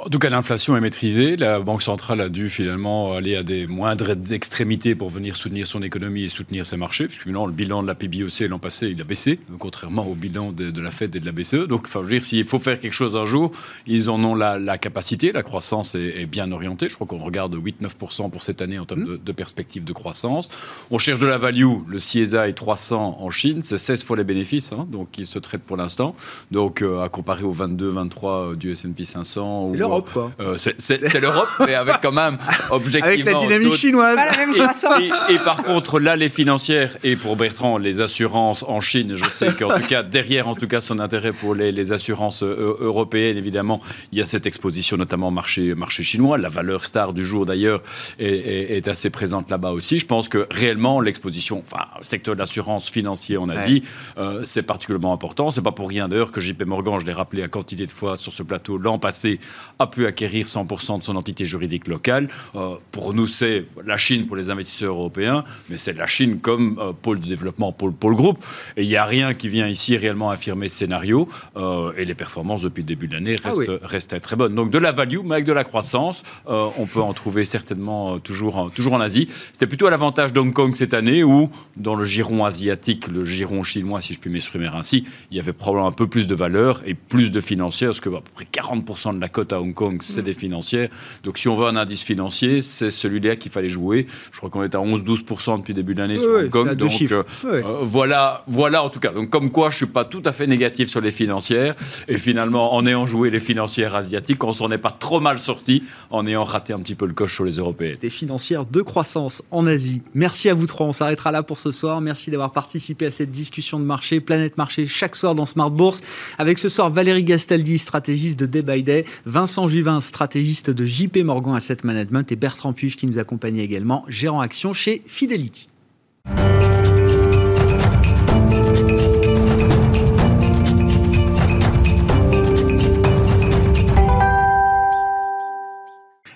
En 0.00 0.10
tout 0.10 0.20
cas, 0.20 0.30
l'inflation 0.30 0.76
est 0.76 0.80
maîtrisée. 0.80 1.36
La 1.36 1.58
Banque 1.58 1.82
centrale 1.82 2.20
a 2.20 2.28
dû 2.28 2.50
finalement 2.50 3.14
aller 3.14 3.34
à 3.34 3.42
des 3.42 3.66
moindres 3.66 4.12
extrémités 4.30 4.94
pour 4.94 5.08
venir 5.08 5.34
soutenir 5.34 5.66
son 5.66 5.82
économie 5.82 6.22
et 6.22 6.28
soutenir 6.28 6.66
ses 6.66 6.76
marchés. 6.76 7.08
Puisque 7.08 7.22
finalement, 7.22 7.48
le 7.48 7.52
bilan 7.52 7.82
de 7.82 7.88
la 7.88 7.96
PBOC 7.96 8.48
l'an 8.48 8.60
passé, 8.60 8.90
il 8.90 9.00
a 9.00 9.04
baissé, 9.04 9.40
contrairement 9.58 10.06
au 10.06 10.14
bilan 10.14 10.52
de, 10.52 10.80
la 10.80 10.92
Fed 10.92 11.16
et 11.16 11.20
de 11.20 11.26
la 11.26 11.32
BCE. 11.32 11.66
Donc, 11.66 11.86
enfin, 11.86 11.98
je 12.04 12.04
veux 12.04 12.12
dire, 12.12 12.22
s'il 12.22 12.44
faut 12.44 12.60
faire 12.60 12.78
quelque 12.78 12.92
chose 12.92 13.16
un 13.16 13.26
jour, 13.26 13.50
ils 13.88 14.08
en 14.08 14.22
ont 14.22 14.36
la, 14.36 14.78
capacité. 14.78 15.32
La 15.32 15.42
croissance 15.42 15.96
est, 15.96 16.22
est 16.22 16.26
bien 16.26 16.52
orientée. 16.52 16.88
Je 16.88 16.94
crois 16.94 17.08
qu'on 17.08 17.18
regarde 17.18 17.56
8-9% 17.56 18.30
pour 18.30 18.42
cette 18.44 18.62
année 18.62 18.78
en 18.78 18.84
termes 18.84 19.04
de, 19.04 19.16
de 19.16 19.32
perspective 19.32 19.82
de 19.82 19.92
croissance. 19.92 20.48
On 20.92 20.98
cherche 20.98 21.18
de 21.18 21.26
la 21.26 21.38
value. 21.38 21.64
Le 21.88 21.98
CSI 21.98 22.54
300 22.54 23.16
en 23.18 23.30
Chine, 23.30 23.62
c'est 23.62 23.78
16 23.78 24.04
fois 24.04 24.16
les 24.16 24.22
bénéfices, 24.22 24.72
hein, 24.72 24.86
donc 24.88 25.10
qui 25.10 25.26
se 25.26 25.40
traite 25.40 25.62
pour 25.62 25.76
l'instant. 25.76 26.14
Donc, 26.52 26.82
euh, 26.82 27.00
à 27.00 27.08
comparer 27.08 27.42
aux 27.42 27.54
22-23 27.54 28.54
du 28.54 28.70
S&P 28.70 29.02
500. 29.02 29.72
C'est 29.72 29.72
ou, 29.72 29.87
l'Europe, 29.88 30.10
quoi. 30.12 30.30
euh, 30.40 30.56
c'est 30.56 31.20
l'Europe, 31.20 31.48
mais 31.66 31.74
avec 31.74 31.96
quand 32.02 32.12
même 32.12 32.38
objectivement. 32.70 33.06
Avec 33.08 33.24
la 33.24 33.34
dynamique 33.34 33.74
chinoise. 33.74 34.16
Pas 34.16 34.26
la 34.30 34.36
même 34.36 34.50
et, 34.54 34.58
croissance. 34.58 35.00
et- 35.30 35.34
et 35.34 35.38
par 35.38 35.62
contre, 35.62 35.98
là, 36.00 36.16
les 36.16 36.28
financières 36.28 36.96
et 37.04 37.16
pour 37.16 37.36
Bertrand, 37.36 37.78
les 37.78 38.00
assurances 38.00 38.62
en 38.66 38.80
Chine, 38.80 39.14
je 39.14 39.28
sais 39.30 39.52
qu'en 39.54 39.68
tout 39.78 39.86
cas, 39.86 40.02
derrière, 40.02 40.48
en 40.48 40.54
tout 40.54 40.68
cas, 40.68 40.80
son 40.80 40.98
intérêt 40.98 41.32
pour 41.32 41.54
les, 41.54 41.72
les 41.72 41.92
assurances 41.92 42.42
euh, 42.42 42.76
européennes, 42.80 43.36
évidemment, 43.36 43.80
il 44.12 44.18
y 44.18 44.22
a 44.22 44.24
cette 44.24 44.46
exposition, 44.46 44.96
notamment 44.96 45.28
au 45.28 45.32
marché, 45.32 45.74
marché 45.74 46.02
chinois. 46.02 46.38
La 46.38 46.48
valeur 46.48 46.84
star 46.84 47.12
du 47.12 47.24
jour, 47.24 47.46
d'ailleurs, 47.46 47.82
est, 48.18 48.26
est- 48.28 48.76
est 48.76 48.88
assez 48.88 49.10
présente 49.10 49.50
là-bas 49.50 49.70
aussi. 49.72 49.98
Je 49.98 50.06
pense 50.06 50.28
que 50.28 50.46
réellement, 50.50 51.00
l'exposition, 51.00 51.62
enfin, 51.66 51.84
secteur 52.02 52.34
de 52.34 52.40
l'assurance 52.40 52.88
financier 52.90 53.36
en 53.36 53.48
Asie, 53.48 53.82
euh, 54.18 54.42
c'est 54.44 54.62
particulièrement 54.62 55.12
important. 55.12 55.50
C'est 55.50 55.62
pas 55.62 55.72
pour 55.72 55.88
rien, 55.88 56.08
d'ailleurs, 56.08 56.32
que 56.32 56.40
JP 56.40 56.62
Morgan, 56.66 56.98
je 57.00 57.06
l'ai 57.06 57.12
rappelé 57.12 57.42
à 57.42 57.48
quantité 57.48 57.86
de 57.86 57.90
fois 57.92 58.16
sur 58.16 58.32
ce 58.32 58.42
plateau, 58.42 58.78
l'an 58.78 58.98
passé, 58.98 59.40
a 59.78 59.86
pu 59.86 60.06
acquérir 60.06 60.46
100% 60.46 60.98
de 61.00 61.04
son 61.04 61.16
entité 61.16 61.44
juridique 61.46 61.86
locale. 61.86 62.28
Euh, 62.56 62.74
pour 62.92 63.14
nous, 63.14 63.26
c'est 63.26 63.64
la 63.84 63.96
Chine 63.96 64.26
pour 64.26 64.36
les 64.36 64.50
investisseurs 64.50 64.94
européens, 64.94 65.44
mais 65.68 65.76
c'est 65.76 65.92
la 65.92 66.06
Chine 66.06 66.40
comme 66.40 66.78
euh, 66.80 66.92
pôle 66.92 67.20
de 67.20 67.26
développement 67.26 67.72
pour, 67.72 67.92
pour 67.92 68.10
le 68.10 68.16
groupe. 68.16 68.44
Et 68.76 68.82
il 68.82 68.88
n'y 68.88 68.96
a 68.96 69.04
rien 69.04 69.34
qui 69.34 69.48
vient 69.48 69.68
ici 69.68 69.96
réellement 69.96 70.30
affirmer 70.30 70.68
ce 70.68 70.78
scénario. 70.78 71.28
Euh, 71.56 71.92
et 71.96 72.04
les 72.04 72.14
performances 72.14 72.62
depuis 72.62 72.82
le 72.82 72.86
début 72.88 73.08
de 73.08 73.14
l'année 73.14 73.36
Ah 73.44 73.48
restent, 73.48 73.58
oui. 73.68 73.78
restent 73.82 74.20
très 74.20 74.36
bonnes. 74.36 74.54
Donc 74.54 74.70
de 74.70 74.78
la 74.78 74.92
value, 74.92 75.18
mais 75.24 75.34
avec 75.34 75.44
de 75.44 75.52
la 75.52 75.64
croissance, 75.64 76.22
on 76.46 76.86
peut 76.86 77.00
en 77.02 77.12
trouver 77.12 77.44
certainement 77.44 78.18
toujours, 78.18 78.56
en- 78.56 78.70
toujours 78.70 78.94
en 78.94 79.00
Asie. 79.00 79.28
C'était 79.52 79.66
plutôt 79.66 79.86
à 79.86 79.90
l'avantage 79.90 80.32
d'Hong 80.32 80.52
Kong 80.52 80.74
cette 80.74 80.94
année 80.94 81.22
où, 81.24 81.50
dans 81.76 81.94
le 81.94 82.04
giron 82.04 82.44
asiatique, 82.44 83.08
le 83.08 83.24
giron 83.24 83.62
chinois, 83.62 84.00
si 84.00 84.14
je 84.14 84.18
puis 84.18 84.30
m'exprimer 84.30 84.66
ainsi, 84.72 85.04
il 85.30 85.36
y 85.36 85.40
avait 85.40 85.52
probablement 85.52 85.88
un 85.88 85.92
peu 85.92 86.06
plus 86.06 86.26
de 86.26 86.34
valeur 86.34 86.82
et 86.86 86.94
plus 86.94 87.30
de 87.30 87.40
financières, 87.40 87.90
parce 87.90 88.00
que 88.00 88.08
à 88.08 88.20
peu 88.20 88.30
près 88.34 88.44
40% 88.50 89.14
de 89.14 89.20
la 89.20 89.28
cote 89.28 89.52
à 89.52 89.60
Hong 89.60 89.67
Kong, 89.74 90.00
c'est 90.02 90.22
des 90.22 90.34
financières. 90.34 90.88
Donc 91.24 91.38
si 91.38 91.48
on 91.48 91.56
veut 91.56 91.66
un 91.66 91.76
indice 91.76 92.02
financier, 92.02 92.62
c'est 92.62 92.90
celui-là 92.90 93.36
qu'il 93.36 93.50
fallait 93.52 93.68
jouer. 93.68 94.06
Je 94.32 94.38
crois 94.38 94.50
qu'on 94.50 94.62
est 94.62 94.74
à 94.74 94.78
11-12% 94.78 95.58
depuis 95.58 95.72
le 95.72 95.76
début 95.82 95.94
de 95.94 96.00
l'année 96.00 96.18
sur 96.18 96.28
Ouais, 96.30 96.42
Hong 96.44 96.50
Kong. 96.50 96.74
Donc 96.74 96.90
euh, 97.10 97.22
Ouais. 97.44 97.62
euh, 97.64 97.78
voilà, 97.82 98.44
voilà 98.48 98.82
en 98.82 98.90
tout 98.90 99.00
cas. 99.00 99.10
Donc 99.12 99.30
comme 99.30 99.50
quoi, 99.50 99.70
je 99.70 99.76
suis 99.78 99.86
pas 99.86 100.04
tout 100.04 100.22
à 100.24 100.32
fait 100.32 100.46
négatif 100.46 100.88
sur 100.88 101.00
les 101.00 101.10
financières. 101.12 101.74
Et 102.08 102.18
finalement, 102.18 102.74
en 102.74 102.86
ayant 102.86 103.06
joué 103.06 103.30
les 103.30 103.40
financières 103.40 103.94
asiatiques, 103.94 104.42
on 104.44 104.52
s'en 104.52 104.70
est 104.70 104.78
pas 104.78 104.90
trop 104.98 105.20
mal 105.20 105.38
sorti 105.38 105.82
en 106.10 106.26
ayant 106.26 106.44
raté 106.44 106.72
un 106.72 106.80
petit 106.80 106.94
peu 106.94 107.06
le 107.06 107.14
coche 107.14 107.34
sur 107.34 107.44
les 107.44 107.52
européennes. 107.56 107.96
des 108.00 108.10
financières 108.10 108.64
de 108.64 108.82
croissance 108.82 109.42
en 109.50 109.66
Asie. 109.66 110.02
Merci 110.14 110.48
à 110.48 110.54
vous 110.54 110.66
trois. 110.66 110.86
On 110.86 110.92
s'arrêtera 110.92 111.30
là 111.32 111.42
pour 111.42 111.58
ce 111.58 111.70
soir. 111.70 112.00
Merci 112.00 112.30
d'avoir 112.30 112.52
participé 112.52 113.06
à 113.06 113.10
cette 113.10 113.30
discussion 113.30 113.78
de 113.80 113.84
marché, 113.84 114.20
Planète 114.20 114.56
Marché, 114.58 114.86
chaque 114.86 115.16
soir 115.16 115.34
dans 115.34 115.46
Smart 115.46 115.70
Bourse. 115.70 116.00
Avec 116.38 116.58
ce 116.58 116.68
soir 116.68 116.90
Valérie 116.90 117.24
Gastaldi, 117.24 117.78
stratégiste 117.78 118.38
de 118.38 118.46
Day 118.46 118.62
by 118.62 118.82
Day, 118.82 119.04
Vincent 119.26 119.57
Juvin, 119.66 120.00
stratégiste 120.00 120.70
de 120.70 120.84
JP 120.84 121.24
Morgan 121.24 121.56
Asset 121.56 121.78
Management 121.82 122.30
et 122.30 122.36
Bertrand 122.36 122.72
Puif 122.72 122.94
qui 122.94 123.08
nous 123.08 123.18
accompagnait 123.18 123.64
également, 123.64 124.04
gérant 124.08 124.40
action 124.40 124.72
chez 124.72 125.02
Fidelity. 125.06 125.68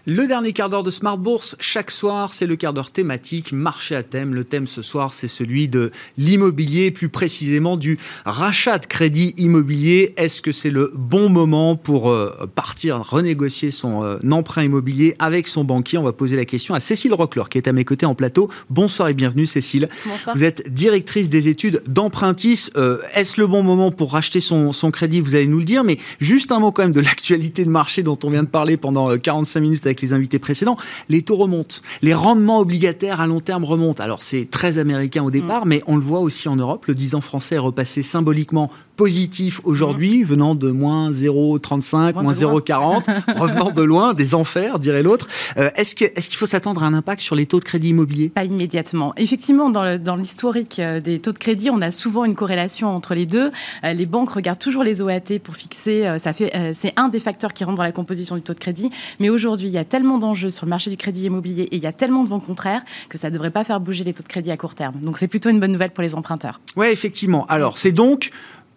Le 0.05 0.27
dernier 0.27 0.53
quart 0.53 0.69
d'heure 0.69 0.83
de 0.83 0.91
Smart 0.91 1.17
Bourse, 1.17 1.55
chaque 1.61 1.93
soir, 1.93 2.33
c'est 2.33 2.49
le 2.49 2.57
quart 2.57 2.73
d'heure 2.73 2.91
thématique, 2.91 3.53
marché 3.53 3.95
à 3.95 4.03
thème. 4.03 4.35
Le 4.35 4.43
thème 4.43 4.67
ce 4.67 4.83
soir, 4.83 5.13
c'est 5.13 5.29
celui 5.29 5.69
de 5.69 5.93
l'immobilier, 6.19 6.91
plus 6.91 7.09
précisément 7.09 7.77
du 7.77 8.01
rachat 8.25 8.81
de 8.81 8.87
crédit 8.87 9.33
immobilier. 9.37 10.13
Est-ce 10.17 10.43
que 10.43 10.51
c'est 10.51 10.71
le 10.71 10.91
bon 10.93 11.29
moment 11.29 11.77
pour 11.77 12.11
euh, 12.11 12.35
partir 12.53 13.01
renégocier 13.01 13.71
son 13.71 14.03
euh, 14.03 14.19
emprunt 14.29 14.65
immobilier 14.65 15.15
avec 15.21 15.47
son 15.47 15.63
banquier? 15.63 15.99
On 15.99 16.03
va 16.03 16.13
poser 16.13 16.35
la 16.35 16.47
question 16.47 16.75
à 16.75 16.81
Cécile 16.81 17.15
Rockler, 17.15 17.45
qui 17.49 17.59
est 17.59 17.69
à 17.69 17.73
mes 17.73 17.85
côtés 17.85 18.05
en 18.05 18.17
plateau. 18.17 18.51
Bonsoir 18.71 19.09
et 19.09 19.15
bienvenue, 19.15 19.47
Cécile. 19.47 19.89
Bonsoir. 20.05 20.35
Vous 20.35 20.43
êtes 20.43 20.69
directrice 20.75 21.29
des 21.29 21.47
études 21.47 21.81
d'Empruntis. 21.87 22.71
Euh, 22.77 22.99
Est-ce 23.15 23.41
le 23.41 23.47
bon 23.47 23.63
moment 23.63 23.93
pour 23.93 24.11
racheter 24.11 24.41
son, 24.41 24.73
son 24.73 24.91
crédit? 24.91 25.21
Vous 25.21 25.37
allez 25.37 25.47
nous 25.47 25.59
le 25.59 25.65
dire, 25.65 25.85
mais 25.85 25.99
juste 26.19 26.51
un 26.51 26.59
mot 26.59 26.73
quand 26.73 26.83
même 26.83 26.91
de 26.91 27.01
l'actualité 27.01 27.65
de 27.65 27.71
marché 27.71 28.03
dont 28.03 28.19
on 28.25 28.31
vient 28.31 28.43
de 28.43 28.49
parler 28.49 28.77
pendant 28.77 29.09
euh, 29.09 29.17
45 29.17 29.61
minutes 29.61 29.87
avec 29.87 29.92
les 30.01 30.13
invités 30.13 30.39
précédents. 30.39 30.77
Les 31.09 31.23
taux 31.23 31.37
remontent, 31.37 31.77
les 32.01 32.15
rendements 32.15 32.61
obligataires 32.61 33.21
à 33.21 33.27
long 33.27 33.41
terme 33.41 33.65
remontent. 33.65 34.03
Alors 34.03 34.23
c'est 34.23 34.49
très 34.51 34.79
américain 34.79 35.23
au 35.23 35.31
départ, 35.31 35.67
mais 35.67 35.83
on 35.87 35.97
le 35.97 36.03
voit 36.03 36.21
aussi 36.21 36.49
en 36.49 36.57
Europe. 36.57 36.87
Le 36.87 36.95
10 36.95 37.15
ans 37.17 37.21
français 37.21 37.57
est 37.57 37.59
repassé 37.59 38.03
symboliquement 38.03 38.71
positif 39.03 39.61
aujourd'hui, 39.65 40.23
venant 40.23 40.55
de 40.55 40.71
moins 40.71 41.11
0,35, 41.11 42.13
Moins 42.15 42.23
moins 42.23 42.33
de 42.33 42.41
loin. 42.43 42.61
0,40, 42.61 43.37
revenant 43.37 43.71
de 43.73 43.83
loin, 43.83 44.15
des 44.15 44.37
enfers, 44.37 44.79
dirait 44.79 45.03
l'autre. 45.03 45.27
Euh, 45.57 45.71
Est-ce 45.75 45.97
est-ce 46.05 46.29
qu'il 46.29 46.39
faut 46.39 46.47
s'attendre 46.47 46.85
à 46.85 46.87
un 46.87 46.95
impact 46.95 47.21
sur 47.21 47.35
les 47.35 47.47
taux 47.47 47.59
de 47.59 47.65
crédit 47.65 47.89
immobilier? 47.89 48.29
Pas 48.29 48.45
immédiatement. 48.45 49.13
Effectivement, 49.17 49.71
dans 49.71 50.15
l'historique 50.17 50.79
euh, 50.79 51.01
des 51.01 51.19
taux 51.19 51.33
de 51.33 51.39
crédit, 51.39 51.69
on 51.71 51.81
a 51.83 51.91
souvent 51.91 52.25
une 52.25 52.37
corrélation 52.37 52.95
entre 52.95 53.15
les 53.17 53.27
deux. 53.27 53.51
Euh, 53.85 53.93
Les 53.93 54.07
banques 54.07 54.31
regardent 54.31 54.61
toujours 54.61 54.85
les 54.85 55.03
OAT 55.03 55.41
pour 55.43 55.57
fixer. 55.57 56.07
euh, 56.07 56.19
Ça 56.19 56.33
fait, 56.33 56.55
euh, 56.55 56.71
c'est 56.73 56.93
un 56.97 57.09
des 57.09 57.19
facteurs 57.19 57.53
qui 57.53 57.65
rentre 57.65 57.79
dans 57.79 57.83
la 57.83 57.91
composition 57.93 58.37
du 58.37 58.43
taux 58.43 58.55
de 58.55 58.61
crédit. 58.61 58.91
Mais 59.19 59.31
aujourd'hui, 59.31 59.67
il 59.67 59.73
y 59.73 59.79
a 59.79 59.85
tellement 59.85 60.19
d'enjeux 60.19 60.51
sur 60.51 60.65
le 60.67 60.71
marché 60.71 60.91
du 60.91 60.97
crédit 60.97 61.25
immobilier 61.25 61.65
et 61.65 61.77
il 61.77 61.83
y 61.83 61.87
a 61.89 61.93
tellement 61.93 62.23
de 62.23 62.29
vents 62.29 62.39
contraires 62.41 62.83
que 63.09 63.19
ça 63.19 63.29
ne 63.29 63.33
devrait 63.33 63.51
pas 63.51 63.65
faire 63.65 63.81
bouger 63.81 64.05
les 64.05 64.13
taux 64.13 64.23
de 64.23 64.29
crédit 64.29 64.53
à 64.53 64.57
court 64.57 64.77
terme. 64.77 64.95
Donc 65.03 65.19
c'est 65.19 65.29
plutôt 65.29 65.49
une 65.51 65.59
bonne 65.59 65.73
nouvelle 65.73 65.91
pour 65.91 66.03
les 66.03 66.15
emprunteurs. 66.15 66.61
Oui, 66.77 66.87
effectivement. 66.87 67.45
Alors, 67.49 67.77
c'est 67.79 67.93
donc 67.93 68.31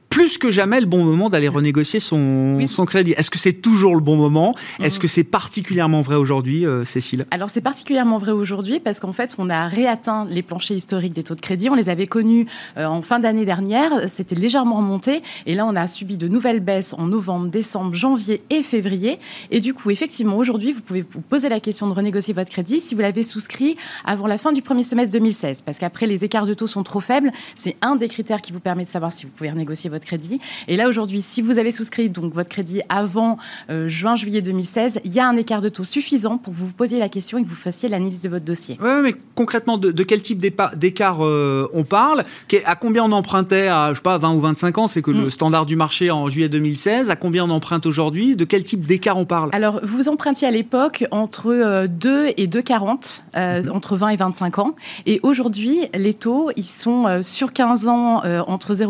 plus 0.10 0.38
que 0.38 0.50
jamais 0.50 0.80
le 0.80 0.86
bon 0.86 1.04
moment 1.04 1.30
d'aller 1.30 1.48
renégocier 1.50 2.00
son, 2.00 2.56
Oui. 2.58 2.68
son 2.70 2.86
crédit. 2.86 3.12
Est-ce 3.18 3.30
que 3.30 3.38
c'est 3.38 3.54
toujours 3.54 3.96
le 3.96 4.02
bon 4.02 4.16
moment? 4.16 4.56
Est-ce 4.80 4.98
que 5.00 5.08
c'est 5.08 5.26
particulièrement 5.26 6.02
vrai 6.02 6.16
aujourd'hui, 6.16 6.66
euh, 6.66 6.84
Cécile? 6.86 7.26
Alors 7.32 7.50
c'est 7.50 7.62
particulièrement 7.62 8.18
vrai 8.18 8.32
aujourd'hui 8.32 8.80
parce 8.80 9.00
qu'en 9.02 9.12
fait 9.12 9.36
on 9.38 9.50
a 9.50 9.68
réatteint 9.68 10.26
les 10.30 10.42
planchers 10.42 10.78
historiques 10.78 11.14
des 11.14 11.24
taux 11.24 11.36
de 11.36 11.42
crédit. 11.42 11.70
On 11.70 11.76
les 11.76 11.90
avait 11.90 12.08
connus 12.08 12.46
euh, 12.78 12.86
en 12.86 13.02
fin 13.02 13.20
d'année 13.20 13.44
dernière, 13.46 13.92
c'était 14.10 14.36
légèrement 14.36 14.78
remonté 14.78 15.22
et 15.46 15.54
là 15.56 15.66
on 15.66 15.76
a 15.76 15.86
subi 15.88 16.16
de 16.18 16.28
nouvelles 16.28 16.62
baisses 16.62 16.94
en 16.98 17.08
novembre, 17.08 17.48
décembre, 17.48 17.94
janvier 17.94 18.42
et 18.50 18.64
février. 18.64 19.20
Et 19.52 19.60
du 19.60 19.74
coup 19.74 19.92
effectivement 19.92 20.38
aujourd'hui 20.38 20.72
vous 20.72 20.82
pouvez 20.82 21.02
vous 21.14 21.22
poser 21.22 21.50
la 21.50 21.60
question 21.60 21.88
de 21.88 21.94
renégocier 21.94 22.34
votre 22.34 22.50
crédit 22.52 22.80
si 22.80 22.96
vous 22.96 23.02
l'avez 23.02 23.24
souscrit 23.24 23.76
avant 24.06 24.28
la 24.28 24.38
fin 24.38 24.52
du 24.54 24.62
premier 24.62 24.84
semestre 24.84 25.12
2016 25.14 25.62
parce 25.62 25.78
qu'après 25.78 26.08
les 26.08 26.24
écarts 26.24 26.46
de 26.46 26.54
taux 26.54 26.68
sont 26.68 26.84
trop 26.84 27.02
faibles. 27.02 27.32
C'est 27.56 27.76
un 27.82 27.96
des 27.98 28.08
critères 28.08 28.42
qui 28.42 28.54
vous 28.54 28.60
permet 28.62 28.86
de 28.86 28.90
savoir 28.90 29.12
si 29.12 29.26
vous 29.26 29.32
pouvez 29.36 29.50
renégocier 29.50 29.90
votre 29.90 29.95
votre 29.96 30.06
crédit. 30.06 30.40
Et 30.68 30.76
là, 30.76 30.88
aujourd'hui, 30.88 31.22
si 31.22 31.42
vous 31.42 31.58
avez 31.58 31.72
souscrit 31.72 32.10
donc 32.10 32.34
votre 32.34 32.50
crédit 32.50 32.82
avant 32.90 33.38
juin-juillet 33.70 34.42
2016, 34.42 35.00
il 35.04 35.14
y 35.14 35.20
a 35.20 35.28
un 35.28 35.36
écart 35.36 35.62
de 35.62 35.70
taux 35.70 35.84
suffisant 35.84 36.38
pour 36.38 36.54
que 36.54 36.60
vous 36.60 36.68
vous 36.68 36.74
posiez 36.74 37.00
la 37.00 37.10
question 37.10 37.38
et 37.38 37.44
que 37.44 37.50
vous 37.50 37.56
fassiez 37.56 37.90
l'analyse 37.90 38.22
de 38.22 38.30
votre 38.30 38.46
dossier. 38.46 38.78
Oui, 38.82 38.90
mais 39.02 39.16
concrètement, 39.36 39.78
de, 39.78 40.04
quel 40.04 40.22
type 40.22 40.40
d'écart 40.40 41.20
on 41.20 41.84
parle? 41.84 42.24
À 42.66 42.76
combien 42.76 43.04
on 43.04 43.12
empruntait 43.12 43.68
à, 43.68 43.90
je 43.92 43.96
sais 43.96 44.02
pas, 44.02 44.18
20 44.18 44.34
ou 44.36 44.42
25 44.42 44.78
ans? 44.78 44.88
C'est 44.88 45.02
que 45.02 45.12
le 45.12 45.26
mm. 45.26 45.30
standard 45.32 45.66
du 45.66 45.76
marché 45.76 46.12
en 46.12 46.30
juillet 46.30 46.50
2016. 46.50 47.10
À 47.10 47.16
combien 47.16 47.46
on 47.46 47.50
emprunte 47.50 47.86
aujourd'hui? 47.86 48.36
De 48.36 48.46
quel 48.46 48.64
type 48.64 48.86
d'écart 48.86 49.18
on 49.18 49.26
parle? 49.26 49.50
Alors, 49.54 49.80
vous 49.84 50.10
empruntiez 50.10 50.48
à 50.48 50.52
l'époque 50.52 51.06
entre 51.12 51.88
2 51.88 52.28
et 52.38 52.48
2,40, 52.48 53.22
mm-hmm. 53.36 53.70
entre 53.70 53.96
20 53.96 54.10
et 54.10 54.16
25 54.16 54.60
ans. 54.60 54.76
Et 55.06 55.20
aujourd'hui, 55.24 55.80
les 55.94 56.14
taux, 56.14 56.52
ils 56.56 56.64
sont 56.64 57.08
euh, 57.08 57.22
sur 57.22 57.54
15 57.54 57.88
ans 57.88 58.24
euh, 58.26 58.42
entre 58.48 58.82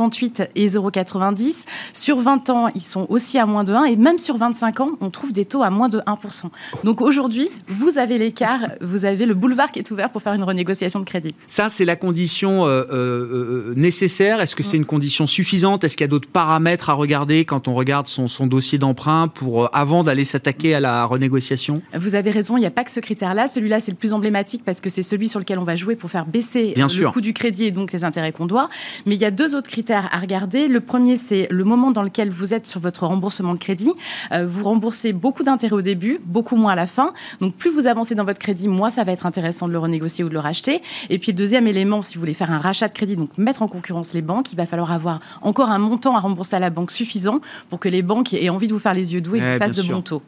0,58 0.00 0.48
et 0.54 0.66
0,90. 0.66 1.64
Sur 1.92 2.20
20 2.20 2.50
ans, 2.50 2.68
ils 2.74 2.80
sont 2.80 3.06
aussi 3.08 3.38
à 3.38 3.46
moins 3.46 3.64
de 3.64 3.72
1. 3.72 3.84
Et 3.84 3.96
même 3.96 4.18
sur 4.18 4.36
25 4.36 4.80
ans, 4.80 4.90
on 5.00 5.10
trouve 5.10 5.32
des 5.32 5.44
taux 5.44 5.62
à 5.62 5.70
moins 5.70 5.88
de 5.88 5.98
1%. 6.00 6.44
Donc 6.84 7.00
aujourd'hui, 7.00 7.48
vous 7.66 7.98
avez 7.98 8.18
l'écart, 8.18 8.60
vous 8.80 9.04
avez 9.04 9.26
le 9.26 9.34
boulevard 9.34 9.70
qui 9.72 9.78
est 9.78 9.90
ouvert 9.90 10.10
pour 10.10 10.22
faire 10.22 10.34
une 10.34 10.42
renégociation 10.42 11.00
de 11.00 11.04
crédit. 11.04 11.34
Ça, 11.48 11.68
c'est 11.68 11.84
la 11.84 11.96
condition 11.96 12.66
euh, 12.66 13.74
nécessaire? 13.76 14.40
Est-ce 14.40 14.56
que 14.56 14.62
c'est 14.62 14.76
une 14.76 14.84
condition 14.84 15.26
suffisante? 15.26 15.84
Est-ce 15.84 15.96
qu'il 15.96 16.04
y 16.04 16.08
a 16.08 16.08
d'autres 16.08 16.28
paramètres 16.28 16.90
à 16.90 16.94
regarder 16.94 17.44
quand 17.44 17.68
on 17.68 17.74
regarde 17.74 18.06
son, 18.08 18.28
son 18.28 18.46
dossier 18.46 18.78
d'emprunt 18.78 19.28
pour 19.28 19.74
avant 19.74 20.02
d'aller 20.04 20.24
s'attaquer 20.24 20.74
à 20.74 20.80
la 20.80 21.04
renégociation? 21.04 21.82
Vous 21.94 22.14
avez 22.14 22.30
raison, 22.30 22.56
il 22.56 22.60
n'y 22.60 22.66
a 22.66 22.70
pas 22.70 22.84
que 22.84 22.90
ce 22.90 23.00
critère-là. 23.00 23.48
Celui-là, 23.48 23.80
c'est 23.80 23.92
le 23.92 23.96
plus 23.96 24.12
emblématique 24.12 24.62
parce 24.64 24.80
que 24.80 24.90
c'est 24.90 25.02
celui 25.02 25.28
sur 25.28 25.38
lequel 25.38 25.58
on 25.58 25.64
va 25.64 25.76
jouer 25.76 25.96
pour 25.96 26.10
faire 26.10 26.26
baisser 26.26 26.74
le 26.76 27.10
coût 27.10 27.20
du 27.20 27.32
crédit 27.32 27.66
et 27.66 27.70
donc 27.70 27.92
les 27.92 28.04
intérêts 28.04 28.32
qu'on 28.32 28.46
doit. 28.46 28.68
Mais 29.06 29.14
il 29.14 29.20
y 29.20 29.24
a 29.24 29.30
deux 29.30 29.54
autres 29.54 29.68
critères 29.68 29.89
à 29.94 30.18
regarder. 30.18 30.68
Le 30.68 30.80
premier, 30.80 31.16
c'est 31.16 31.48
le 31.50 31.64
moment 31.64 31.90
dans 31.90 32.02
lequel 32.02 32.30
vous 32.30 32.54
êtes 32.54 32.66
sur 32.66 32.80
votre 32.80 33.06
remboursement 33.06 33.54
de 33.54 33.58
crédit. 33.58 33.92
Euh, 34.32 34.46
vous 34.46 34.64
remboursez 34.64 35.12
beaucoup 35.12 35.42
d'intérêts 35.42 35.74
au 35.74 35.82
début, 35.82 36.20
beaucoup 36.24 36.56
moins 36.56 36.72
à 36.72 36.76
la 36.76 36.86
fin. 36.86 37.12
Donc 37.40 37.54
plus 37.54 37.70
vous 37.70 37.86
avancez 37.86 38.14
dans 38.14 38.24
votre 38.24 38.38
crédit, 38.38 38.68
moins 38.68 38.90
ça 38.90 39.04
va 39.04 39.12
être 39.12 39.26
intéressant 39.26 39.68
de 39.68 39.72
le 39.72 39.78
renégocier 39.78 40.24
ou 40.24 40.28
de 40.28 40.34
le 40.34 40.40
racheter. 40.40 40.82
Et 41.08 41.18
puis 41.18 41.32
le 41.32 41.36
deuxième 41.36 41.66
élément, 41.66 42.02
si 42.02 42.14
vous 42.14 42.20
voulez 42.20 42.34
faire 42.34 42.50
un 42.50 42.58
rachat 42.58 42.88
de 42.88 42.92
crédit, 42.92 43.16
donc 43.16 43.36
mettre 43.38 43.62
en 43.62 43.68
concurrence 43.68 44.14
les 44.14 44.22
banques, 44.22 44.52
il 44.52 44.56
va 44.56 44.66
falloir 44.66 44.92
avoir 44.92 45.20
encore 45.42 45.70
un 45.70 45.78
montant 45.78 46.16
à 46.16 46.20
rembourser 46.20 46.56
à 46.56 46.60
la 46.60 46.70
banque 46.70 46.90
suffisant 46.90 47.40
pour 47.68 47.80
que 47.80 47.88
les 47.88 48.02
banques 48.02 48.32
aient 48.32 48.48
envie 48.48 48.66
de 48.66 48.72
vous 48.72 48.78
faire 48.78 48.94
les 48.94 49.14
yeux 49.14 49.20
doux 49.20 49.36
et 49.36 49.40
vous 49.40 49.58
fassent 49.58 49.76
de 49.76 49.82
bons 49.82 50.02
taux. 50.02 50.22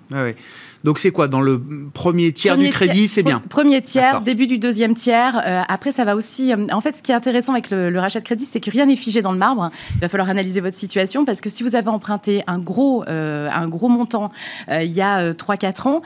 Donc 0.84 0.98
c'est 0.98 1.10
quoi 1.10 1.28
Dans 1.28 1.40
le 1.40 1.60
premier 1.92 2.32
tiers 2.32 2.56
du 2.56 2.70
crédit, 2.70 3.08
c'est 3.08 3.22
bien 3.22 3.42
Premier 3.48 3.80
tiers, 3.80 4.20
début 4.20 4.46
du 4.46 4.58
deuxième 4.58 4.94
tiers. 4.94 5.40
Euh, 5.46 5.62
après, 5.68 5.92
ça 5.92 6.04
va 6.04 6.16
aussi... 6.16 6.52
Euh, 6.52 6.66
en 6.72 6.80
fait, 6.80 6.96
ce 6.96 7.02
qui 7.02 7.12
est 7.12 7.14
intéressant 7.14 7.52
avec 7.52 7.70
le, 7.70 7.98
rachat 7.98 8.20
de 8.20 8.24
crédit, 8.24 8.44
c'est 8.44 8.60
que 8.60 8.70
rien 8.70 8.86
n'est 8.86 8.96
figé 8.96 9.22
dans 9.22 9.32
le 9.32 9.38
marbre. 9.38 9.70
Il 9.94 10.00
va 10.00 10.08
falloir 10.08 10.28
analyser 10.28 10.60
votre 10.60 10.76
situation 10.76 11.24
parce 11.24 11.40
que 11.40 11.50
si 11.50 11.62
vous 11.62 11.74
avez 11.74 11.88
emprunté 11.88 12.42
un 12.46 12.58
gros, 12.58 13.04
euh, 13.08 13.48
un 13.52 13.68
gros 13.68 13.88
montant 13.88 14.30
il 14.70 14.90
y 14.90 15.00
a 15.00 15.32
3-4 15.32 15.88
ans, 15.88 16.02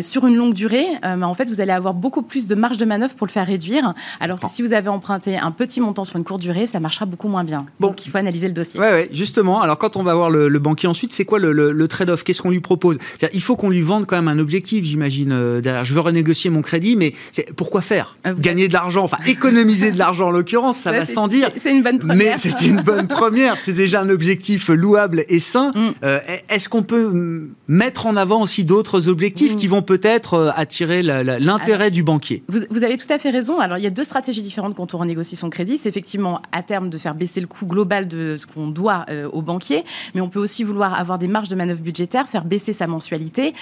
sur 0.00 0.26
une 0.26 0.36
longue 0.36 0.54
durée, 0.54 0.86
en 1.02 1.34
fait, 1.34 1.48
vous 1.48 1.60
allez 1.60 1.72
avoir 1.72 1.94
beaucoup 1.94 2.22
plus 2.22 2.46
de 2.46 2.54
marge 2.54 2.78
de 2.78 2.84
manœuvre 2.84 3.14
pour 3.14 3.26
le 3.26 3.32
faire 3.32 3.46
réduire. 3.46 3.94
Alors 4.20 4.40
que 4.40 4.48
si 4.48 4.62
vous 4.62 4.72
avez 4.72 4.88
emprunté 4.88 5.36
un 5.36 5.50
petit 5.50 5.80
montant 5.80 6.04
sur 6.04 6.16
une 6.16 6.24
courte 6.24 6.40
durée, 6.40 6.66
ça 6.66 6.80
marchera 6.80 7.06
beaucoup 7.06 7.28
moins 7.28 7.44
bien. 7.44 7.66
Bon. 7.80 7.88
Donc, 7.88 8.06
il 8.06 8.10
faut 8.10 8.18
analyser 8.18 8.48
le 8.48 8.54
dossier. 8.54 8.80
Oui, 8.80 8.86
ouais, 8.86 9.08
justement. 9.12 9.60
Alors, 9.60 9.78
quand 9.78 9.96
on 9.96 10.02
va 10.02 10.14
voir 10.14 10.30
le, 10.30 10.58
banquier 10.58 10.88
ensuite, 10.88 11.12
c'est 11.12 11.24
quoi 11.24 11.38
le, 11.38 11.52
le 11.52 11.88
trade-off? 11.88 12.24
Qu'est-ce 12.24 12.42
qu'on 12.42 12.50
lui 12.50 12.60
propose? 12.60 12.98
Il 13.32 13.42
faut 13.42 13.56
qu'on 13.56 13.70
lui 13.70 13.82
vende 13.82 14.06
quand 14.06 14.15
même 14.16 14.28
un 14.28 14.38
objectif, 14.38 14.84
j'imagine, 14.84 15.32
euh, 15.32 15.60
derrière. 15.60 15.84
Je 15.84 15.94
veux 15.94 16.00
renégocier 16.00 16.50
mon 16.50 16.62
crédit, 16.62 16.96
mais 16.96 17.14
pourquoi 17.56 17.80
faire? 17.80 18.16
Ah, 18.24 18.32
Gagner 18.34 18.68
de 18.68 18.72
l'argent, 18.72 19.04
enfin 19.04 19.18
économiser 19.26 19.92
de 19.92 19.98
l'argent 19.98 20.28
en 20.28 20.30
l'occurrence, 20.30 20.78
ça 20.78 20.92
va 20.92 21.06
sans 21.06 21.28
dire. 21.28 21.50
C'est 21.56 21.70
une 21.70 21.82
bonne 21.82 21.98
première. 21.98 22.16
Mais 22.16 22.36
c'est 22.36 22.62
une 22.62 22.82
bonne 22.82 23.06
première. 23.06 23.58
C'est 23.58 23.72
déjà 23.72 24.00
un 24.00 24.10
objectif 24.10 24.68
louable 24.68 25.24
et 25.28 25.40
sain. 25.40 25.72
Mm. 25.74 25.80
Euh, 26.04 26.18
est-ce 26.48 26.68
qu'on 26.68 26.82
peut 26.82 27.08
mm, 27.08 27.54
mettre 27.68 28.06
en 28.06 28.16
avant 28.16 28.42
aussi 28.42 28.64
d'autres 28.64 29.08
objectifs 29.08 29.54
mm. 29.54 29.56
qui 29.56 29.68
vont 29.68 29.82
peut-être 29.82 30.34
euh, 30.34 30.50
attirer 30.56 31.02
l'intérêt 31.02 31.90
du 31.90 32.02
banquier? 32.02 32.42
vous, 32.48 32.60
vous, 32.70 32.84
avez 32.84 32.96
tout 32.96 33.10
à 33.12 33.18
fait 33.18 33.30
raison. 33.30 33.60
Alors, 33.60 33.78
il 33.78 33.84
y 33.84 33.86
a 33.86 33.90
deux 33.90 34.04
stratégies 34.04 34.42
différentes 34.42 34.74
quand 34.74 34.94
on 34.94 34.98
renégocie 34.98 35.36
son 35.36 35.50
crédit. 35.50 35.78
C'est 35.78 35.88
effectivement 35.88 36.40
à 36.52 36.62
terme 36.62 36.90
de 36.90 36.98
faire 36.98 37.14
baisser 37.14 37.40
le 37.40 37.46
coût 37.46 37.66
global 37.66 38.08
de 38.08 38.36
ce 38.36 38.46
qu'on 38.46 38.68
doit 38.68 39.06
au 39.32 39.42
banquier, 39.42 39.84
mais 40.14 40.20
on 40.20 40.28
peut 40.28 40.40
aussi 40.40 40.64
vouloir 40.64 40.98
avoir 40.98 41.18
des 41.18 41.28
marges 41.28 41.48
de 41.48 41.56
manœuvre 41.56 41.80
budgétaires, 41.80 42.28
faire 42.28 42.44
baisser 42.44 42.72
sa 42.72 42.86
mensualité. 42.86 43.54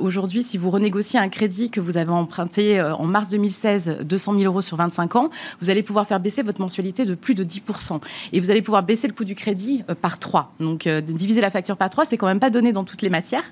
Aujourd'hui, 0.00 0.42
si 0.42 0.58
vous 0.58 0.70
renégociez 0.70 1.18
un 1.18 1.28
crédit 1.28 1.70
que 1.70 1.80
vous 1.80 1.96
avez 1.96 2.10
emprunté 2.10 2.80
euh, 2.80 2.94
en 2.94 3.04
mars 3.04 3.28
2016, 3.28 3.98
200 4.02 4.38
000 4.38 4.44
euros 4.44 4.62
sur 4.62 4.76
25 4.76 5.16
ans, 5.16 5.30
vous 5.60 5.70
allez 5.70 5.82
pouvoir 5.82 6.06
faire 6.06 6.20
baisser 6.20 6.42
votre 6.42 6.60
mensualité 6.60 7.04
de 7.04 7.14
plus 7.14 7.34
de 7.34 7.44
10%. 7.44 8.00
Et 8.32 8.40
vous 8.40 8.50
allez 8.50 8.62
pouvoir 8.62 8.82
baisser 8.82 9.08
le 9.08 9.14
coût 9.14 9.24
du 9.24 9.34
crédit 9.34 9.84
euh, 9.90 9.94
par 9.94 10.18
3. 10.18 10.54
Donc, 10.60 10.86
euh, 10.86 11.00
diviser 11.00 11.40
la 11.40 11.50
facture 11.50 11.76
par 11.76 11.90
3, 11.90 12.04
c'est 12.04 12.16
quand 12.16 12.26
même 12.26 12.40
pas 12.40 12.50
donné 12.50 12.72
dans 12.72 12.84
toutes 12.84 13.02
les 13.02 13.10
matières. 13.10 13.44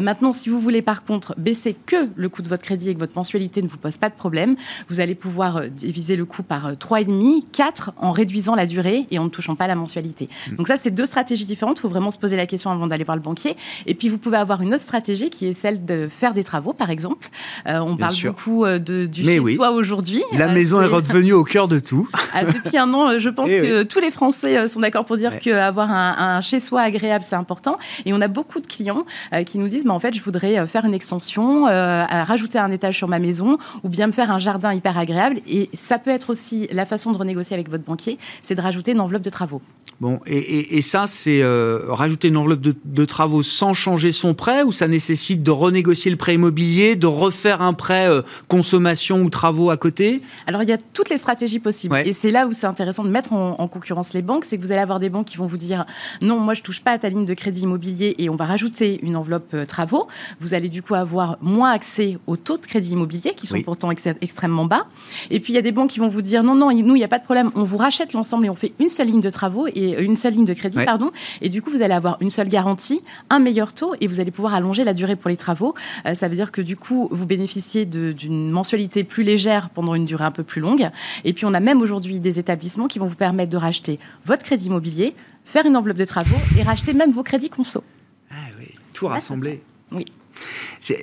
maintenant, 0.00 0.32
si 0.32 0.48
vous 0.48 0.60
voulez 0.60 0.82
par 0.82 1.04
contre 1.04 1.34
baisser 1.38 1.74
que 1.86 2.08
le 2.14 2.28
coût 2.28 2.42
de 2.42 2.48
votre 2.48 2.62
crédit 2.62 2.90
et 2.90 2.94
que 2.94 2.98
votre 2.98 3.16
mensualité 3.16 3.62
ne 3.62 3.68
vous 3.68 3.78
pose 3.78 3.96
pas 3.96 4.08
de 4.08 4.14
problème, 4.14 4.56
vous 4.88 5.00
allez 5.00 5.14
pouvoir 5.14 5.68
diviser 5.70 6.16
le 6.16 6.24
coût 6.24 6.42
par 6.42 6.72
3,5, 6.72 7.42
4 7.52 7.92
en 7.96 8.12
réduisant 8.12 8.54
la 8.54 8.66
durée 8.66 9.06
et 9.10 9.18
en 9.18 9.24
ne 9.24 9.28
touchant 9.28 9.56
pas 9.56 9.66
la 9.66 9.74
mensualité. 9.74 10.28
Mmh. 10.50 10.56
Donc 10.56 10.68
ça, 10.68 10.76
c'est 10.76 10.90
deux 10.90 11.04
stratégies 11.04 11.44
différentes. 11.44 11.78
Il 11.78 11.82
faut 11.82 11.88
vraiment 11.88 12.10
se 12.10 12.18
poser 12.18 12.36
la 12.36 12.46
question 12.46 12.70
avant 12.70 12.86
d'aller 12.86 13.04
voir 13.04 13.16
le 13.16 13.22
banquier. 13.22 13.56
Et 13.86 13.94
puis, 13.94 14.08
vous 14.08 14.18
pouvez 14.18 14.36
avoir 14.36 14.62
une 14.62 14.74
autre 14.74 14.82
stratégie 14.82 15.30
qui 15.30 15.46
est 15.46 15.52
celle 15.52 15.84
de 15.84 15.93
faire 16.10 16.34
des 16.34 16.44
travaux, 16.44 16.72
par 16.72 16.90
exemple. 16.90 17.28
Euh, 17.66 17.78
on 17.78 17.96
parle 17.96 18.14
beaucoup 18.24 18.64
euh, 18.64 18.78
de, 18.78 19.06
du 19.06 19.24
chez-soi 19.24 19.70
aujourd'hui. 19.70 20.22
La 20.32 20.46
euh, 20.46 20.52
maison 20.52 20.82
est... 20.82 20.86
redevenue 20.86 21.32
au 21.32 21.44
cœur 21.44 21.68
de 21.68 21.78
tout. 21.78 22.08
Ah, 22.36 22.44
depuis 22.44 22.76
un 22.78 22.92
an, 22.94 23.16
je 23.16 23.28
pense 23.28 23.48
eh 23.48 23.60
que 23.60 23.82
tous 23.84 24.00
les 24.00 24.10
Français 24.10 24.66
sont 24.66 24.80
d'accord 24.80 25.04
pour 25.04 25.16
dire 25.16 25.38
qu'avoir 25.38 25.92
un, 25.92 26.16
un 26.18 26.40
chez-soi 26.40 26.80
agréable, 26.80 27.24
c'est 27.24 27.36
important. 27.36 27.78
Et 28.06 28.12
on 28.12 28.20
a 28.20 28.26
beaucoup 28.26 28.60
de 28.60 28.66
clients 28.66 29.04
qui 29.46 29.58
nous 29.58 29.68
disent, 29.68 29.84
mais 29.84 29.92
en 29.92 30.00
fait, 30.00 30.14
je 30.14 30.20
voudrais 30.20 30.66
faire 30.66 30.84
une 30.84 30.94
extension, 30.94 31.66
rajouter 31.66 32.58
un 32.58 32.72
étage 32.72 32.96
sur 32.96 33.06
ma 33.06 33.20
maison, 33.20 33.58
ou 33.84 33.88
bien 33.88 34.08
me 34.08 34.12
faire 34.12 34.32
un 34.32 34.40
jardin 34.40 34.74
hyper 34.74 34.98
agréable. 34.98 35.36
Et 35.46 35.70
ça 35.74 35.98
peut 35.98 36.10
être 36.10 36.30
aussi 36.30 36.66
la 36.72 36.86
façon 36.86 37.12
de 37.12 37.18
renégocier 37.18 37.54
avec 37.54 37.70
votre 37.70 37.84
banquier, 37.84 38.18
c'est 38.42 38.56
de 38.56 38.60
rajouter 38.60 38.90
une 38.92 39.00
enveloppe 39.00 39.22
de 39.22 39.30
travaux. 39.30 39.62
Bon, 40.00 40.20
et, 40.26 40.76
et, 40.76 40.82
ça, 40.82 41.06
c'est 41.06 41.42
rajouter 41.88 42.28
une 42.28 42.36
enveloppe 42.36 42.60
de, 42.60 42.74
de, 42.84 43.04
travaux 43.04 43.42
sans 43.42 43.74
changer 43.74 44.12
son 44.12 44.34
prêt, 44.34 44.62
ou 44.62 44.72
ça 44.72 44.88
nécessite 44.88 45.42
de 45.42 45.50
renégocier 45.50 46.10
le 46.10 46.16
prêt 46.16 46.34
immobilier, 46.34 46.96
de 46.96 47.06
refaire 47.06 47.62
un 47.62 47.72
prêt 47.72 48.08
euh, 48.08 48.22
consommation 48.48 49.22
ou 49.22 49.30
travaux 49.30 49.70
à 49.70 49.76
côté? 49.76 50.22
Alors, 50.46 50.62
il 50.62 50.68
y 50.68 50.72
a 50.72 50.78
toutes 50.78 51.10
les 51.10 51.18
stratégies 51.18 51.58
possibles. 51.58 51.96
Et 52.04 52.12
c'est 52.12 52.30
là 52.30 52.46
où 52.46 52.52
c'est 52.52 52.66
intéressant 52.66 53.04
de 53.04 53.08
mettre 53.08 53.32
en, 53.32 53.68
concurrence 53.68 54.12
les 54.12 54.22
banques. 54.22 54.44
C'est 54.44 54.58
que 54.58 54.62
vous 54.62 54.72
allez 54.72 54.80
avoir 54.80 54.98
des 54.98 55.08
banques 55.08 55.26
qui 55.26 55.36
vont 55.36 55.46
vous 55.46 55.56
dire 55.56 55.84
non, 56.20 56.38
moi, 56.38 56.54
je 56.54 56.62
touche 56.62 56.80
pas 56.80 56.92
à 56.92 56.98
ta 56.98 57.08
ligne 57.08 57.24
de 57.24 57.34
crédit 57.34 57.62
immobilier 57.62 58.14
et 58.18 58.28
on 58.28 58.36
va 58.36 58.44
rajouter 58.44 59.00
une 59.02 59.16
enveloppe 59.16 59.54
euh, 59.54 59.64
travaux. 59.64 60.06
Vous 60.40 60.54
allez 60.54 60.68
du 60.68 60.82
coup 60.82 60.94
avoir 60.94 61.38
moins 61.40 61.70
accès 61.70 62.18
aux 62.26 62.36
taux 62.36 62.58
de 62.58 62.66
crédit 62.66 62.92
immobilier 62.92 63.32
qui 63.34 63.46
sont 63.46 63.60
pourtant 63.62 63.90
extrêmement 63.90 64.66
bas. 64.66 64.86
Et 65.30 65.40
puis, 65.40 65.52
il 65.52 65.56
y 65.56 65.58
a 65.58 65.62
des 65.62 65.72
banques 65.72 65.90
qui 65.90 65.98
vont 65.98 66.08
vous 66.08 66.22
dire 66.22 66.42
non, 66.42 66.54
non, 66.54 66.70
nous, 66.72 66.96
il 66.96 66.98
n'y 66.98 67.04
a 67.04 67.08
pas 67.08 67.18
de 67.18 67.24
problème. 67.24 67.50
On 67.54 67.64
vous 67.64 67.76
rachète 67.76 68.12
l'ensemble 68.12 68.46
et 68.46 68.50
on 68.50 68.54
fait 68.54 68.72
une 68.78 68.88
seule 68.88 69.08
ligne 69.08 69.20
de 69.20 69.30
travaux 69.30 69.66
et 69.66 69.83
euh, 69.92 70.02
une 70.02 70.16
seule 70.16 70.34
ligne 70.34 70.44
de 70.44 70.54
crédit, 70.54 70.78
pardon. 70.84 71.10
Et 71.40 71.48
du 71.48 71.62
coup, 71.62 71.70
vous 71.70 71.82
allez 71.82 71.94
avoir 71.94 72.16
une 72.20 72.30
seule 72.30 72.48
garantie, 72.48 73.02
un 73.30 73.38
meilleur 73.38 73.72
taux 73.72 73.94
et 74.00 74.06
vous 74.06 74.20
allez 74.20 74.30
pouvoir 74.30 74.54
allonger 74.54 74.84
la 74.84 74.94
durée 74.94 75.16
pour 75.16 75.28
les 75.28 75.36
travaux. 75.36 75.74
ça 76.14 76.28
veut 76.28 76.34
dire 76.34 76.52
que 76.52 76.60
du 76.60 76.76
coup, 76.76 77.08
vous 77.10 77.26
bénéficiez 77.26 77.84
d'une 77.84 78.50
mensualité 78.50 79.04
plus 79.04 79.22
légère 79.22 79.70
pendant 79.70 79.94
une 79.94 80.04
durée 80.04 80.24
un 80.24 80.30
peu 80.30 80.44
plus 80.44 80.60
longue. 80.60 80.90
Et 81.24 81.32
puis, 81.32 81.44
on 81.44 81.52
a 81.54 81.60
même 81.60 81.80
aujourd'hui 81.80 82.20
des 82.20 82.38
établissements 82.38 82.88
qui 82.88 82.98
vont 82.98 83.06
vous 83.06 83.14
permettre 83.14 83.50
de 83.50 83.56
racheter 83.56 83.98
votre 84.24 84.44
crédit 84.44 84.66
immobilier, 84.66 85.14
faire 85.44 85.66
une 85.66 85.76
enveloppe 85.76 85.98
de 85.98 86.04
travaux 86.04 86.36
et 86.58 86.62
racheter 86.62 86.94
même 86.94 87.10
vos 87.10 87.22
crédits 87.22 87.50
conso. 87.50 87.82
Ah 88.30 88.34
oui, 88.58 88.66
tout 88.92 89.06
rassemblé. 89.06 89.62
Oui. 89.92 90.06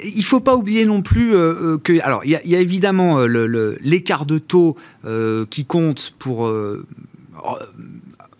Il 0.05 0.17
ne 0.17 0.23
faut 0.23 0.39
pas 0.39 0.55
oublier 0.55 0.85
non 0.85 1.01
plus 1.01 1.33
euh, 1.33 1.73
euh, 1.73 1.77
que. 1.77 1.99
Alors, 2.03 2.23
il 2.25 2.31
y, 2.31 2.55
a 2.55 2.59
évidemment 2.59 3.19
euh, 3.19 3.77
l'écart 3.81 4.25
de 4.25 4.37
taux 4.37 4.77
qui 5.49 5.65
compte 5.65 6.13
pour 6.19 6.51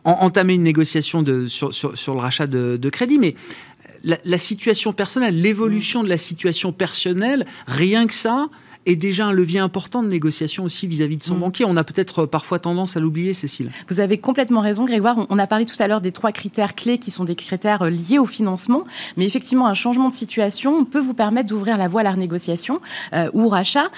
entamer 0.03 0.55
une 0.55 0.63
négociation 0.63 1.21
de, 1.23 1.47
sur, 1.47 1.69
le 1.69 2.19
rachat 2.19 2.47
de, 2.47 2.77
de 2.77 2.89
crédit, 2.89 3.17
mais 3.17 3.35
la, 4.03 4.37
situation 4.37 4.93
personnelle, 4.93 5.39
l'évolution 5.39 6.03
de 6.03 6.09
la 6.09 6.17
situation 6.17 6.71
personnelle, 6.71 7.45
rien 7.67 8.07
que 8.07 8.13
ça, 8.13 8.49
est 8.85 8.95
déjà 8.95 9.27
un 9.27 9.31
levier 9.31 9.59
important 9.59 10.01
de 10.01 10.07
négociation 10.07 10.63
aussi 10.63 10.87
vis-à-vis 10.87 11.17
de 11.17 11.23
son 11.23 11.35
mm. 11.35 11.39
banquier. 11.39 11.65
On 11.65 11.77
a 11.77 11.83
peut-être 11.83 12.23
euh, 12.23 12.27
parfois 12.27 12.59
tendance 12.59 12.97
à 12.97 12.99
l'oublier, 12.99 13.33
Cécile. 13.33 13.71
Vous 13.89 13.99
avez 13.99 14.17
complètement 14.17 14.61
raison, 14.61 14.85
Grégoire. 14.85 15.27
On 15.29 15.39
a 15.39 15.47
parlé 15.47 15.65
tout 15.65 15.75
à 15.79 15.87
l'heure 15.87 16.01
des 16.01 16.11
trois 16.11 16.31
critères 16.31 16.75
clés 16.75 16.97
qui 16.97 17.11
sont 17.11 17.23
des 17.23 17.35
critères 17.35 17.83
euh, 17.83 17.89
liés 17.89 18.19
au 18.19 18.25
financement. 18.25 18.85
Mais 19.17 19.25
effectivement, 19.25 19.67
un 19.67 19.73
changement 19.73 20.09
de 20.09 20.13
situation 20.13 20.85
peut 20.85 20.99
vous 20.99 21.13
permettre 21.13 21.47
d'ouvrir 21.47 21.77
la 21.77 21.87
voie 21.87 22.01
à 22.01 22.03
la 22.03 22.11
renégociation 22.11 22.79
euh, 23.13 23.29
ou 23.33 23.43
au 23.43 23.49
rachat. 23.49 23.89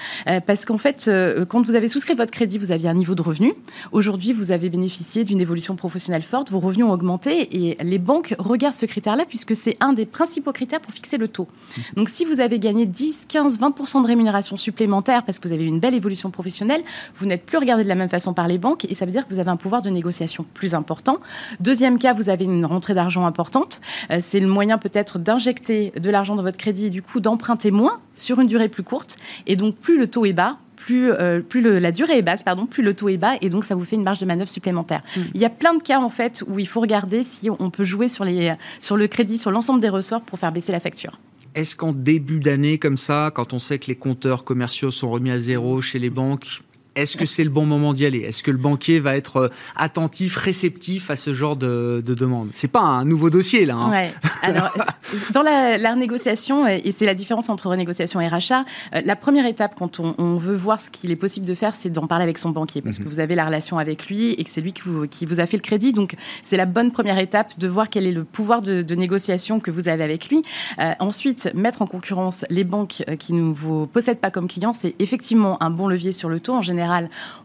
parce 0.46 0.64
qu'en 0.64 0.78
fait, 0.78 1.10
quand 1.48 1.62
vous 1.62 1.74
avez 1.74 1.88
souscrit 1.88 2.14
votre 2.14 2.30
crédit, 2.30 2.58
vous 2.58 2.72
aviez 2.72 2.88
un 2.88 2.94
niveau 2.94 3.14
de 3.14 3.22
revenu. 3.22 3.54
Aujourd'hui, 3.92 4.32
vous 4.32 4.50
avez 4.50 4.68
bénéficié 4.68 5.24
d'une 5.24 5.40
évolution 5.40 5.76
professionnelle 5.76 6.22
forte. 6.22 6.50
Vos 6.50 6.60
revenus 6.60 6.86
ont 6.86 6.92
augmenté 6.92 7.68
et 7.68 7.82
les 7.82 7.98
banques 7.98 8.34
regardent 8.38 8.74
ce 8.74 8.86
critère-là 8.86 9.24
puisque 9.28 9.54
c'est 9.54 9.76
un 9.80 9.92
des 9.92 10.06
principaux 10.06 10.52
critères 10.52 10.80
pour 10.80 10.92
fixer 10.92 11.18
le 11.18 11.28
taux. 11.28 11.48
Mm. 11.76 11.80
Donc, 11.96 12.08
si 12.08 12.24
vous 12.24 12.40
avez 12.40 12.58
gagné 12.58 12.86
10, 12.86 13.26
15, 13.28 13.58
20 13.58 14.02
de 14.02 14.06
rémunération 14.06 14.56
supplémentaire, 14.56 14.73
supplémentaire 14.74 15.22
parce 15.22 15.38
que 15.38 15.46
vous 15.46 15.54
avez 15.54 15.64
une 15.64 15.78
belle 15.78 15.94
évolution 15.94 16.30
professionnelle. 16.30 16.82
Vous 17.16 17.26
n'êtes 17.26 17.46
plus 17.46 17.58
regardé 17.58 17.84
de 17.84 17.88
la 17.88 17.94
même 17.94 18.08
façon 18.08 18.34
par 18.34 18.48
les 18.48 18.58
banques 18.58 18.84
et 18.86 18.94
ça 18.94 19.06
veut 19.06 19.12
dire 19.12 19.24
que 19.26 19.32
vous 19.32 19.38
avez 19.38 19.50
un 19.50 19.56
pouvoir 19.56 19.82
de 19.82 19.90
négociation 19.90 20.44
plus 20.52 20.74
important. 20.74 21.18
Deuxième 21.60 21.98
cas, 21.98 22.12
vous 22.12 22.28
avez 22.28 22.44
une 22.44 22.66
rentrée 22.66 22.94
d'argent 22.94 23.24
importante. 23.24 23.80
Euh, 24.10 24.18
c'est 24.20 24.40
le 24.40 24.48
moyen 24.48 24.76
peut-être 24.78 25.20
d'injecter 25.20 25.92
de 25.92 26.10
l'argent 26.10 26.34
dans 26.34 26.42
votre 26.42 26.58
crédit 26.58 26.86
et 26.86 26.90
du 26.90 27.02
coup 27.02 27.20
d'emprunter 27.20 27.70
moins 27.70 28.00
sur 28.16 28.40
une 28.40 28.48
durée 28.48 28.68
plus 28.68 28.82
courte. 28.82 29.16
Et 29.46 29.54
donc, 29.54 29.76
plus 29.76 29.96
le 29.96 30.08
taux 30.08 30.24
est 30.24 30.32
bas, 30.32 30.58
plus, 30.74 31.12
euh, 31.12 31.40
plus 31.40 31.60
la 31.62 31.92
durée 31.92 32.18
est 32.18 32.22
basse, 32.22 32.42
pardon, 32.42 32.66
plus 32.66 32.82
le 32.82 32.94
taux 32.94 33.08
est 33.08 33.16
bas, 33.16 33.34
et 33.40 33.48
donc 33.48 33.64
ça 33.64 33.74
vous 33.74 33.84
fait 33.84 33.96
une 33.96 34.02
marge 34.02 34.18
de 34.18 34.26
manœuvre 34.26 34.50
supplémentaire. 34.50 35.02
Hmm. 35.16 35.22
Il 35.34 35.40
y 35.40 35.44
a 35.44 35.50
plein 35.50 35.74
de 35.74 35.82
cas 35.82 36.00
en 36.00 36.10
fait 36.10 36.44
où 36.48 36.58
il 36.58 36.68
faut 36.68 36.80
regarder 36.80 37.22
si 37.22 37.48
on 37.50 37.70
peut 37.70 37.84
jouer 37.84 38.08
sur, 38.08 38.24
les, 38.24 38.54
sur 38.80 38.96
le 38.96 39.06
crédit, 39.06 39.38
sur 39.38 39.50
l'ensemble 39.50 39.80
des 39.80 39.88
ressorts 39.88 40.20
pour 40.20 40.38
faire 40.38 40.52
baisser 40.52 40.72
la 40.72 40.80
facture. 40.80 41.18
Est-ce 41.54 41.76
qu'en 41.76 41.92
début 41.92 42.40
d'année 42.40 42.78
comme 42.78 42.96
ça, 42.96 43.30
quand 43.32 43.52
on 43.52 43.60
sait 43.60 43.78
que 43.78 43.86
les 43.86 43.94
compteurs 43.94 44.44
commerciaux 44.44 44.90
sont 44.90 45.10
remis 45.10 45.30
à 45.30 45.38
zéro 45.38 45.80
chez 45.80 46.00
les 46.00 46.10
banques, 46.10 46.62
est-ce 46.96 47.16
que 47.16 47.26
c'est 47.26 47.44
le 47.44 47.50
bon 47.50 47.66
moment 47.66 47.92
d'y 47.92 48.06
aller? 48.06 48.20
Est-ce 48.20 48.42
que 48.42 48.50
le 48.50 48.56
banquier 48.56 49.00
va 49.00 49.16
être 49.16 49.36
euh, 49.36 49.48
attentif, 49.76 50.36
réceptif 50.36 51.10
à 51.10 51.16
ce 51.16 51.32
genre 51.32 51.56
de, 51.56 52.02
de 52.04 52.14
demande? 52.14 52.50
C'est 52.52 52.68
pas 52.68 52.80
un 52.80 53.04
nouveau 53.04 53.30
dossier 53.30 53.66
là. 53.66 53.76
Hein. 53.76 54.10
Alors, 54.42 54.72
dans 55.32 55.42
la, 55.42 55.78
la 55.78 55.92
renégociation, 55.92 56.66
et 56.66 56.92
c'est 56.92 57.06
la 57.06 57.14
différence 57.14 57.48
entre 57.48 57.68
renégociation 57.68 58.20
et 58.20 58.28
rachat, 58.28 58.64
euh, 58.94 59.00
la 59.04 59.16
première 59.16 59.46
étape 59.46 59.74
quand 59.76 60.00
on, 60.00 60.36
veut 60.36 60.56
voir 60.56 60.80
ce 60.80 60.90
qu'il 60.90 61.10
est 61.10 61.16
possible 61.16 61.46
de 61.46 61.54
faire, 61.54 61.74
c'est 61.74 61.90
d'en 61.90 62.06
parler 62.06 62.24
avec 62.24 62.38
son 62.38 62.50
banquier 62.50 62.82
parce 62.82 62.98
que 62.98 63.04
mhm. 63.04 63.08
vous 63.08 63.20
avez 63.20 63.34
la 63.34 63.46
relation 63.46 63.78
avec 63.78 64.08
lui 64.08 64.30
et 64.32 64.44
que 64.44 64.50
c'est 64.50 64.60
lui 64.60 64.72
qui 64.72 64.82
vous, 64.84 65.06
qui 65.06 65.26
vous, 65.26 65.40
a 65.40 65.46
fait 65.46 65.56
le 65.56 65.62
crédit. 65.62 65.92
Donc 65.92 66.16
c'est 66.42 66.56
la 66.56 66.66
bonne 66.66 66.90
première 66.90 67.18
étape 67.18 67.58
de 67.58 67.68
voir 67.68 67.88
quel 67.88 68.06
est 68.06 68.12
le 68.12 68.24
pouvoir 68.24 68.62
de, 68.62 68.94
négociation 68.94 69.58
que 69.60 69.70
vous 69.70 69.88
avez 69.88 70.04
avec 70.04 70.28
lui. 70.28 70.42
Euh, 70.78 70.92
ensuite, 71.00 71.50
mettre 71.54 71.82
en 71.82 71.86
concurrence 71.86 72.44
les 72.50 72.64
banques 72.64 73.02
qui 73.18 73.32
ne 73.32 73.52
vous 73.52 73.86
possèdent 73.86 74.20
pas 74.20 74.30
comme 74.30 74.48
clients, 74.48 74.72
c'est 74.72 74.94
effectivement 74.98 75.62
un 75.62 75.70
bon 75.70 75.88
levier 75.88 76.12
sur 76.12 76.28
le 76.28 76.38
taux 76.38 76.54
en 76.54 76.62
général 76.62 76.83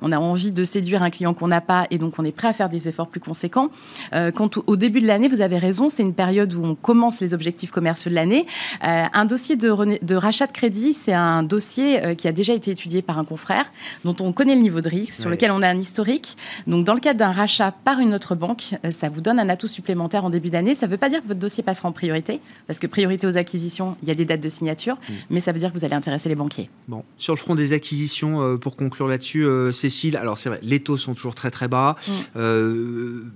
on 0.01 0.11
a 0.11 0.19
envie 0.19 0.51
de 0.51 0.63
séduire 0.63 1.03
un 1.03 1.09
client 1.09 1.33
qu'on 1.33 1.47
n'a 1.47 1.61
pas 1.61 1.87
et 1.91 1.97
donc 1.97 2.13
on 2.17 2.25
est 2.25 2.31
prêt 2.31 2.47
à 2.47 2.53
faire 2.53 2.69
des 2.69 2.87
efforts 2.87 3.07
plus 3.07 3.19
conséquents. 3.19 3.69
Euh, 4.13 4.31
quand 4.31 4.57
au 4.67 4.75
début 4.75 5.01
de 5.01 5.07
l'année, 5.07 5.27
vous 5.27 5.41
avez 5.41 5.57
raison, 5.57 5.89
c'est 5.89 6.03
une 6.03 6.13
période 6.13 6.53
où 6.53 6.63
on 6.63 6.75
commence 6.75 7.21
les 7.21 7.33
objectifs 7.33 7.71
commerciaux 7.71 8.09
de 8.09 8.15
l'année. 8.15 8.45
Euh, 8.83 9.05
un 9.11 9.25
dossier 9.25 9.55
de, 9.55 10.15
rachat 10.15 10.47
de 10.47 10.51
crédit, 10.51 10.93
c'est 10.93 11.13
un 11.13 11.43
dossier 11.43 12.03
euh, 12.03 12.15
qui 12.15 12.27
a 12.27 12.31
déjà 12.31 12.53
été 12.53 12.71
étudié 12.71 13.01
par 13.01 13.19
un 13.19 13.25
confrère, 13.25 13.71
dont 14.03 14.15
on 14.19 14.31
connaît 14.31 14.55
le 14.55 14.61
niveau 14.61 14.81
de 14.81 14.89
risque, 14.89 15.13
sur 15.13 15.29
lequel 15.29 15.51
on 15.51 15.61
a 15.61 15.67
un 15.67 15.77
historique. 15.77 16.37
Donc 16.67 16.85
dans 16.85 16.93
le 16.93 16.99
cadre 16.99 17.19
d'un 17.19 17.31
rachat 17.31 17.71
par 17.71 17.99
une 17.99 18.13
autre 18.13 18.35
banque, 18.35 18.75
ça 18.91 19.09
vous 19.09 19.21
donne 19.21 19.39
un 19.39 19.49
atout 19.49 19.67
supplémentaire 19.67 20.25
en 20.25 20.29
début 20.29 20.49
d'année. 20.49 20.75
Ça 20.75 20.87
ne 20.87 20.91
veut 20.91 20.97
pas 20.97 21.09
dire 21.09 21.21
que 21.21 21.27
votre 21.27 21.39
dossier 21.39 21.63
passera 21.63 21.89
en 21.89 21.91
priorité, 21.91 22.41
parce 22.67 22.79
que 22.79 22.87
priorité 22.87 23.27
aux 23.27 23.37
acquisitions, 23.37 23.95
il 24.01 24.07
y 24.07 24.11
a 24.11 24.15
des 24.15 24.25
dates 24.25 24.41
de 24.41 24.49
signature, 24.49 24.95
mm. 24.95 25.13
mais 25.29 25.39
ça 25.39 25.51
veut 25.51 25.59
dire 25.59 25.71
que 25.71 25.77
vous 25.77 25.85
allez 25.85 25.95
intéresser 25.95 26.29
les 26.29 26.35
banquiers. 26.35 26.69
Bon, 26.87 27.03
sur 27.17 27.33
le 27.33 27.39
front 27.39 27.55
des 27.55 27.73
acquisitions, 27.73 28.57
pour 28.57 28.75
conclure 28.75 29.07
là-dessus, 29.07 29.28
euh, 29.37 29.71
Cécile. 29.71 30.17
Alors 30.17 30.37
c'est 30.37 30.49
vrai, 30.49 30.59
les 30.63 30.79
taux 30.79 30.97
sont 30.97 31.13
toujours 31.13 31.35
très 31.35 31.51
très 31.51 31.67
bas. 31.67 31.95
Mm. 32.35 33.31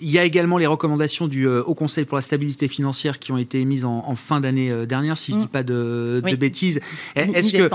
Il 0.00 0.10
y 0.10 0.18
a 0.18 0.24
également 0.24 0.58
les 0.58 0.66
recommandations 0.66 1.28
du 1.28 1.46
euh, 1.46 1.62
Haut 1.62 1.74
Conseil 1.74 2.04
pour 2.04 2.16
la 2.16 2.22
stabilité 2.22 2.68
financière 2.68 3.18
qui 3.18 3.32
ont 3.32 3.38
été 3.38 3.60
émises 3.60 3.84
en, 3.84 4.14
fin 4.14 4.40
d'année 4.40 4.70
euh, 4.70 4.86
dernière, 4.86 5.16
si 5.16 5.32
je 5.32 5.36
ne 5.36 5.42
dis 5.42 5.46
mm. 5.46 5.50
pas 5.50 5.62
de, 5.62 6.22
bêtises. 6.38 6.80
Est-ce 7.14 7.52
que, 7.52 7.70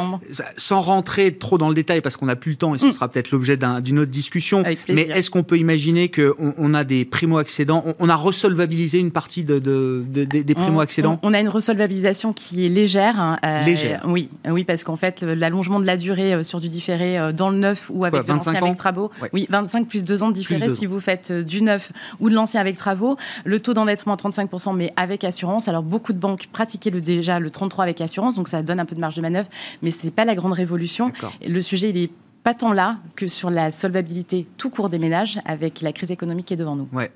sans 0.57 0.81
rentrer 0.81 1.35
trop 1.35 1.57
dans 1.57 1.69
le 1.69 1.75
détail, 1.75 2.01
parce 2.01 2.17
qu'on 2.17 2.25
n'a 2.25 2.35
plus 2.35 2.51
le 2.51 2.57
temps 2.57 2.75
et 2.75 2.77
ce 2.77 2.87
mm. 2.87 2.91
sera 2.93 3.07
peut-être 3.07 3.31
l'objet 3.31 3.57
d'une 3.57 3.99
autre 3.99 4.11
discussion, 4.11 4.63
mais 4.89 5.03
est-ce 5.03 5.29
qu'on 5.29 5.43
peut 5.43 5.57
imaginer 5.57 6.09
qu'on 6.09 6.53
on 6.57 6.73
a 6.73 6.83
des 6.83 7.05
primo-accédants 7.05 7.83
on, 7.99 8.09
a 8.09 8.15
resolvabilisé 8.15 8.99
une 8.99 9.11
partie 9.11 9.43
de, 9.43 9.59
des 9.59 10.55
primo-accédants 10.55 11.19
on, 11.23 11.33
a 11.33 11.39
une 11.39 11.49
resolvabilisation 11.49 12.33
qui 12.33 12.65
est 12.65 12.69
légère. 12.69 13.19
Hein, 13.19 13.37
euh, 13.43 13.63
légère 13.63 14.03
Oui, 14.07 14.29
oui 14.49 14.63
parce 14.63 14.83
qu'en 14.83 14.95
fait, 14.95 15.23
l'allongement 15.23 15.79
de 15.79 15.85
la 15.85 15.97
durée 15.97 16.43
sur 16.43 16.59
du 16.59 16.69
différé 16.69 17.31
dans 17.33 17.49
le 17.49 17.57
neuf 17.57 17.89
ou 17.93 18.05
avec 18.05 18.23
de 18.23 18.31
l'ancien 18.31 18.55
avec 18.55 18.75
travaux, 18.75 19.11
oui, 19.33 19.47
25 19.49 19.87
plus 19.87 20.03
2 20.03 20.23
ans 20.23 20.29
de 20.29 20.33
différé 20.33 20.69
si 20.69 20.85
vous 20.85 20.99
faites 20.99 21.31
du 21.31 21.61
neuf 21.61 21.91
ou 22.19 22.29
de 22.29 22.35
l'ancien 22.35 22.61
avec 22.61 22.75
travaux. 22.75 23.17
Le 23.45 23.59
taux 23.59 23.73
d'endettement 23.73 24.13
à 24.13 24.17
35%, 24.17 24.75
mais 24.75 24.93
avec 24.95 25.23
assurance. 25.23 25.67
Alors, 25.67 25.83
beaucoup 25.83 26.13
de 26.13 26.19
banques 26.19 26.47
pratiquaient 26.51 26.89
le, 26.89 27.01
déjà 27.01 27.39
le 27.39 27.49
33 27.49 27.83
avec 27.83 28.01
assurance, 28.01 28.35
donc 28.35 28.47
ça 28.47 28.63
donne 28.63 28.79
un 28.79 28.85
peu 28.85 28.95
de 28.95 29.01
marge 29.01 29.15
de 29.15 29.21
manœuvre, 29.21 29.49
mais 29.81 29.91
ce 29.91 30.05
n'est 30.05 30.11
pas 30.11 30.25
la 30.25 30.35
grande 30.35 30.53
révolution. 30.53 31.11
Le 31.45 31.61
sujet, 31.61 31.89
il 31.89 31.97
est 31.97 32.11
pas 32.43 32.53
tant 32.53 32.71
là 32.71 32.97
que 33.15 33.27
sur 33.27 33.49
la 33.49 33.71
solvabilité 33.71 34.47
tout 34.57 34.69
court 34.69 34.89
des 34.89 34.99
ménages 34.99 35.39
avec 35.45 35.81
la 35.81 35.91
crise 35.91 36.11
économique 36.11 36.45
qui 36.45 36.53
est 36.53 36.57
devant 36.57 36.75
nous. 36.75 36.87
Ouais. 36.93 37.11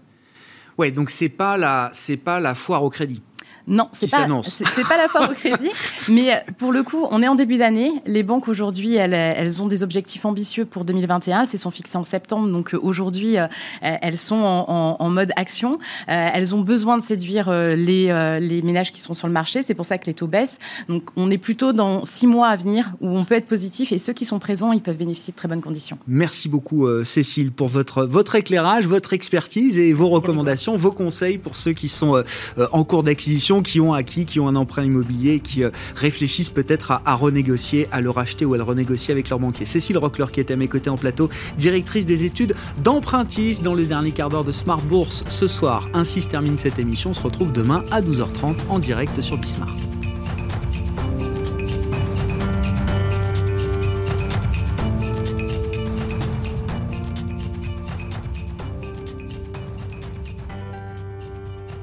Ouais, 0.77 0.91
donc 0.91 1.09
c'est 1.09 1.29
pas 1.29 1.57
la 1.57 1.89
c'est 1.93 2.17
pas 2.17 2.39
la 2.39 2.55
foire 2.55 2.83
au 2.83 2.89
crédit. 2.89 3.21
Non, 3.67 3.87
c'est 3.91 4.09
pas, 4.09 4.27
c'est 4.43 4.87
pas 4.87 4.97
la 4.97 5.07
foire 5.07 5.29
au 5.29 5.33
crédit. 5.33 5.69
mais 6.09 6.31
euh, 6.31 6.37
pour 6.57 6.71
le 6.71 6.83
coup, 6.83 7.05
on 7.11 7.21
est 7.21 7.27
en 7.27 7.35
début 7.35 7.57
d'année. 7.57 7.91
Les 8.05 8.23
banques 8.23 8.47
aujourd'hui, 8.47 8.95
elles, 8.95 9.13
elles, 9.13 9.61
ont 9.61 9.67
des 9.67 9.83
objectifs 9.83 10.25
ambitieux 10.25 10.65
pour 10.65 10.85
2021. 10.85 11.41
Elles 11.41 11.47
se 11.47 11.57
sont 11.57 11.71
fixées 11.71 11.97
en 11.97 12.03
septembre. 12.03 12.47
Donc 12.47 12.73
euh, 12.73 12.79
aujourd'hui, 12.81 13.37
euh, 13.37 13.47
elles 13.81 14.17
sont 14.17 14.35
en, 14.35 15.09
mode 15.09 15.31
action. 15.35 15.77
elles 16.07 16.55
ont 16.55 16.61
besoin 16.61 16.97
de 16.97 17.03
séduire 17.03 17.51
les, 17.51 18.39
les 18.39 18.61
ménages 18.61 18.91
qui 18.91 19.01
sont 19.01 19.13
sur 19.13 19.27
le 19.27 19.33
marché. 19.33 19.61
C'est 19.61 19.73
pour 19.73 19.85
ça 19.85 19.97
que 19.97 20.05
les 20.05 20.13
taux 20.13 20.27
baissent. 20.27 20.57
Donc 20.87 21.09
on 21.17 21.29
est 21.29 21.37
plutôt 21.37 21.73
dans 21.73 22.05
six 22.05 22.27
mois 22.27 22.47
à 22.47 22.55
venir 22.55 22.93
où 23.01 23.09
on 23.09 23.25
peut 23.25 23.35
être 23.35 23.47
positif 23.47 23.91
et 23.91 23.99
ceux 23.99 24.13
qui 24.13 24.23
sont 24.23 24.39
présents, 24.39 24.71
ils 24.71 24.81
peuvent 24.81 24.97
bénéficier 24.97 25.33
de 25.33 25.37
très 25.37 25.49
bonnes 25.49 25.61
conditions. 25.61 25.97
Merci 26.07 26.47
beaucoup, 26.47 26.87
Cécile, 27.03 27.51
pour 27.51 27.67
votre, 27.67 28.05
votre 28.05 28.35
éclairage, 28.35 28.87
votre 28.87 29.11
expertise 29.11 29.77
et 29.77 29.91
vos 29.91 30.07
recommandations, 30.07 30.77
vos 30.77 30.91
conseils 30.91 31.37
pour 31.37 31.57
ceux 31.57 31.73
qui 31.73 31.89
sont 31.89 32.23
en 32.71 32.83
cours 32.85 33.03
d'acquisition 33.03 33.50
qui 33.61 33.81
ont 33.81 33.93
acquis, 33.93 34.25
qui 34.25 34.39
ont 34.39 34.47
un 34.47 34.55
emprunt 34.55 34.85
immobilier, 34.85 35.41
qui 35.41 35.63
euh, 35.65 35.71
réfléchissent 35.95 36.49
peut-être 36.49 36.91
à, 37.03 37.15
renégocier, 37.15 37.87
à 37.91 37.99
le 37.99 38.09
racheter 38.09 38.45
ou 38.45 38.53
à 38.53 38.57
le 38.57 38.63
renégocier 38.63 39.11
avec 39.11 39.29
leur 39.29 39.39
banquier. 39.39 39.65
Cécile 39.65 39.97
Rockler 39.97 40.27
qui 40.31 40.39
est 40.39 40.51
à 40.51 40.55
mes 40.55 40.69
côtés 40.69 40.89
en 40.89 40.97
plateau, 40.97 41.29
directrice 41.57 42.05
des 42.05 42.23
études 42.23 42.55
d'empruntis 42.81 43.59
dans 43.61 43.73
le 43.73 43.85
dernier 43.85 44.11
quart 44.11 44.29
d'heure 44.29 44.45
de 44.45 44.53
Smart 44.53 44.81
Bourse 44.81 45.25
ce 45.27 45.47
soir. 45.47 45.89
Ainsi 45.93 46.21
se 46.21 46.29
termine 46.29 46.57
cette 46.57 46.79
émission. 46.79 47.09
On 47.09 47.13
se 47.13 47.23
retrouve 47.23 47.51
demain 47.51 47.83
à 47.91 48.01
12h30 48.01 48.59
en 48.69 48.79
direct 48.79 49.19
sur 49.19 49.37
Bismart. 49.37 49.75